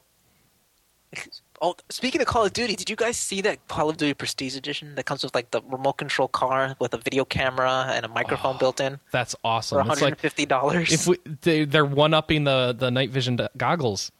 [1.64, 4.56] Oh, speaking of Call of Duty, did you guys see that Call of Duty Prestige
[4.56, 8.08] Edition that comes with like the remote control car with a video camera and a
[8.08, 9.76] microphone built in That's awesome.
[9.76, 10.90] one It's hundred like and fifty dollars?
[10.92, 14.10] if we, they, they're one upping the the night vision goggles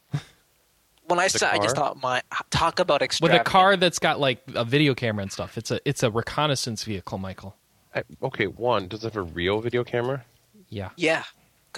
[1.13, 4.19] when I The saw, I just thought, my talk about with a car that's got
[4.19, 5.59] like a video camera and stuff.
[5.59, 7.55] It's a it's a reconnaissance vehicle, Michael.
[7.95, 10.25] I, okay, one does it have a real video camera?
[10.71, 10.91] Yeah.
[10.97, 11.25] Yeah,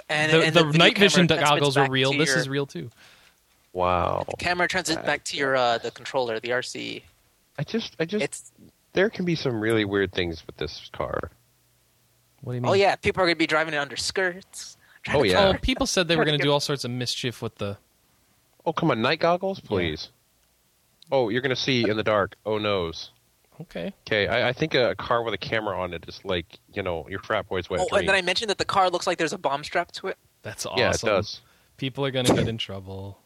[0.09, 2.13] and, the and the, video night vision goggles are real.
[2.13, 2.91] This your- is real too.
[3.73, 4.25] Wow.
[4.39, 7.03] Camera transmits back to your uh, the controller, the RC.
[7.59, 8.53] I just, I just, It's
[8.93, 11.33] there can be some really weird things with this car.
[12.43, 12.71] What do you mean?
[12.71, 14.77] oh yeah, people are gonna be driving it under skirts.
[15.13, 15.49] Oh, yeah.
[15.49, 17.77] Oh, people said they were going to to do all sorts of mischief with the.
[18.65, 20.09] Oh, come on, night goggles, please.
[21.13, 22.37] Oh, you're gonna see in the dark.
[22.47, 23.11] Oh noes.
[23.61, 23.93] Okay.
[24.07, 27.07] Okay, I, I think a, car with a camera on it is like you know
[27.09, 28.01] your frat boy's wet Oh, dream.
[28.01, 30.19] and then I mentioned that the car looks like there's a bomb strapped to it.
[30.43, 30.79] That's awesome.
[30.79, 31.41] yeah, it does.
[31.77, 33.19] People are going to get in trouble.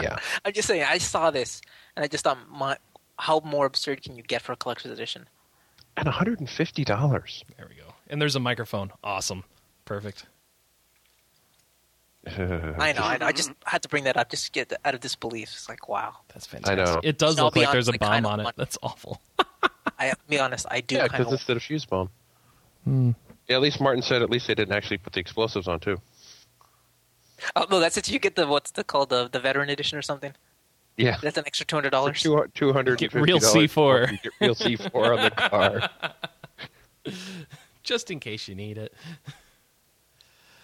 [0.00, 1.60] Yeah, I'm just saying, I saw this
[1.96, 2.76] and I just thought, my,
[3.18, 5.28] how more absurd can you get for a collector's edition?
[5.96, 7.44] and 150 dollars.
[7.56, 7.94] There we go.
[8.08, 8.92] And there's a microphone.
[9.04, 9.44] Awesome.
[9.84, 10.26] Perfect.
[12.26, 13.26] I know, I know.
[13.26, 15.48] I just had to bring that up just to get out of disbelief.
[15.52, 16.16] It's like, wow.
[16.34, 16.76] That's I fantastic.
[16.78, 17.00] know.
[17.08, 18.44] It does I'll look be like there's a bomb kinda on it.
[18.44, 19.20] want- That's awful.
[19.98, 21.32] I be honest, I do Yeah, kind because of.
[21.32, 22.10] instead of fuse bomb.
[22.84, 23.10] Hmm.
[23.48, 26.00] Yeah, at least Martin said at least they didn't actually put the explosives on too.
[27.56, 28.08] Oh no, that's it.
[28.10, 30.32] You get the what's the called the the veteran edition or something.
[30.96, 32.20] Yeah, That's an extra two hundred dollars.
[32.20, 34.18] two two hundred Get real C4.
[34.40, 35.90] Real C4 on the car.
[37.82, 38.92] Just in case you need it.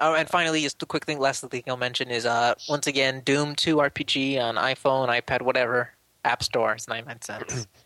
[0.01, 1.19] Oh, and finally, just a quick thing.
[1.19, 5.91] Last thing I'll mention is uh once again Doom Two RPG on iPhone, iPad, whatever.
[6.25, 6.73] App Store.
[6.75, 7.67] It's ninety nine cents.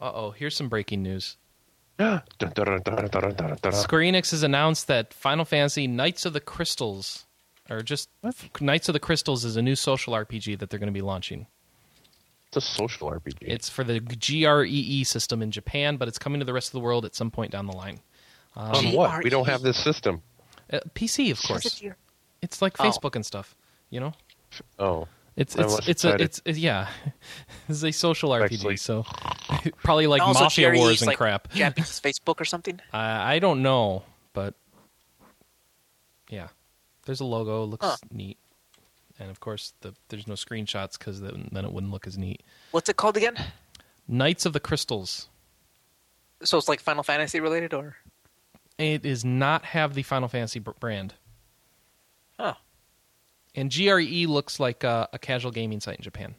[0.00, 0.30] Uh oh.
[0.32, 1.36] Here's some breaking news.
[2.00, 2.22] Square
[4.02, 7.26] Enix has announced that Final Fantasy Knights of the Crystals,
[7.70, 8.08] or just
[8.60, 11.46] Knights of the Crystals, is a new social RPG that they're going to be launching.
[12.48, 13.38] It's a social RPG.
[13.42, 16.80] It's for the GREE system in Japan, but it's coming to the rest of the
[16.80, 18.00] world at some point down the line.
[18.56, 19.22] on what?
[19.22, 20.22] We don't have this system.
[20.70, 21.82] Uh, PC, of Is course.
[22.42, 22.84] It's like Oh.
[22.84, 23.54] Facebook and stuff.
[23.90, 24.12] You know.
[24.78, 26.88] Oh, It's it's it's a it's, it's yeah,
[27.68, 28.44] it's a social RPG.
[28.54, 29.04] Actually- So
[29.82, 31.50] probably like Also, Mafia GRE Wars and like crap.
[31.52, 32.80] Japanese Facebook or something.
[32.92, 34.02] I I don't know,
[34.34, 34.54] but
[36.28, 36.48] yeah,
[37.06, 37.64] there's a logo.
[37.64, 37.96] Looks Huh.
[38.10, 38.38] neat,
[39.18, 42.42] and of course the there's no screenshots because then, then it wouldn't look as neat.
[42.70, 43.36] What's it called again?
[44.08, 45.28] Knights of the Crystals.
[46.44, 47.96] So it's like Final Fantasy related, or
[48.78, 51.14] It does not have the Final Fantasy brand.
[52.38, 52.54] oh,
[53.54, 56.34] And GREE looks like a, a casual gaming site in Japan.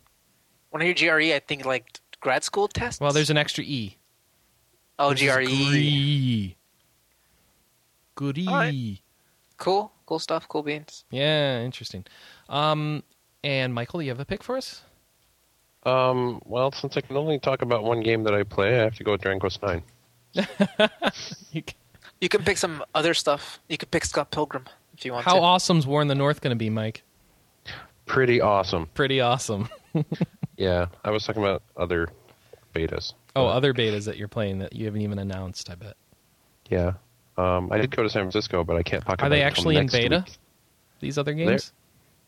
[0.72, 2.99] when I hear GRE, I think like grad school tests.
[2.99, 3.97] Well, there's an extra E.
[4.99, 5.43] oh This GRE.
[5.45, 6.57] Gree.
[8.15, 8.47] Goody.
[8.47, 8.97] All right.
[9.57, 11.05] Cool, cool stuff, cool beans.
[11.11, 12.05] Yeah, interesting.
[12.49, 13.03] Um,
[13.43, 14.81] and Michael, you have a pick for us?
[15.84, 18.95] Um, well, since I can only talk about one game that I play, I have
[18.95, 19.84] to go with Dragon Quest Nine.
[21.51, 21.76] You c-
[22.24, 23.60] You can pick some other stuff.
[23.68, 24.66] You could pick Scott Pilgrim
[24.98, 25.30] if you want to.
[25.30, 25.41] How to.
[25.41, 27.04] awesome's War in the North going to be, Mike?
[28.06, 28.88] Pretty awesome.
[28.94, 29.68] Pretty awesome.
[30.56, 32.08] Yeah, I was talking about other
[32.76, 33.14] betas.
[33.36, 35.70] Oh, But, other betas that you're playing that you haven't even announced.
[35.72, 35.95] I bet.
[36.70, 36.94] Yeah.
[37.38, 39.24] Um, I did go to San Francisco, but I can't talk about.
[39.24, 40.24] Are about they it actually in beta?
[40.26, 40.38] week.
[41.00, 41.74] These other games.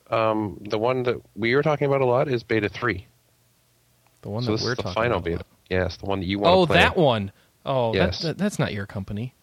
[0.10, 3.06] Um, the one that we were talking about a lot is Beta Three.
[4.24, 5.24] The one so that this we're is the talking final about.
[5.26, 5.46] beta.
[5.70, 6.78] Yes, the one that you want Oh, to play.
[6.78, 7.32] that one.
[7.64, 8.20] Oh, that- Yes.
[8.24, 9.36] that, that's not your company.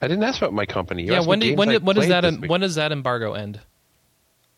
[0.00, 1.04] I didn't ask about my company.
[1.04, 1.20] You yeah.
[1.20, 3.60] When did when I did when does that this en- when does that embargo end?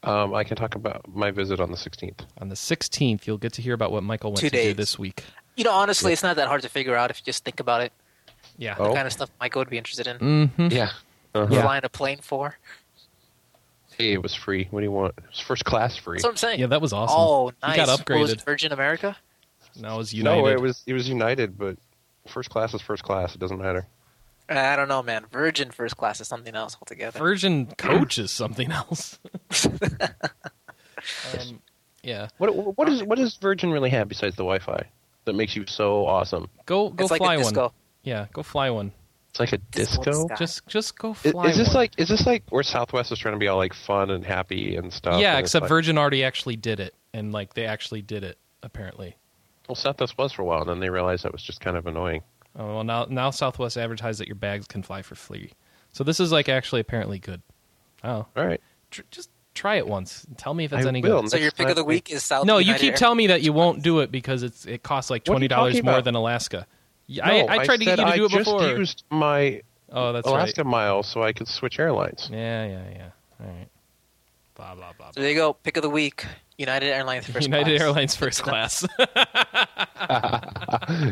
[0.02, 2.20] Um, I can talk about my visit on the 16th.
[2.38, 4.98] On the 16th, you'll get to hear about what Michael went Two to do this
[4.98, 5.24] week.
[5.56, 7.82] You know, honestly, it's not that hard to figure out if you just think about
[7.82, 7.92] it.
[8.56, 8.76] Yeah.
[8.78, 8.88] Oh.
[8.88, 10.18] The kind of stuff Michael would be interested in.
[10.18, 10.68] Mm-hmm.
[10.70, 10.90] Yeah.
[11.34, 11.46] Uh-huh.
[11.62, 12.56] Flying a plane for.
[13.98, 14.68] Hey, it was free.
[14.70, 15.14] What do you want?
[15.18, 16.16] It was first class free.
[16.16, 16.60] That's what I'm saying.
[16.60, 17.16] Yeah, that was awesome.
[17.18, 17.76] Oh, You nice.
[17.76, 18.32] got What was upgraded.
[18.38, 19.16] it, Virgin America?
[19.76, 20.40] Now it was United.
[20.40, 21.76] No, it was it was United, but
[22.26, 23.34] first class is first class.
[23.34, 23.86] It doesn't matter.
[24.50, 25.26] Uh, I don't know, man.
[25.30, 27.18] Virgin first class is something else altogether.
[27.18, 29.18] Virgin Coach is something else.
[31.38, 31.60] um,
[32.02, 32.28] yeah.
[32.38, 34.84] What what is what does Virgin really have besides the Wi-Fi
[35.24, 36.48] that makes you so awesome?
[36.66, 37.44] Go go it's like fly a one.
[37.44, 37.72] disco.
[38.02, 38.92] Yeah, go fly one.
[39.30, 40.28] It's like a Disco disco.
[40.36, 41.76] Just just go Is, fly is this one.
[41.76, 44.74] like is this like where Southwest is trying to be all like fun and happy
[44.76, 45.20] and stuff?
[45.20, 48.38] yeah, and except like- Virgin already actually did it, and like they actually did it
[48.62, 49.16] apparently.
[49.68, 51.86] Well, Southwest was for a while, and then they realized that was just kind of
[51.86, 52.22] annoying.
[52.58, 55.52] Oh well, now now Southwest advertised that your bags can fly for free.
[55.92, 57.42] So this is like actually apparently good.
[58.02, 58.60] Oh, All right,
[58.90, 60.26] Tr- just try it once.
[60.36, 61.22] Tell me if it's I any will.
[61.22, 61.30] good.
[61.30, 62.46] So your pick of the week is South.
[62.46, 65.10] No, you keep Air- telling me that you won't do it because it's it costs
[65.10, 66.04] like What are twenty you dollars talking more about?
[66.04, 66.66] than Alaska.
[67.06, 68.60] Yeah, No, I, I tried to get said you to do I it before.
[68.60, 69.62] just used my
[69.92, 70.70] oh, that's Alaska right.
[70.70, 72.28] miles so I could switch airlines.
[72.32, 73.10] Yeah, yeah, yeah.
[73.40, 73.68] All right.
[74.54, 75.10] Blah blah blah.
[75.12, 75.52] So there you go.
[75.54, 76.24] Pick of the week.
[76.60, 77.80] United Airlines first United class.
[77.80, 78.86] Airlines first class.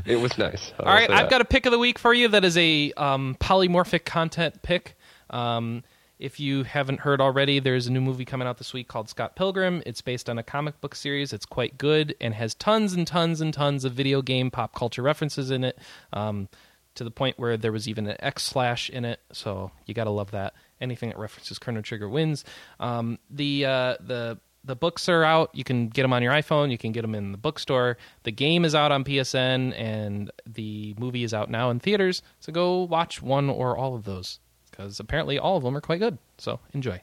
[0.05, 0.75] it was nice.
[0.79, 2.29] All right, I've got a pick of the week for you.
[2.29, 4.99] That is a um, polymorphic content pick.
[5.31, 5.85] Um,
[6.19, 9.37] if you haven't heard already, there's a new movie coming out this week called Scott
[9.37, 9.83] Pilgrim.
[9.87, 11.33] It's based on a comic book series.
[11.33, 15.03] It's quite good and has tons and tons and tons of video game pop culture
[15.03, 15.79] references in it.
[16.13, 16.49] Um,
[16.97, 20.11] to the point where there was even an X slash in it, so you gotta
[20.11, 20.55] love that.
[20.81, 22.45] Anything that references Chrono Trigger wins.
[22.81, 25.51] Um, the uh, the the books are out.
[25.55, 26.71] You can get them on your iPhone.
[26.71, 27.97] You can get them in the bookstore.
[28.25, 32.23] The game is out on PSN, and the movie is out now in theaters.
[32.41, 34.41] So go watch one or all of those,
[34.71, 36.19] because apparently all of them are quite good.
[36.39, 37.01] So enjoy.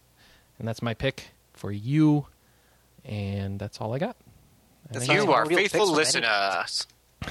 [0.60, 2.28] And that's my pick for you.
[3.04, 4.16] And that's all I got.
[4.92, 6.88] That's You are faithful listeners.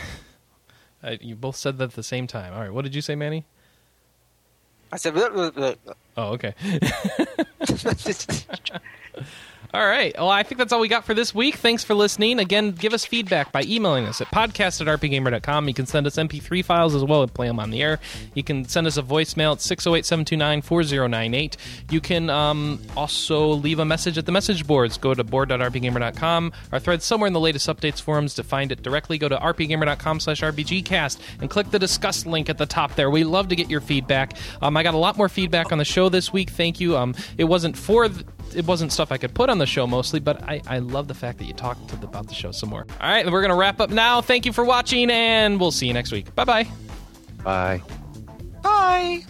[1.04, 2.54] Uh, you both said that at the same time.
[2.54, 3.44] All right, what did you say, Manny?
[4.90, 5.12] I said.
[5.12, 5.76] "Bleh, bleh, bleh."
[6.16, 6.54] Oh, okay.
[9.74, 10.14] All right.
[10.16, 11.56] Well, I think that's all we got for this week.
[11.56, 12.38] Thanks for listening.
[12.38, 15.66] Again, give us feedback by emailing us at podcast at rpgamer.com.
[15.66, 17.98] You can send us MP3 files as well and play them on the air.
[18.34, 21.56] You can send us a voicemail at 608 729 4098.
[21.90, 24.96] You can um, also leave a message at the message boards.
[24.96, 26.52] Go to board.rpgamer.com.
[26.70, 28.34] Our thread's somewhere in the latest updates forums.
[28.34, 32.58] To find it directly, go to rpgamer.com slash rpgcast and click the discuss link at
[32.58, 33.10] the top there.
[33.10, 34.34] We love to get your feedback.
[34.62, 36.50] Um, I got a lot more feedback on the show this week.
[36.50, 36.96] Thank you.
[36.96, 38.08] Um, it wasn't for.
[38.08, 41.08] Th- it wasn't stuff I could put on the show mostly, but I, I love
[41.08, 42.86] the fact that you talked to- about the show some more.
[43.00, 44.20] All right, we're going to wrap up now.
[44.20, 46.34] Thank you for watching, and we'll see you next week.
[46.34, 46.66] Bye bye.
[47.42, 47.82] Bye.
[48.62, 49.24] Bye.